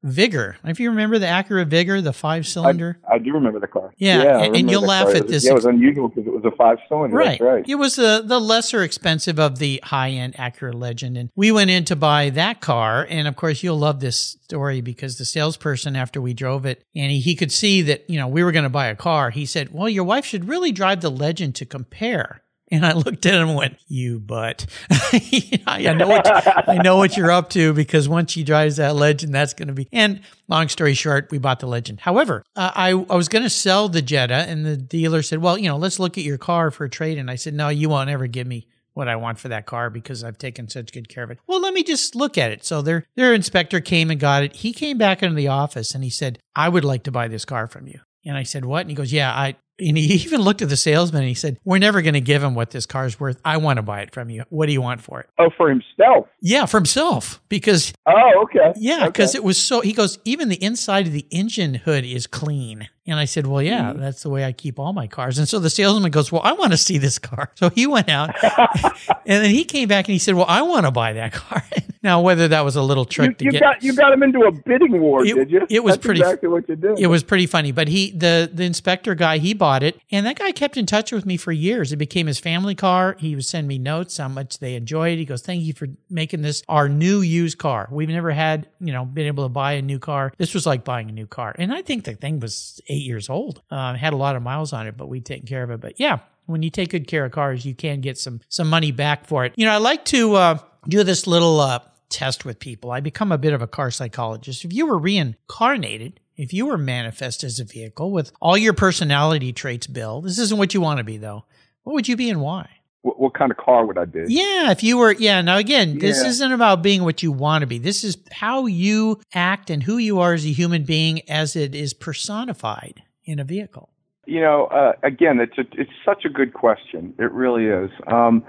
Vigor. 0.04 0.58
If 0.64 0.78
you 0.80 0.90
remember 0.90 1.18
the 1.18 1.26
Acura 1.26 1.66
Vigor, 1.66 2.02
the 2.02 2.12
five 2.12 2.46
cylinder. 2.46 2.98
I, 3.10 3.14
I, 3.14 3.18
do 3.18 3.32
remember 3.32 3.58
the 3.58 3.66
car. 3.66 3.94
Yeah, 3.96 4.22
yeah 4.22 4.38
and, 4.40 4.54
and 4.54 4.70
you'll 4.70 4.82
laugh 4.82 5.06
car. 5.06 5.16
at 5.16 5.28
this. 5.28 5.46
Yeah, 5.46 5.52
it 5.52 5.54
was 5.54 5.64
unusual 5.64 6.08
because 6.08 6.26
it 6.26 6.32
was 6.32 6.44
a 6.44 6.54
five 6.54 6.76
cylinder. 6.90 7.16
Right. 7.16 7.40
right. 7.40 7.64
It 7.66 7.76
was 7.76 7.96
the, 7.96 8.22
the 8.22 8.38
lesser 8.38 8.82
expensive 8.82 9.38
of 9.38 9.58
the 9.58 9.80
high 9.82 10.10
end 10.10 10.34
Acura 10.34 10.74
Legend. 10.74 11.16
And 11.16 11.30
we 11.34 11.50
went 11.50 11.70
in 11.70 11.86
to 11.86 11.96
buy 11.96 12.28
that 12.30 12.60
car. 12.60 13.06
And 13.08 13.26
of 13.26 13.34
course, 13.34 13.62
you'll 13.62 13.78
love 13.78 14.00
this 14.00 14.36
story 14.42 14.82
because 14.82 15.16
the 15.16 15.24
salesperson, 15.24 15.96
after 15.96 16.20
we 16.20 16.34
drove 16.34 16.66
it, 16.66 16.84
and 16.94 17.10
he, 17.10 17.20
he 17.20 17.34
could 17.34 17.50
see 17.50 17.80
that, 17.82 18.08
you 18.08 18.18
know, 18.18 18.28
we 18.28 18.44
were 18.44 18.52
going 18.52 18.64
to 18.64 18.68
buy 18.68 18.88
a 18.88 18.96
car, 18.96 19.30
he 19.30 19.46
said, 19.46 19.72
Well, 19.72 19.88
your 19.88 20.04
wife 20.04 20.26
should 20.26 20.48
really 20.48 20.70
drive 20.70 21.00
the 21.00 21.10
Legend 21.10 21.54
to 21.56 21.64
compare. 21.64 22.42
And 22.74 22.84
I 22.84 22.92
looked 22.92 23.24
at 23.24 23.34
him 23.34 23.48
and 23.48 23.56
went, 23.56 23.78
"You 23.86 24.18
butt! 24.18 24.66
I 24.90 25.94
know 25.96 26.08
what 26.08 26.68
I 26.68 26.78
know 26.82 26.96
what 26.96 27.16
you're 27.16 27.30
up 27.30 27.50
to 27.50 27.72
because 27.72 28.08
once 28.08 28.32
she 28.32 28.42
drives 28.42 28.76
that 28.76 28.96
Legend, 28.96 29.32
that's 29.32 29.54
going 29.54 29.68
to 29.68 29.74
be." 29.74 29.88
And 29.92 30.22
long 30.48 30.68
story 30.68 30.94
short, 30.94 31.30
we 31.30 31.38
bought 31.38 31.60
the 31.60 31.68
Legend. 31.68 32.00
However, 32.00 32.42
uh, 32.56 32.72
I 32.74 32.90
I 32.90 33.14
was 33.14 33.28
going 33.28 33.44
to 33.44 33.50
sell 33.50 33.88
the 33.88 34.02
Jetta, 34.02 34.34
and 34.48 34.66
the 34.66 34.76
dealer 34.76 35.22
said, 35.22 35.38
"Well, 35.38 35.56
you 35.56 35.68
know, 35.68 35.76
let's 35.76 36.00
look 36.00 36.18
at 36.18 36.24
your 36.24 36.38
car 36.38 36.72
for 36.72 36.84
a 36.84 36.90
trade." 36.90 37.16
And 37.16 37.30
I 37.30 37.36
said, 37.36 37.54
"No, 37.54 37.68
you 37.68 37.88
won't 37.88 38.10
ever 38.10 38.26
give 38.26 38.46
me." 38.46 38.66
What 38.92 39.08
I 39.08 39.16
want 39.16 39.40
for 39.40 39.48
that 39.48 39.66
car 39.66 39.90
because 39.90 40.22
I've 40.22 40.38
taken 40.38 40.68
such 40.68 40.92
good 40.92 41.08
care 41.08 41.24
of 41.24 41.32
it. 41.32 41.40
Well, 41.48 41.60
let 41.60 41.74
me 41.74 41.82
just 41.82 42.14
look 42.14 42.38
at 42.38 42.52
it. 42.52 42.64
So 42.64 42.80
their 42.80 43.04
their 43.16 43.34
inspector 43.34 43.80
came 43.80 44.08
and 44.08 44.20
got 44.20 44.44
it. 44.44 44.54
He 44.54 44.72
came 44.72 44.98
back 44.98 45.20
into 45.20 45.34
the 45.34 45.48
office 45.48 45.96
and 45.96 46.04
he 46.04 46.10
said, 46.10 46.38
"I 46.54 46.68
would 46.68 46.84
like 46.84 47.02
to 47.02 47.10
buy 47.10 47.26
this 47.26 47.44
car 47.44 47.66
from 47.66 47.88
you." 47.88 47.98
And 48.26 48.36
I 48.36 48.42
said, 48.42 48.64
What? 48.64 48.82
And 48.82 48.90
he 48.90 48.96
goes, 48.96 49.12
Yeah, 49.12 49.32
I, 49.32 49.56
and 49.78 49.98
he 49.98 50.14
even 50.24 50.40
looked 50.40 50.62
at 50.62 50.68
the 50.68 50.76
salesman 50.76 51.22
and 51.22 51.28
he 51.28 51.34
said, 51.34 51.58
We're 51.64 51.78
never 51.78 52.02
going 52.02 52.14
to 52.14 52.20
give 52.20 52.42
him 52.42 52.54
what 52.54 52.70
this 52.70 52.86
car's 52.86 53.18
worth. 53.18 53.40
I 53.44 53.56
want 53.56 53.78
to 53.78 53.82
buy 53.82 54.00
it 54.00 54.12
from 54.12 54.30
you. 54.30 54.44
What 54.50 54.66
do 54.66 54.72
you 54.72 54.82
want 54.82 55.00
for 55.00 55.20
it? 55.20 55.28
Oh, 55.38 55.50
for 55.56 55.68
himself? 55.68 56.28
Yeah, 56.40 56.66
for 56.66 56.78
himself. 56.78 57.40
Because. 57.48 57.92
Oh, 58.06 58.44
okay. 58.44 58.72
Yeah, 58.76 59.06
because 59.06 59.34
okay. 59.34 59.38
it 59.38 59.44
was 59.44 59.58
so. 59.58 59.80
He 59.80 59.92
goes, 59.92 60.18
Even 60.24 60.48
the 60.48 60.62
inside 60.62 61.06
of 61.06 61.12
the 61.12 61.26
engine 61.30 61.74
hood 61.74 62.04
is 62.04 62.26
clean. 62.26 62.88
And 63.06 63.18
I 63.18 63.26
said, 63.26 63.46
Well, 63.46 63.60
yeah, 63.60 63.90
mm-hmm. 63.90 64.00
that's 64.00 64.22
the 64.22 64.30
way 64.30 64.44
I 64.44 64.52
keep 64.52 64.78
all 64.78 64.92
my 64.94 65.06
cars. 65.06 65.38
And 65.38 65.46
so 65.46 65.58
the 65.58 65.68
salesman 65.68 66.10
goes, 66.10 66.32
Well, 66.32 66.40
I 66.42 66.52
want 66.52 66.72
to 66.72 66.78
see 66.78 66.98
this 66.98 67.18
car. 67.18 67.50
So 67.64 67.70
he 67.70 67.86
went 67.86 68.08
out 68.10 68.34
and 68.42 69.44
then 69.44 69.50
he 69.50 69.64
came 69.64 69.88
back 69.88 70.06
and 70.06 70.12
he 70.12 70.18
said, 70.18 70.34
Well, 70.34 70.46
I 70.48 70.62
want 70.62 70.86
to 70.86 70.90
buy 70.90 71.14
that 71.14 71.32
car. 71.32 71.62
now, 72.02 72.20
whether 72.20 72.48
that 72.48 72.64
was 72.64 72.76
a 72.76 72.82
little 72.82 73.04
trick 73.04 73.40
you, 73.40 73.46
you 73.46 73.50
to 73.52 73.58
get. 73.58 73.62
Got, 73.62 73.82
you 73.82 73.94
got 73.94 74.12
him 74.12 74.22
into 74.22 74.40
a 74.40 74.52
bidding 74.52 75.00
war, 75.00 75.24
it, 75.24 75.34
did 75.34 75.50
you? 75.50 75.66
It 75.70 75.84
was 75.84 75.94
that's 75.94 76.04
pretty. 76.04 76.20
exactly 76.20 76.48
what 76.48 76.68
you 76.68 76.76
did. 76.76 76.98
It 76.98 77.06
was 77.06 77.22
pretty 77.22 77.46
funny. 77.46 77.72
But 77.72 77.88
he, 77.88 78.10
the, 78.10 78.50
the 78.52 78.64
inspector 78.64 79.14
guy, 79.14 79.38
he 79.38 79.54
bought 79.54 79.82
it. 79.82 79.98
And 80.10 80.26
that 80.26 80.38
guy 80.38 80.52
kept 80.52 80.76
in 80.76 80.84
touch 80.84 81.12
with 81.12 81.24
me 81.24 81.36
for 81.36 81.52
years. 81.52 81.92
It 81.92 81.96
became 81.96 82.26
his 82.26 82.38
family 82.38 82.74
car. 82.74 83.16
He 83.18 83.34
would 83.34 83.44
send 83.44 83.68
me 83.68 83.78
notes 83.78 84.16
how 84.16 84.28
much 84.28 84.58
they 84.58 84.74
enjoyed. 84.74 85.18
He 85.18 85.24
goes, 85.24 85.42
Thank 85.42 85.62
you 85.62 85.72
for 85.72 85.88
making 86.10 86.42
this 86.42 86.62
our 86.68 86.88
new 86.88 87.20
used 87.20 87.58
car. 87.58 87.88
We've 87.90 88.08
never 88.08 88.32
had, 88.32 88.68
you 88.80 88.92
know, 88.92 89.04
been 89.04 89.26
able 89.26 89.44
to 89.44 89.48
buy 89.48 89.72
a 89.72 89.82
new 89.82 89.98
car. 89.98 90.32
This 90.36 90.54
was 90.54 90.66
like 90.66 90.84
buying 90.84 91.08
a 91.08 91.12
new 91.12 91.26
car. 91.26 91.54
And 91.58 91.72
I 91.72 91.82
think 91.82 92.04
the 92.04 92.14
thing 92.14 92.40
was 92.40 92.80
eight 92.94 93.02
years 93.02 93.28
old. 93.28 93.62
Uh, 93.70 93.94
had 93.94 94.12
a 94.12 94.16
lot 94.16 94.36
of 94.36 94.42
miles 94.42 94.72
on 94.72 94.86
it, 94.86 94.96
but 94.96 95.08
we'd 95.08 95.26
taken 95.26 95.46
care 95.46 95.62
of 95.62 95.70
it. 95.70 95.80
But 95.80 95.98
yeah, 95.98 96.20
when 96.46 96.62
you 96.62 96.70
take 96.70 96.90
good 96.90 97.06
care 97.06 97.24
of 97.24 97.32
cars, 97.32 97.64
you 97.64 97.74
can 97.74 98.00
get 98.00 98.18
some 98.18 98.40
some 98.48 98.68
money 98.68 98.92
back 98.92 99.26
for 99.26 99.44
it. 99.44 99.52
You 99.56 99.66
know, 99.66 99.72
I 99.72 99.78
like 99.78 100.04
to 100.06 100.34
uh, 100.34 100.58
do 100.88 101.02
this 101.02 101.26
little 101.26 101.60
uh, 101.60 101.80
test 102.08 102.44
with 102.44 102.58
people. 102.58 102.90
I 102.90 103.00
become 103.00 103.32
a 103.32 103.38
bit 103.38 103.52
of 103.52 103.62
a 103.62 103.66
car 103.66 103.90
psychologist. 103.90 104.64
If 104.64 104.72
you 104.72 104.86
were 104.86 104.98
reincarnated, 104.98 106.20
if 106.36 106.52
you 106.52 106.66
were 106.66 106.78
manifest 106.78 107.44
as 107.44 107.60
a 107.60 107.64
vehicle 107.64 108.10
with 108.10 108.32
all 108.40 108.56
your 108.56 108.72
personality 108.72 109.52
traits, 109.52 109.86
Bill, 109.86 110.20
this 110.20 110.38
isn't 110.38 110.58
what 110.58 110.74
you 110.74 110.80
want 110.80 110.98
to 110.98 111.04
be 111.04 111.16
though. 111.16 111.44
What 111.82 111.94
would 111.94 112.08
you 112.08 112.16
be 112.16 112.30
and 112.30 112.40
why? 112.40 112.68
What, 113.04 113.20
what 113.20 113.34
kind 113.34 113.50
of 113.50 113.58
car 113.58 113.84
would 113.84 113.98
I 113.98 114.06
be? 114.06 114.24
Yeah, 114.28 114.70
if 114.70 114.82
you 114.82 114.96
were, 114.96 115.12
yeah. 115.12 115.42
Now 115.42 115.58
again, 115.58 115.98
this 115.98 116.22
yeah. 116.22 116.28
isn't 116.28 116.52
about 116.52 116.82
being 116.82 117.04
what 117.04 117.22
you 117.22 117.30
want 117.30 117.60
to 117.60 117.66
be. 117.66 117.76
This 117.76 118.02
is 118.02 118.16
how 118.32 118.64
you 118.64 119.20
act 119.34 119.68
and 119.68 119.82
who 119.82 119.98
you 119.98 120.20
are 120.20 120.32
as 120.32 120.46
a 120.46 120.52
human 120.52 120.84
being 120.84 121.20
as 121.28 121.54
it 121.54 121.74
is 121.74 121.92
personified 121.92 123.02
in 123.26 123.38
a 123.38 123.44
vehicle. 123.44 123.90
You 124.26 124.40
know, 124.40 124.64
uh, 124.66 124.92
again, 125.02 125.38
it's 125.38 125.58
a, 125.58 125.64
it's 125.78 125.90
such 126.02 126.24
a 126.24 126.30
good 126.30 126.54
question. 126.54 127.12
It 127.18 127.30
really 127.30 127.66
is. 127.66 127.90
Um, 128.06 128.42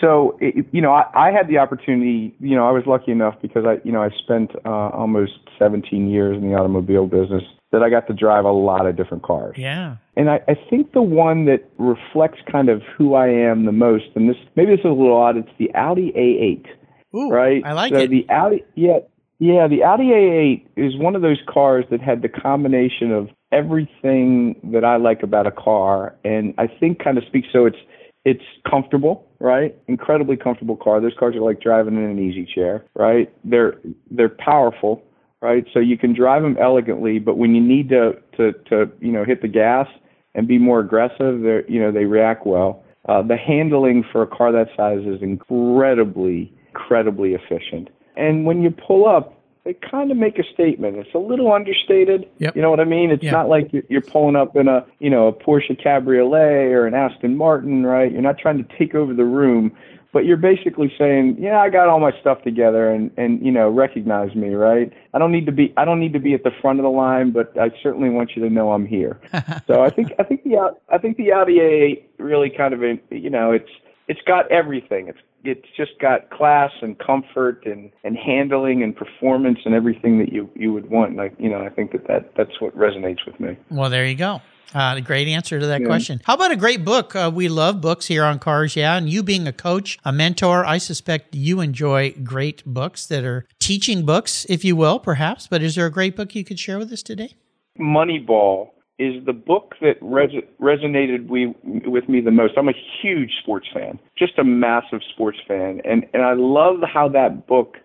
so, 0.00 0.38
it, 0.40 0.66
you 0.70 0.80
know, 0.80 0.92
I, 0.92 1.10
I 1.12 1.32
had 1.32 1.48
the 1.48 1.58
opportunity. 1.58 2.32
You 2.38 2.54
know, 2.54 2.68
I 2.68 2.70
was 2.70 2.84
lucky 2.86 3.10
enough 3.10 3.34
because 3.42 3.64
I, 3.66 3.80
you 3.82 3.90
know, 3.90 4.04
I 4.04 4.10
spent 4.22 4.52
uh, 4.64 4.90
almost 4.90 5.32
17 5.58 6.08
years 6.08 6.36
in 6.36 6.48
the 6.48 6.54
automobile 6.54 7.08
business 7.08 7.42
that 7.72 7.82
I 7.82 7.90
got 7.90 8.06
to 8.06 8.14
drive 8.14 8.44
a 8.44 8.52
lot 8.52 8.86
of 8.86 8.96
different 8.96 9.22
cars. 9.22 9.56
Yeah. 9.58 9.96
And 10.16 10.30
I, 10.30 10.40
I 10.48 10.54
think 10.70 10.92
the 10.92 11.02
one 11.02 11.46
that 11.46 11.68
reflects 11.78 12.38
kind 12.50 12.68
of 12.68 12.82
who 12.96 13.14
I 13.14 13.28
am 13.28 13.66
the 13.66 13.72
most, 13.72 14.06
and 14.14 14.28
this 14.28 14.36
maybe 14.54 14.70
this 14.70 14.80
is 14.80 14.86
a 14.86 14.88
little 14.88 15.16
odd, 15.16 15.36
it's 15.36 15.50
the 15.58 15.74
Audi 15.74 16.12
A8. 16.12 16.66
Ooh, 17.14 17.30
right? 17.30 17.62
I 17.64 17.72
like 17.72 17.92
so 17.92 18.00
it. 18.00 18.10
The 18.10 18.26
Audi, 18.28 18.64
yeah, 18.74 18.98
yeah, 19.38 19.68
the 19.68 19.82
Audi 19.82 20.04
A8 20.04 20.66
is 20.76 20.96
one 20.96 21.14
of 21.14 21.22
those 21.22 21.38
cars 21.48 21.84
that 21.90 22.00
had 22.00 22.22
the 22.22 22.28
combination 22.28 23.12
of 23.12 23.28
everything 23.52 24.58
that 24.72 24.84
I 24.84 24.96
like 24.96 25.22
about 25.22 25.46
a 25.46 25.50
car, 25.50 26.14
and 26.24 26.54
I 26.58 26.66
think 26.66 27.02
kind 27.02 27.18
of 27.18 27.24
speaks. 27.24 27.48
So 27.52 27.66
it's 27.66 27.78
it's 28.24 28.44
comfortable, 28.68 29.24
right? 29.38 29.74
Incredibly 29.86 30.36
comfortable 30.36 30.76
car. 30.76 31.00
Those 31.00 31.14
cars 31.18 31.36
are 31.36 31.40
like 31.40 31.60
driving 31.60 31.96
in 31.96 32.04
an 32.04 32.18
easy 32.18 32.44
chair, 32.52 32.84
right? 32.94 33.32
They're 33.44 33.78
they're 34.10 34.28
powerful, 34.28 35.02
right? 35.46 35.64
So 35.72 35.78
you 35.78 35.96
can 35.96 36.12
drive 36.12 36.42
them 36.42 36.56
elegantly, 36.60 37.18
but 37.20 37.38
when 37.38 37.54
you 37.54 37.60
need 37.62 37.88
to 37.90 38.16
to 38.36 38.52
to 38.70 38.90
you 39.00 39.12
know 39.12 39.24
hit 39.24 39.40
the 39.42 39.48
gas 39.48 39.86
and 40.34 40.48
be 40.48 40.58
more 40.58 40.80
aggressive, 40.80 41.40
they 41.42 41.62
you 41.68 41.80
know 41.80 41.92
they 41.92 42.04
react 42.04 42.46
well. 42.46 42.82
Uh, 43.08 43.22
the 43.22 43.36
handling 43.36 44.04
for 44.10 44.22
a 44.22 44.26
car 44.26 44.50
that 44.50 44.68
size 44.76 45.04
is 45.06 45.22
incredibly 45.22 46.52
incredibly 46.68 47.34
efficient. 47.34 47.88
And 48.16 48.44
when 48.44 48.62
you 48.62 48.70
pull 48.70 49.06
up, 49.06 49.40
they 49.64 49.74
kind 49.74 50.10
of 50.10 50.16
make 50.16 50.38
a 50.38 50.42
statement. 50.52 50.96
It's 50.96 51.14
a 51.14 51.18
little 51.18 51.52
understated. 51.52 52.28
Yep. 52.38 52.56
You 52.56 52.62
know 52.62 52.70
what 52.70 52.80
I 52.80 52.84
mean? 52.84 53.10
It's 53.10 53.22
Yep. 53.22 53.32
not 53.32 53.48
like 53.48 53.72
you're- 53.72 53.86
you're 53.88 54.00
pulling 54.14 54.36
up 54.36 54.56
in 54.56 54.68
a, 54.68 54.84
you 55.00 55.10
know, 55.10 55.26
a 55.28 55.32
Porsche 55.32 55.76
Cabriolet 55.82 56.72
or 56.72 56.86
an 56.86 56.94
Aston 56.94 57.36
Martin, 57.36 57.84
right? 57.86 58.10
You're 58.12 58.22
not 58.22 58.38
trying 58.38 58.58
to 58.62 58.76
take 58.78 58.94
over 58.94 59.12
the 59.14 59.24
room, 59.24 59.72
but 60.16 60.24
you're 60.24 60.38
basically 60.38 60.90
saying, 60.98 61.36
"Yeah, 61.38 61.60
I 61.60 61.68
got 61.68 61.88
all 61.88 62.00
my 62.00 62.10
stuff 62.22 62.40
together 62.40 62.88
and 62.88 63.10
and 63.18 63.44
you 63.44 63.52
know, 63.52 63.68
recognize 63.68 64.34
me, 64.34 64.54
right? 64.54 64.90
I 65.12 65.18
don't 65.18 65.30
need 65.30 65.44
to 65.44 65.52
be 65.52 65.74
I 65.76 65.84
don't 65.84 66.00
need 66.00 66.14
to 66.14 66.18
be 66.18 66.32
at 66.32 66.42
the 66.42 66.52
front 66.62 66.78
of 66.78 66.84
the 66.84 66.88
line, 66.88 67.32
but 67.32 67.52
I 67.60 67.70
certainly 67.82 68.08
want 68.08 68.30
you 68.34 68.42
to 68.42 68.48
know 68.48 68.72
I'm 68.72 68.86
here." 68.86 69.20
so 69.66 69.82
I 69.82 69.90
think 69.90 70.14
I 70.18 70.22
think 70.22 70.42
the 70.44 70.74
I 70.88 70.96
think 70.96 71.18
the 71.18 71.32
Audi 71.32 71.58
A8 71.58 72.02
really 72.16 72.48
kind 72.48 72.72
of 72.72 72.80
you 73.10 73.28
know, 73.28 73.52
it's 73.52 73.68
it's 74.08 74.22
got 74.26 74.50
everything. 74.50 75.08
It's 75.08 75.18
it's 75.48 75.66
just 75.76 75.92
got 76.00 76.30
class 76.30 76.70
and 76.82 76.98
comfort 76.98 77.64
and, 77.66 77.90
and 78.04 78.16
handling 78.16 78.82
and 78.82 78.94
performance 78.94 79.58
and 79.64 79.74
everything 79.74 80.18
that 80.18 80.32
you, 80.32 80.48
you 80.54 80.72
would 80.72 80.90
want. 80.90 81.16
Like 81.16 81.34
you 81.38 81.48
know, 81.48 81.62
I 81.64 81.68
think 81.70 81.92
that, 81.92 82.06
that 82.08 82.32
that's 82.36 82.60
what 82.60 82.76
resonates 82.76 83.24
with 83.26 83.38
me. 83.40 83.56
Well, 83.70 83.90
there 83.90 84.06
you 84.06 84.14
go. 84.16 84.40
Uh, 84.74 84.94
a 84.96 85.00
great 85.00 85.28
answer 85.28 85.60
to 85.60 85.66
that 85.66 85.80
Yeah. 85.80 85.86
question. 85.86 86.20
How 86.24 86.34
about 86.34 86.50
a 86.50 86.56
great 86.56 86.84
book? 86.84 87.14
Uh, 87.14 87.30
we 87.32 87.48
love 87.48 87.80
books 87.80 88.06
here 88.06 88.24
on 88.24 88.38
Cars, 88.40 88.74
yeah. 88.74 88.96
And 88.96 89.08
you 89.08 89.22
being 89.22 89.46
a 89.46 89.52
coach, 89.52 89.96
a 90.04 90.12
mentor, 90.12 90.66
I 90.66 90.78
suspect 90.78 91.34
you 91.36 91.60
enjoy 91.60 92.10
great 92.24 92.64
books 92.66 93.06
that 93.06 93.24
are 93.24 93.46
teaching 93.60 94.04
books, 94.04 94.44
if 94.48 94.64
you 94.64 94.74
will, 94.74 94.98
perhaps. 94.98 95.46
But 95.46 95.62
is 95.62 95.76
there 95.76 95.86
a 95.86 95.90
great 95.90 96.16
book 96.16 96.34
you 96.34 96.44
could 96.44 96.58
share 96.58 96.78
with 96.78 96.92
us 96.92 97.02
today? 97.02 97.34
Moneyball 97.78 98.70
is 98.98 99.24
the 99.26 99.32
book 99.32 99.74
that 99.80 99.96
res- 100.00 100.42
resonated 100.60 101.28
we, 101.28 101.54
with 101.86 102.08
me 102.08 102.20
the 102.20 102.30
most. 102.30 102.54
I'm 102.56 102.68
a 102.68 102.74
huge 103.02 103.32
sports 103.42 103.68
fan, 103.72 103.98
just 104.18 104.38
a 104.38 104.44
massive 104.44 105.00
sports 105.12 105.38
fan, 105.46 105.80
and 105.84 106.06
and 106.12 106.22
I 106.22 106.34
love 106.34 106.80
how 106.92 107.08
that 107.10 107.46
book 107.46 107.76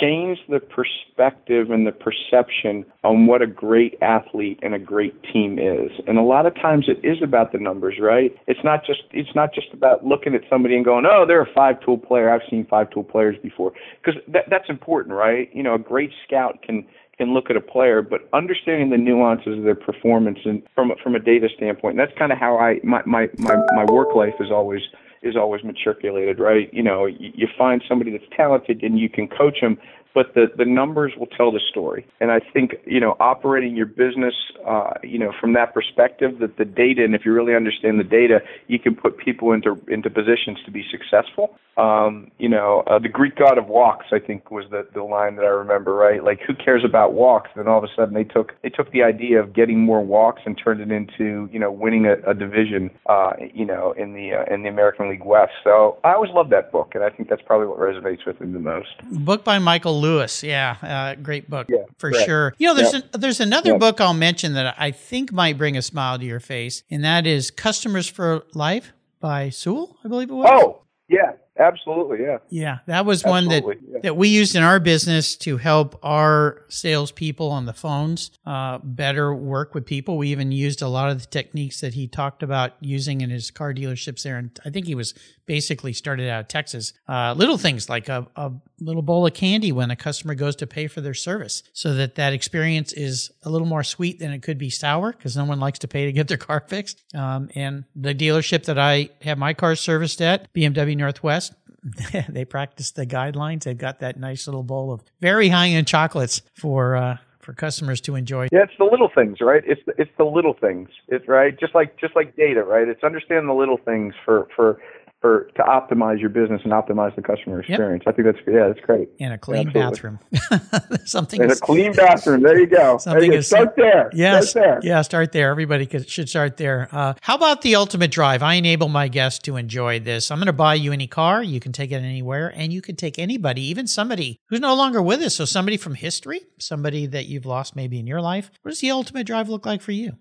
changed 0.00 0.42
the 0.48 0.60
perspective 0.60 1.70
and 1.70 1.86
the 1.86 1.92
perception 1.92 2.84
on 3.04 3.26
what 3.26 3.42
a 3.42 3.46
great 3.46 3.96
athlete 4.02 4.58
and 4.62 4.74
a 4.74 4.78
great 4.78 5.14
team 5.32 5.58
is. 5.58 5.90
And 6.06 6.18
a 6.18 6.22
lot 6.22 6.46
of 6.46 6.54
times 6.54 6.86
it 6.88 7.04
is 7.06 7.22
about 7.22 7.52
the 7.52 7.58
numbers, 7.58 7.94
right? 8.00 8.36
It's 8.46 8.60
not 8.64 8.84
just 8.84 9.02
it's 9.12 9.34
not 9.34 9.54
just 9.54 9.68
about 9.72 10.04
looking 10.04 10.34
at 10.34 10.42
somebody 10.50 10.76
and 10.76 10.84
going, 10.84 11.06
"Oh, 11.06 11.24
they're 11.26 11.42
a 11.42 11.52
five-tool 11.54 11.98
player. 11.98 12.30
I've 12.30 12.48
seen 12.50 12.66
five-tool 12.66 13.04
players 13.04 13.36
before." 13.42 13.72
Because 14.02 14.20
that, 14.28 14.44
that's 14.50 14.68
important, 14.68 15.14
right? 15.14 15.48
You 15.52 15.62
know, 15.62 15.74
a 15.74 15.78
great 15.78 16.10
scout 16.26 16.62
can 16.62 16.86
can 17.18 17.34
look 17.34 17.50
at 17.50 17.56
a 17.56 17.60
player, 17.60 18.00
but 18.00 18.28
understanding 18.32 18.90
the 18.90 18.96
nuances 18.96 19.58
of 19.58 19.64
their 19.64 19.74
performance 19.74 20.38
and 20.44 20.62
from 20.74 20.92
from 21.02 21.14
a 21.14 21.18
data 21.18 21.48
standpoint. 21.54 21.98
And 21.98 22.00
that's 22.00 22.16
kind 22.18 22.32
of 22.32 22.38
how 22.38 22.56
I 22.58 22.80
my 22.84 23.02
my 23.04 23.28
my, 23.38 23.56
my 23.74 23.84
work 23.92 24.14
life 24.14 24.34
is 24.40 24.50
always 24.50 24.82
is 25.22 25.36
always 25.36 25.64
matriculated, 25.64 26.38
right? 26.38 26.72
You 26.72 26.82
know, 26.82 27.06
you, 27.06 27.32
you 27.34 27.48
find 27.58 27.82
somebody 27.88 28.12
that's 28.12 28.30
talented 28.36 28.82
and 28.82 28.98
you 28.98 29.08
can 29.08 29.26
coach 29.26 29.60
them, 29.60 29.76
but 30.18 30.34
the 30.34 30.50
the 30.56 30.64
numbers 30.64 31.12
will 31.16 31.28
tell 31.28 31.52
the 31.52 31.60
story. 31.70 32.04
And 32.18 32.32
I 32.32 32.40
think 32.40 32.74
you 32.84 32.98
know, 32.98 33.16
operating 33.20 33.76
your 33.76 33.86
business, 33.86 34.34
uh, 34.66 34.94
you 35.04 35.16
know, 35.16 35.32
from 35.40 35.52
that 35.52 35.72
perspective, 35.72 36.40
that 36.40 36.56
the 36.56 36.64
data, 36.64 37.04
and 37.04 37.14
if 37.14 37.24
you 37.24 37.32
really 37.32 37.54
understand 37.54 38.00
the 38.00 38.10
data, 38.20 38.40
you 38.66 38.80
can 38.80 38.96
put 38.96 39.16
people 39.16 39.52
into 39.52 39.80
into 39.86 40.10
positions 40.10 40.58
to 40.64 40.72
be 40.72 40.84
successful. 40.90 41.56
Um, 41.76 42.32
you 42.38 42.48
know, 42.48 42.82
uh, 42.88 42.98
the 42.98 43.08
Greek 43.08 43.36
god 43.36 43.56
of 43.56 43.68
walks, 43.68 44.06
I 44.10 44.18
think, 44.18 44.50
was 44.50 44.64
the 44.72 44.88
the 44.92 45.04
line 45.04 45.36
that 45.36 45.44
I 45.44 45.54
remember, 45.64 45.94
right? 45.94 46.24
Like, 46.24 46.40
who 46.40 46.52
cares 46.52 46.82
about 46.84 47.12
walks? 47.12 47.50
Then 47.54 47.68
all 47.68 47.78
of 47.78 47.84
a 47.84 47.94
sudden, 47.94 48.14
they 48.14 48.24
took 48.24 48.54
they 48.64 48.70
took 48.70 48.90
the 48.90 49.04
idea 49.04 49.38
of 49.40 49.52
getting 49.52 49.78
more 49.78 50.04
walks 50.04 50.42
and 50.44 50.58
turned 50.58 50.80
it 50.80 50.90
into 50.90 51.48
you 51.52 51.60
know 51.60 51.70
winning 51.70 52.06
a, 52.06 52.14
a 52.28 52.34
division, 52.34 52.90
uh, 53.06 53.34
you 53.54 53.64
know, 53.64 53.92
in 53.92 54.14
the 54.14 54.32
uh, 54.34 54.52
in 54.52 54.64
the 54.64 54.68
American 54.68 55.08
League 55.08 55.24
West. 55.24 55.52
So 55.62 55.98
I 56.02 56.14
always 56.14 56.32
loved 56.32 56.50
that 56.50 56.72
book, 56.72 56.96
and 56.96 57.04
I 57.04 57.10
think 57.10 57.28
that's 57.28 57.42
probably 57.42 57.68
what 57.68 57.78
resonates 57.78 58.26
with 58.26 58.40
me 58.40 58.52
the 58.52 58.58
most. 58.58 58.88
Book 59.12 59.44
by 59.44 59.60
Michael 59.60 60.00
Lewis. 60.00 60.07
Yeah, 60.42 60.76
uh, 60.82 61.14
great 61.22 61.48
book 61.50 61.66
Yeah, 61.68 61.78
for 61.98 62.10
correct. 62.10 62.26
sure. 62.26 62.54
You 62.58 62.68
know, 62.68 62.74
there's 62.74 62.92
Yeah. 62.94 63.00
an, 63.14 63.20
there's 63.20 63.40
another 63.40 63.72
Yeah. 63.72 63.78
book 63.78 64.00
I'll 64.00 64.14
mention 64.14 64.54
that 64.54 64.74
I 64.78 64.90
think 64.90 65.32
might 65.32 65.58
bring 65.58 65.76
a 65.76 65.82
smile 65.82 66.18
to 66.18 66.24
your 66.24 66.40
face, 66.40 66.82
and 66.90 67.04
that 67.04 67.26
is 67.26 67.50
Customers 67.50 68.08
for 68.08 68.44
Life 68.54 68.92
by 69.20 69.50
Sewell, 69.50 69.96
I 70.04 70.08
believe 70.08 70.30
it 70.30 70.34
was. 70.34 70.48
Oh, 70.50 70.82
yeah, 71.08 71.32
absolutely, 71.58 72.18
yeah. 72.22 72.38
Yeah, 72.50 72.78
that 72.86 73.04
was 73.06 73.24
one 73.24 73.48
that, 73.48 73.64
yeah. 73.64 73.98
that 74.02 74.16
we 74.16 74.28
used 74.28 74.54
in 74.54 74.62
our 74.62 74.78
business 74.78 75.36
to 75.38 75.56
help 75.56 75.98
our 76.02 76.62
salespeople 76.68 77.50
on 77.50 77.66
the 77.66 77.72
phones 77.72 78.30
uh, 78.46 78.78
better 78.82 79.34
work 79.34 79.74
with 79.74 79.86
people. 79.86 80.16
We 80.18 80.28
even 80.28 80.52
used 80.52 80.82
a 80.82 80.88
lot 80.88 81.10
of 81.10 81.20
the 81.20 81.26
techniques 81.26 81.80
that 81.80 81.94
he 81.94 82.06
talked 82.06 82.42
about 82.42 82.74
using 82.80 83.20
in 83.22 83.30
his 83.30 83.50
car 83.50 83.74
dealerships 83.74 84.22
there. 84.22 84.36
And 84.36 84.50
I 84.64 84.70
think 84.70 84.86
he 84.86 84.94
was 84.94 85.14
basically 85.48 85.92
started 85.92 86.28
out 86.28 86.42
of 86.42 86.48
Texas. 86.48 86.92
Uh, 87.08 87.34
little 87.36 87.58
things 87.58 87.88
like 87.88 88.08
a, 88.08 88.28
a 88.36 88.52
little 88.78 89.02
bowl 89.02 89.26
of 89.26 89.34
candy 89.34 89.72
when 89.72 89.90
a 89.90 89.96
customer 89.96 90.34
goes 90.34 90.54
to 90.56 90.66
pay 90.66 90.86
for 90.86 91.00
their 91.00 91.14
service 91.14 91.64
so 91.72 91.94
that 91.94 92.14
that 92.14 92.32
experience 92.32 92.92
is 92.92 93.32
a 93.42 93.50
little 93.50 93.66
more 93.66 93.82
sweet 93.82 94.20
than 94.20 94.30
it 94.30 94.42
could 94.42 94.58
be 94.58 94.70
sour 94.70 95.10
because 95.10 95.36
no 95.36 95.44
one 95.44 95.58
likes 95.58 95.80
to 95.80 95.88
pay 95.88 96.04
to 96.06 96.12
get 96.12 96.28
their 96.28 96.36
car 96.36 96.60
fixed. 96.68 97.02
Um, 97.14 97.50
and 97.56 97.84
the 97.96 98.14
dealership 98.14 98.66
that 98.66 98.78
I 98.78 99.08
have 99.22 99.38
my 99.38 99.54
car 99.54 99.74
serviced 99.74 100.22
at, 100.22 100.52
BMW 100.52 100.96
Northwest, 100.96 101.54
they 102.28 102.44
practice 102.44 102.90
the 102.90 103.06
guidelines. 103.06 103.64
They've 103.64 103.76
got 103.76 104.00
that 104.00 104.18
nice 104.18 104.46
little 104.46 104.62
bowl 104.62 104.92
of 104.92 105.02
very 105.20 105.48
high 105.48 105.68
end 105.68 105.86
chocolates 105.86 106.42
for 106.54 106.96
uh, 106.96 107.16
for 107.48 107.54
customers 107.54 108.02
to 108.02 108.14
enjoy. 108.14 108.48
Yeah, 108.52 108.64
it's 108.64 108.76
the 108.78 108.84
little 108.84 109.08
things, 109.08 109.40
right? 109.40 109.62
It's 109.64 109.80
the, 109.86 109.94
it's 109.96 110.10
the 110.18 110.24
little 110.24 110.52
things. 110.52 110.90
It's 111.08 111.26
right, 111.26 111.58
just 111.58 111.74
like 111.74 111.98
just 111.98 112.14
like 112.14 112.36
data, 112.36 112.62
right? 112.62 112.86
It's 112.86 113.02
understanding 113.02 113.46
the 113.46 113.54
little 113.54 113.78
things 113.78 114.12
for 114.22 114.48
for 114.54 114.78
for 115.20 115.50
to 115.56 115.62
optimize 115.62 116.20
your 116.20 116.28
business 116.28 116.60
and 116.62 116.72
optimize 116.72 117.14
the 117.16 117.22
customer 117.22 117.58
experience. 117.60 118.04
I 118.06 118.12
think 118.12 118.26
that's 118.26 118.38
yeah, 118.46 118.68
that's 118.68 118.78
great. 118.86 119.08
And 119.18 119.32
a 119.34 119.38
clean 119.38 119.68
Absolutely. 119.74 120.18
bathroom. 120.30 121.00
Something 121.04 121.42
And 121.42 121.50
a 121.50 121.56
clean 121.56 121.92
bathroom. 121.92 122.42
There 122.42 122.58
you 122.58 122.66
go. 122.68 122.76
There 122.76 122.98
Something 123.00 123.30
go. 123.32 123.36
is- 123.38 123.46
Start 123.48 123.74
there. 123.76 124.10
Yes. 124.14 124.50
Start 124.50 124.64
there. 124.64 124.80
Yeah, 124.82 125.02
start 125.02 125.32
there. 125.32 125.50
Everybody 125.50 125.86
could, 125.86 126.08
should 126.08 126.28
start 126.28 126.56
there. 126.56 126.88
Uh, 126.92 127.14
how 127.20 127.34
about 127.34 127.62
the 127.62 127.74
ultimate 127.74 128.12
drive? 128.12 128.42
I 128.44 128.54
enable 128.54 128.88
my 128.88 129.08
guests 129.08 129.40
to 129.40 129.56
enjoy 129.56 129.98
this. 129.98 130.30
I'm 130.30 130.38
going 130.38 130.46
to 130.46 130.52
buy 130.52 130.74
you 130.74 130.92
any 130.92 131.08
car. 131.08 131.42
You 131.42 131.58
can 131.58 131.72
take 131.72 131.90
it 131.90 131.96
anywhere, 131.96 132.52
and 132.54 132.72
you 132.72 132.80
can 132.80 132.94
take 132.94 133.18
anybody, 133.18 133.62
even 133.62 133.86
somebody 133.88 134.38
who's 134.50 134.60
no 134.60 134.74
longer 134.76 135.02
with 135.02 135.20
us. 135.22 135.34
So, 135.34 135.44
somebody 135.44 135.76
from 135.78 135.94
history, 135.94 136.42
somebody 136.60 137.06
that 137.06 137.26
you've 137.26 137.46
lost 137.46 137.74
maybe 137.74 137.98
in 137.98 138.06
your 138.06 138.20
life. 138.20 138.50
What 138.62 138.70
does 138.70 138.80
the 138.80 138.90
ultimate 138.92 139.26
drive 139.26 139.48
look 139.48 139.66
like 139.66 139.82
for 139.82 139.92
you? 139.92 140.12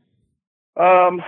Um, 0.79 1.21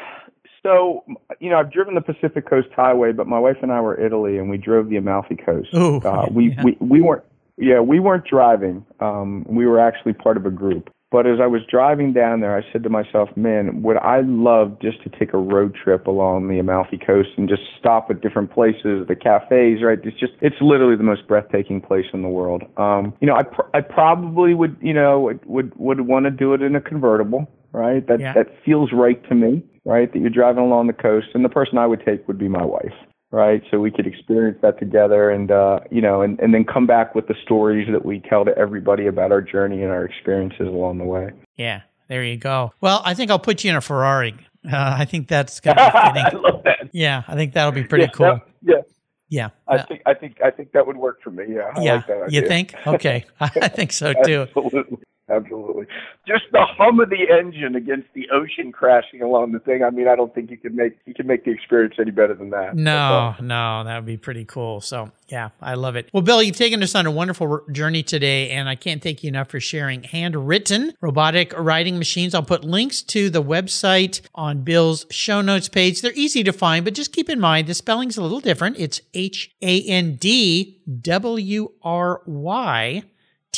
so 0.70 1.04
you 1.40 1.50
know, 1.50 1.58
I've 1.58 1.72
driven 1.72 1.96
the 1.96 2.02
Pacific 2.02 2.50
Coast 2.50 2.68
Highway, 2.76 3.12
but 3.12 3.28
my 3.28 3.40
wife 3.40 3.58
and 3.62 3.72
I 3.72 3.82
were 3.82 4.00
Italy, 4.00 4.38
and 4.38 4.50
we 4.50 4.58
drove 4.58 4.90
the 4.90 4.98
Amalfi 4.98 5.36
Coast. 5.36 5.70
Ooh, 5.74 5.98
uh, 5.98 6.28
we, 6.32 6.50
yeah. 6.50 6.64
we 6.64 6.78
we 6.80 7.02
weren't 7.02 7.24
yeah 7.58 7.80
we 7.80 8.00
weren't 8.00 8.26
driving. 8.26 8.86
Um, 9.00 9.46
we 9.48 9.66
were 9.66 9.80
actually 9.80 10.14
part 10.14 10.38
of 10.38 10.46
a 10.46 10.52
group. 10.52 10.90
But 11.12 11.26
as 11.26 11.40
I 11.42 11.48
was 11.48 11.62
driving 11.68 12.14
down 12.14 12.42
there, 12.42 12.56
I 12.56 12.62
said 12.72 12.84
to 12.84 12.90
myself, 12.90 13.30
"Man, 13.36 13.82
would 13.82 13.98
I 13.98 14.22
love 14.22 14.78
just 14.80 15.02
to 15.04 15.10
take 15.10 15.34
a 15.34 15.40
road 15.40 15.76
trip 15.76 16.06
along 16.06 16.50
the 16.50 16.60
Amalfi 16.60 17.00
Coast 17.00 17.30
and 17.36 17.50
just 17.50 17.64
stop 17.80 18.12
at 18.12 18.22
different 18.22 18.52
places, 18.52 19.08
the 19.08 19.16
cafes, 19.16 19.82
right? 19.82 19.98
It's 20.04 20.20
just 20.20 20.34
it's 20.42 20.58
literally 20.62 20.96
the 20.96 21.04
most 21.04 21.28
breathtaking 21.28 21.82
place 21.82 22.06
in 22.14 22.22
the 22.22 22.28
world. 22.28 22.64
Um, 22.78 23.14
you 23.22 23.28
know, 23.28 23.36
I 23.36 23.42
pr- 23.42 23.70
I 23.74 23.82
probably 23.82 24.54
would 24.54 24.78
you 24.82 24.94
know 24.94 25.32
would 25.46 25.74
would, 25.80 26.02
want 26.02 26.26
to 26.26 26.32
do 26.32 26.54
it 26.54 26.62
in 26.62 26.76
a 26.76 26.82
convertible, 26.82 27.50
right? 27.72 28.06
That 28.06 28.20
Yeah. 28.20 28.34
that 28.34 28.48
feels 28.64 28.92
right 28.94 29.28
to 29.30 29.34
me, 29.34 29.64
right? 29.86 30.12
That 30.12 30.20
you're 30.20 30.30
driving 30.30 30.64
along 30.64 30.88
the 30.88 30.94
coast, 30.94 31.28
and 31.34 31.44
the 31.44 31.50
person 31.50 31.78
I 31.78 31.86
would 31.88 32.04
take 32.06 32.28
would 32.28 32.38
be 32.38 32.48
my 32.48 32.64
wife, 32.64 32.94
right? 33.32 33.62
So 33.72 33.80
we 33.80 33.92
could 33.92 34.08
experience 34.08 34.58
that 34.62 34.80
together, 34.80 35.30
and 35.30 35.52
uh, 35.52 35.80
you 35.92 36.02
know, 36.02 36.22
and 36.22 36.40
and 36.40 36.54
then 36.54 36.66
come 36.66 36.86
back 36.88 37.16
with 37.16 37.28
the 37.28 37.36
stories 37.44 37.88
that 37.92 38.06
we 38.06 38.20
tell 38.20 38.46
to 38.46 38.58
everybody 38.58 39.08
about 39.08 39.32
our 39.32 39.42
journey 39.42 39.82
and 39.84 39.92
our 39.92 40.06
experiences 40.06 40.68
along 40.68 40.98
the 41.00 41.06
way. 41.06 41.30
Yeah, 41.56 41.82
there 42.08 42.24
you 42.24 42.38
go. 42.38 42.74
Well, 42.82 43.02
I 43.06 43.14
think 43.14 43.32
I'll 43.32 43.40
put 43.40 43.64
you 43.64 43.70
in 43.72 43.76
a 43.76 43.82
Ferrari. 43.82 44.36
Uh, 44.66 44.96
I 45.00 45.06
think 45.06 45.28
that's 45.28 45.60
to 45.62 45.74
be 45.74 45.80
I 45.80 46.30
love 46.34 46.64
that. 46.66 46.90
Yeah, 46.92 47.24
I 47.28 47.36
think 47.36 47.54
that'll 47.54 47.72
be 47.72 47.84
pretty 47.84 48.06
Yeah, 48.06 48.10
cool. 48.12 48.26
that- 48.26 48.46
yeah, 48.62 48.82
yeah. 49.30 49.50
I 49.70 49.76
Uh, 49.78 49.86
think 49.86 50.02
I 50.06 50.14
think 50.14 50.42
I 50.44 50.52
think 50.52 50.74
that 50.74 50.86
would 50.86 50.98
work 50.98 51.22
for 51.24 51.32
me. 51.32 51.46
Yeah, 51.50 51.72
I 51.76 51.82
yeah. 51.82 51.94
like 51.96 52.08
that 52.08 52.32
you 52.32 52.42
think? 52.48 52.76
Okay. 52.86 53.24
I 53.40 53.48
think 53.70 53.94
so 53.94 54.14
too. 54.26 54.48
Absolutely. 54.50 54.98
Absolutely. 55.30 55.86
Just 56.28 56.44
the 56.52 56.66
hum 56.78 57.00
of 57.00 57.10
the 57.10 57.28
engine 57.30 57.76
against 57.76 58.08
the 58.14 58.28
ocean 58.32 58.72
crashing 58.72 59.22
along 59.22 59.52
the 59.52 59.60
thing. 59.60 59.84
I 59.84 59.90
mean, 59.90 60.08
I 60.08 60.16
don't 60.16 60.34
think 60.34 60.50
you 60.50 60.58
can 60.58 60.76
make 60.76 60.98
you 61.06 61.14
can 61.14 61.28
make 61.28 61.46
the 61.46 61.52
experience 61.52 61.96
any 62.00 62.12
better 62.12 62.34
than 62.34 62.50
that. 62.50 62.76
No, 62.76 63.36
no, 63.40 63.84
that 63.84 63.96
would 63.98 64.06
be 64.06 64.18
pretty 64.18 64.46
cool. 64.46 64.82
So 64.82 65.12
yeah, 65.28 65.50
I 65.62 65.76
love 65.76 65.96
it. 65.96 66.10
Well, 66.14 66.24
Bill, 66.24 66.42
you've 66.42 66.56
taken 66.56 66.82
us 66.82 66.96
on 66.96 67.06
a 67.06 67.12
wonderful 67.12 67.62
journey 67.72 68.02
today, 68.02 68.50
and 68.52 68.68
I 68.68 68.76
can't 68.76 69.02
thank 69.02 69.24
you 69.24 69.28
enough 69.28 69.50
for 69.50 69.60
sharing 69.60 70.02
Handwrytten 70.02 70.94
robotic 71.02 71.54
writing 71.58 71.98
machines. 71.98 72.34
I'll 72.34 72.44
put 72.44 72.64
links 72.64 73.02
to 73.04 73.30
the 73.30 73.44
website 73.44 74.22
on 74.34 74.64
Bill's 74.64 75.06
show 75.12 75.42
notes 75.42 75.70
page. 75.70 76.02
They're 76.02 76.12
easy 76.14 76.44
to 76.44 76.54
find, 76.54 76.84
but 76.84 76.96
just 76.96 77.14
keep 77.14 77.30
in 77.30 77.40
mind 77.40 77.68
the 77.68 77.74
spelling's 77.76 78.18
a 78.18 78.24
little 78.24 78.40
different. 78.40 78.80
It's 78.80 79.02
H 79.14 79.52
A 79.62 79.82
N 79.84 80.16
D 80.16 80.82
W 81.02 81.72
R 81.84 82.22
Y. 82.26 83.04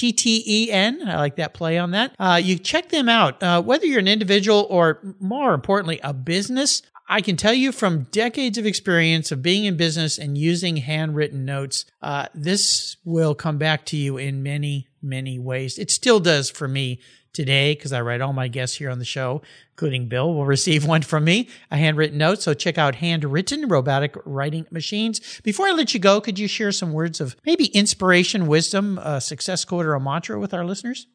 T 0.02 0.12
T 0.12 0.44
E 0.48 0.72
N. 0.72 1.08
I 1.08 1.18
like 1.18 1.36
that 1.36 1.54
play 1.54 1.78
on 1.78 1.92
that. 1.92 2.16
Uh, 2.18 2.42
you 2.44 2.58
check 2.58 2.90
them 2.90 3.08
out. 3.08 3.42
Uh, 3.44 3.62
whether 3.62 3.86
you're 3.86 4.00
an 4.00 4.08
individual 4.08 4.66
or 4.68 5.00
more 5.20 5.54
importantly, 5.54 6.00
a 6.04 6.12
business, 6.12 6.82
I 7.08 7.22
can 7.22 7.38
tell 7.38 7.54
you 7.54 7.72
from 7.72 8.08
decades 8.12 8.58
of 8.58 8.66
experience 8.66 9.32
of 9.32 9.44
being 9.44 9.66
in 9.66 9.78
business 9.78 10.18
and 10.18 10.36
using 10.36 10.78
handwritten 10.78 11.46
notes, 11.46 11.86
uh, 12.02 12.26
this 12.34 12.98
will 13.06 13.36
come 13.36 13.60
back 13.60 13.86
to 13.88 13.98
you 13.98 14.18
in 14.18 14.42
many, 14.42 14.88
many 15.04 15.38
ways. 15.38 15.78
It 15.78 15.92
still 15.92 16.20
does 16.20 16.50
for 16.50 16.68
me 16.68 17.00
today 17.34 17.76
because 17.76 17.94
I 17.94 18.02
write 18.02 18.22
all 18.22 18.34
my 18.34 18.48
guests 18.48 18.78
here 18.78 18.90
on 18.90 19.00
the 19.00 19.06
show, 19.06 19.42
including 19.74 20.08
Bill, 20.08 20.34
will 20.34 20.46
receive 20.46 20.86
one 20.86 21.02
from 21.02 21.24
me, 21.24 21.50
a 21.70 21.78
handwritten 21.78 22.18
note. 22.18 22.42
So 22.42 22.54
check 22.54 22.78
out 22.78 22.96
Handwrytten 22.96 23.70
robotic 23.70 24.16
writing 24.26 24.66
machines. 24.72 25.42
Before 25.44 25.68
I 25.68 25.72
let 25.72 25.94
you 25.94 26.00
go, 26.00 26.22
could 26.22 26.40
you 26.40 26.48
share 26.48 26.72
some 26.72 26.94
words 26.94 27.22
of 27.22 27.36
maybe 27.46 27.66
inspiration, 27.68 28.48
wisdom, 28.48 28.98
a 29.00 29.22
success 29.22 29.66
quote, 29.66 29.86
or 29.86 29.94
a 29.94 30.00
mantra 30.00 30.40
with 30.40 30.54
our 30.54 30.66
listeners? 30.66 31.08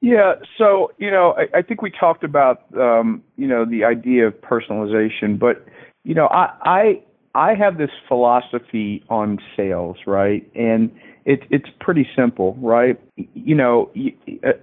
Yeah, 0.00 0.34
so 0.58 0.92
you 0.98 1.10
know, 1.10 1.34
I, 1.36 1.58
I 1.58 1.62
think 1.62 1.82
we 1.82 1.90
talked 1.90 2.22
about 2.22 2.64
um, 2.76 3.22
you 3.36 3.46
know 3.46 3.64
the 3.64 3.84
idea 3.84 4.26
of 4.26 4.34
personalization, 4.40 5.38
but 5.38 5.64
you 6.04 6.14
know, 6.14 6.26
I 6.26 6.50
I 6.62 7.02
I 7.34 7.54
have 7.54 7.78
this 7.78 7.90
philosophy 8.06 9.02
on 9.08 9.38
sales, 9.56 9.96
right? 10.06 10.48
And 10.54 10.94
it's 11.24 11.42
it's 11.50 11.68
pretty 11.80 12.06
simple, 12.14 12.56
right? 12.60 13.00
You 13.34 13.54
know, 13.54 13.90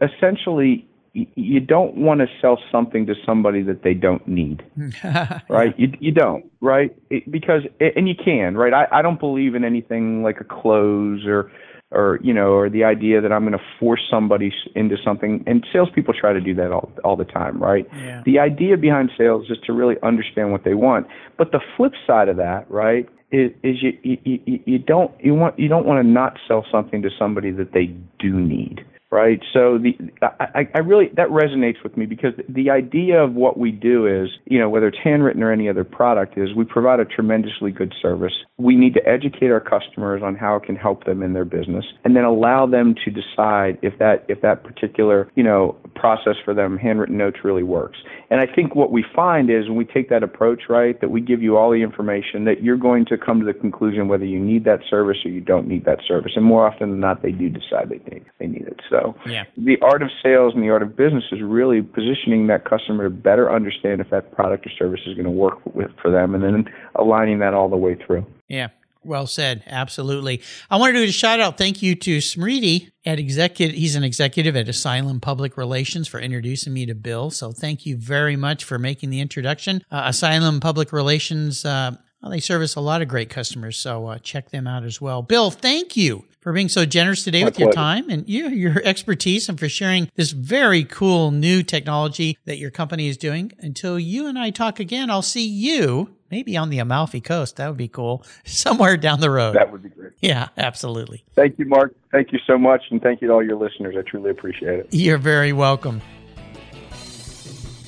essentially 0.02 0.88
you 1.14 1.60
don't 1.60 1.96
want 1.96 2.22
to 2.22 2.28
sell 2.42 2.58
something 2.72 3.06
to 3.06 3.14
somebody 3.26 3.62
that 3.64 3.84
they 3.84 3.94
don't 3.94 4.28
need, 4.28 4.64
right? 5.50 5.78
You 5.78 5.94
you 6.00 6.12
don't, 6.12 6.46
right? 6.60 6.96
It, 7.10 7.32
because 7.32 7.62
and 7.80 8.08
you 8.08 8.16
can, 8.16 8.56
right? 8.56 8.74
I 8.74 8.88
I 8.92 9.02
don't 9.02 9.20
believe 9.20 9.54
in 9.54 9.64
anything 9.64 10.24
like 10.24 10.42
a 10.42 10.44
close 10.44 11.26
or 11.28 11.52
or 11.92 12.20
you 12.24 12.34
know 12.34 12.54
or 12.54 12.68
the 12.68 12.84
idea 12.84 13.22
that 13.22 13.32
I'm 13.32 13.42
going 13.42 13.54
to 13.54 13.64
force 13.80 14.02
somebody 14.10 14.52
into 14.76 14.98
something. 15.06 15.44
And 15.46 15.66
salespeople 15.72 16.16
try 16.20 16.34
to 16.34 16.42
do 16.42 16.56
that 16.56 16.72
all 16.72 16.92
all 17.04 17.16
the 17.16 17.26
time, 17.26 17.62
right? 17.62 17.88
Yeah. 17.96 18.24
The 18.26 18.40
idea 18.40 18.76
behind 18.76 19.12
sales 19.16 19.52
is 19.52 19.58
to 19.68 19.74
really 19.74 19.98
understand 20.02 20.52
what 20.52 20.64
they 20.64 20.74
want. 20.74 21.06
But 21.38 21.52
the 21.52 21.60
flip 21.78 21.94
side 22.08 22.28
of 22.28 22.38
that, 22.38 22.70
right, 22.72 23.08
is, 23.32 23.52
is 23.62 23.84
you, 23.84 23.98
you 24.04 24.60
you 24.66 24.80
don't 24.80 25.12
you 25.24 25.36
want 25.36 25.60
you 25.60 25.68
don't 25.68 25.86
want 25.86 26.04
to 26.04 26.10
not 26.10 26.40
sell 26.48 26.66
something 26.72 27.04
to 27.04 27.12
somebody 27.20 27.52
that 27.52 27.74
they 27.74 27.96
do 28.18 28.40
need 28.40 28.84
right? 29.14 29.40
So 29.54 29.78
the 29.78 29.96
I, 30.24 30.68
I 30.74 30.80
really 30.80 31.12
that 31.16 31.30
resonates 31.30 31.84
with 31.84 31.96
me 31.96 32.08
because 32.08 32.34
the 32.50 32.72
idea 32.72 33.24
of 33.24 33.36
what 33.36 33.60
we 33.60 33.72
do 33.72 34.08
is, 34.08 34.30
you 34.46 34.58
know, 34.58 34.70
whether 34.70 34.88
it's 34.88 34.98
handwritten 35.02 35.44
or 35.44 35.52
any 35.52 35.70
other 35.70 35.84
product, 35.84 36.36
is 36.36 36.56
we 36.56 36.66
provide 36.66 37.00
a 37.00 37.06
tremendously 37.06 37.70
good 37.70 37.94
service. 38.02 38.34
We 38.58 38.76
need 38.76 38.96
to 38.96 39.08
educate 39.08 39.52
our 39.52 39.62
customers 39.62 40.24
on 40.24 40.36
how 40.36 40.56
it 40.56 40.64
can 40.64 40.76
help 40.76 41.06
them 41.06 41.22
in 41.22 41.34
their 41.34 41.46
business, 41.46 41.86
and 42.04 42.16
then 42.16 42.24
allow 42.24 42.66
them 42.66 42.96
to 43.06 43.12
decide 43.12 43.78
if 43.84 44.00
that 44.00 44.26
if 44.28 44.42
that 44.42 44.64
particular 44.64 45.32
you 45.36 45.44
know 45.44 45.78
process 45.96 46.36
for 46.44 46.56
them, 46.56 46.78
handwritten 46.78 47.18
notes, 47.18 47.38
really 47.44 47.64
works. 47.64 48.00
And 48.32 48.42
I 48.42 48.52
think 48.52 48.74
what 48.74 48.92
we 48.92 49.06
find 49.16 49.52
is 49.52 49.68
when 49.68 49.78
we 49.78 49.86
take 49.86 50.10
that 50.10 50.24
approach, 50.24 50.64
right, 50.70 51.00
that 51.02 51.12
we 51.12 51.22
give 51.22 51.44
you 51.44 51.56
all 51.56 51.70
the 51.70 51.84
information 51.84 52.46
that 52.46 52.64
you're 52.64 52.78
going 52.78 53.06
to 53.06 53.18
come 53.18 53.40
to 53.40 53.46
the 53.46 53.54
conclusion 53.54 54.08
whether 54.08 54.26
you 54.26 54.40
need 54.40 54.66
that 54.66 54.80
service 54.90 55.18
or 55.24 55.30
you 55.30 55.42
don't 55.42 55.68
need 55.68 55.86
that 55.86 56.00
service. 56.08 56.32
And 56.36 56.44
more 56.44 56.66
often 56.68 56.90
than 56.90 57.00
not, 57.00 57.22
they 57.22 57.32
do 57.32 57.48
decide 57.50 57.90
they 57.90 58.02
need, 58.12 58.26
they 58.40 58.48
need 58.48 58.66
it. 58.66 58.80
So 58.90 59.03
yeah. 59.26 59.44
the 59.58 59.78
art 59.82 60.02
of 60.02 60.10
sales 60.22 60.54
and 60.54 60.64
the 60.64 60.70
art 60.70 60.82
of 60.82 60.96
business 60.96 61.24
is 61.32 61.42
really 61.42 61.82
positioning 61.82 62.48
that 62.48 62.66
customer 62.66 63.06
to 63.06 63.10
better 63.10 63.52
understand 63.52 64.02
if 64.02 64.10
that 64.10 64.32
product 64.32 64.66
or 64.66 64.72
service 64.78 65.02
is 65.06 65.14
going 65.16 65.26
to 65.26 65.32
work 65.32 65.60
with, 65.74 65.92
for 66.02 66.12
them 66.12 66.36
and 66.36 66.44
then 66.44 66.66
aligning 66.96 67.40
that 67.40 67.54
all 67.54 67.70
the 67.70 67.78
way 67.78 67.96
through. 67.96 68.26
Yeah. 68.48 68.70
Well 69.06 69.28
said. 69.28 69.64
Absolutely. 69.68 70.42
I 70.72 70.78
want 70.78 70.96
to 70.96 71.00
do 71.00 71.10
a 71.10 71.12
shout 71.12 71.42
out. 71.42 71.58
Thank 71.58 71.82
you 71.82 71.94
to 71.96 72.20
Smriti 72.20 72.92
at 73.06 73.20
executive. 73.20 73.76
He's 73.76 73.96
an 73.96 74.04
executive 74.04 74.56
at 74.56 74.70
Asylum 74.70 75.20
Public 75.20 75.58
Relations 75.58 76.08
for 76.08 76.20
introducing 76.20 76.74
me 76.74 76.86
to 76.86 76.96
Bill. 76.96 77.30
So 77.30 77.52
thank 77.52 77.86
you 77.86 77.98
very 77.98 78.38
much 78.38 78.64
for 78.64 78.80
making 78.80 79.10
the 79.10 79.20
introduction. 79.20 79.84
Uh, 79.92 80.04
Asylum 80.06 80.62
Public 80.62 80.94
Relations. 80.94 81.66
Uh, 81.66 81.98
well, 82.24 82.32
they 82.32 82.40
service 82.40 82.76
a 82.76 82.80
lot 82.80 83.02
of 83.02 83.10
great 83.10 83.30
customers, 83.30 83.78
so 83.78 84.08
uh, 84.08 84.18
check 84.18 84.50
them 84.50 84.66
out 84.66 84.86
as 84.86 85.02
well. 85.02 85.22
Bill, 85.22 85.52
thank 85.52 85.98
you 85.98 86.24
for 86.40 86.54
being 86.54 86.70
so 86.70 86.86
generous 86.86 87.26
today 87.26 87.42
My 87.42 87.48
with 87.48 87.56
pleasure. 87.56 87.66
your 87.66 87.74
time 87.74 88.10
and 88.10 88.28
your, 88.30 88.50
your 88.50 88.82
expertise 88.86 89.50
and 89.50 89.60
for 89.60 89.68
sharing 89.68 90.10
this 90.16 90.32
very 90.32 90.86
cool 90.86 91.32
new 91.32 91.64
technology 91.64 92.38
that 92.46 92.60
your 92.60 92.72
company 92.72 93.10
is 93.10 93.18
doing. 93.18 93.52
Until 93.60 94.00
you 94.00 94.28
and 94.28 94.40
I 94.40 94.52
talk 94.52 94.80
again, 94.80 95.10
I'll 95.10 95.22
see 95.22 95.46
you 95.46 96.16
maybe 96.32 96.56
on 96.56 96.70
the 96.70 96.80
Amalfi 96.80 97.20
Coast. 97.20 97.58
That 97.58 97.68
would 97.68 97.78
be 97.78 97.90
cool. 97.90 98.26
Somewhere 98.46 98.96
down 98.96 99.20
the 99.20 99.30
road. 99.30 99.56
That 99.56 99.74
would 99.74 99.84
be 99.84 99.90
great. 99.90 100.14
Yeah, 100.22 100.48
absolutely. 100.58 101.26
Thank 101.36 101.60
you, 101.60 101.66
Mark. 101.66 101.94
Thank 102.10 102.32
you 102.32 102.40
so 102.48 102.58
much. 102.58 102.84
And 102.90 103.02
thank 103.02 103.22
you 103.22 103.28
to 103.28 103.34
all 103.34 103.44
your 103.44 103.58
listeners. 103.58 103.96
I 104.00 104.02
truly 104.02 104.30
appreciate 104.30 104.80
it. 104.80 104.88
You're 104.92 105.18
very 105.18 105.52
welcome. 105.52 106.02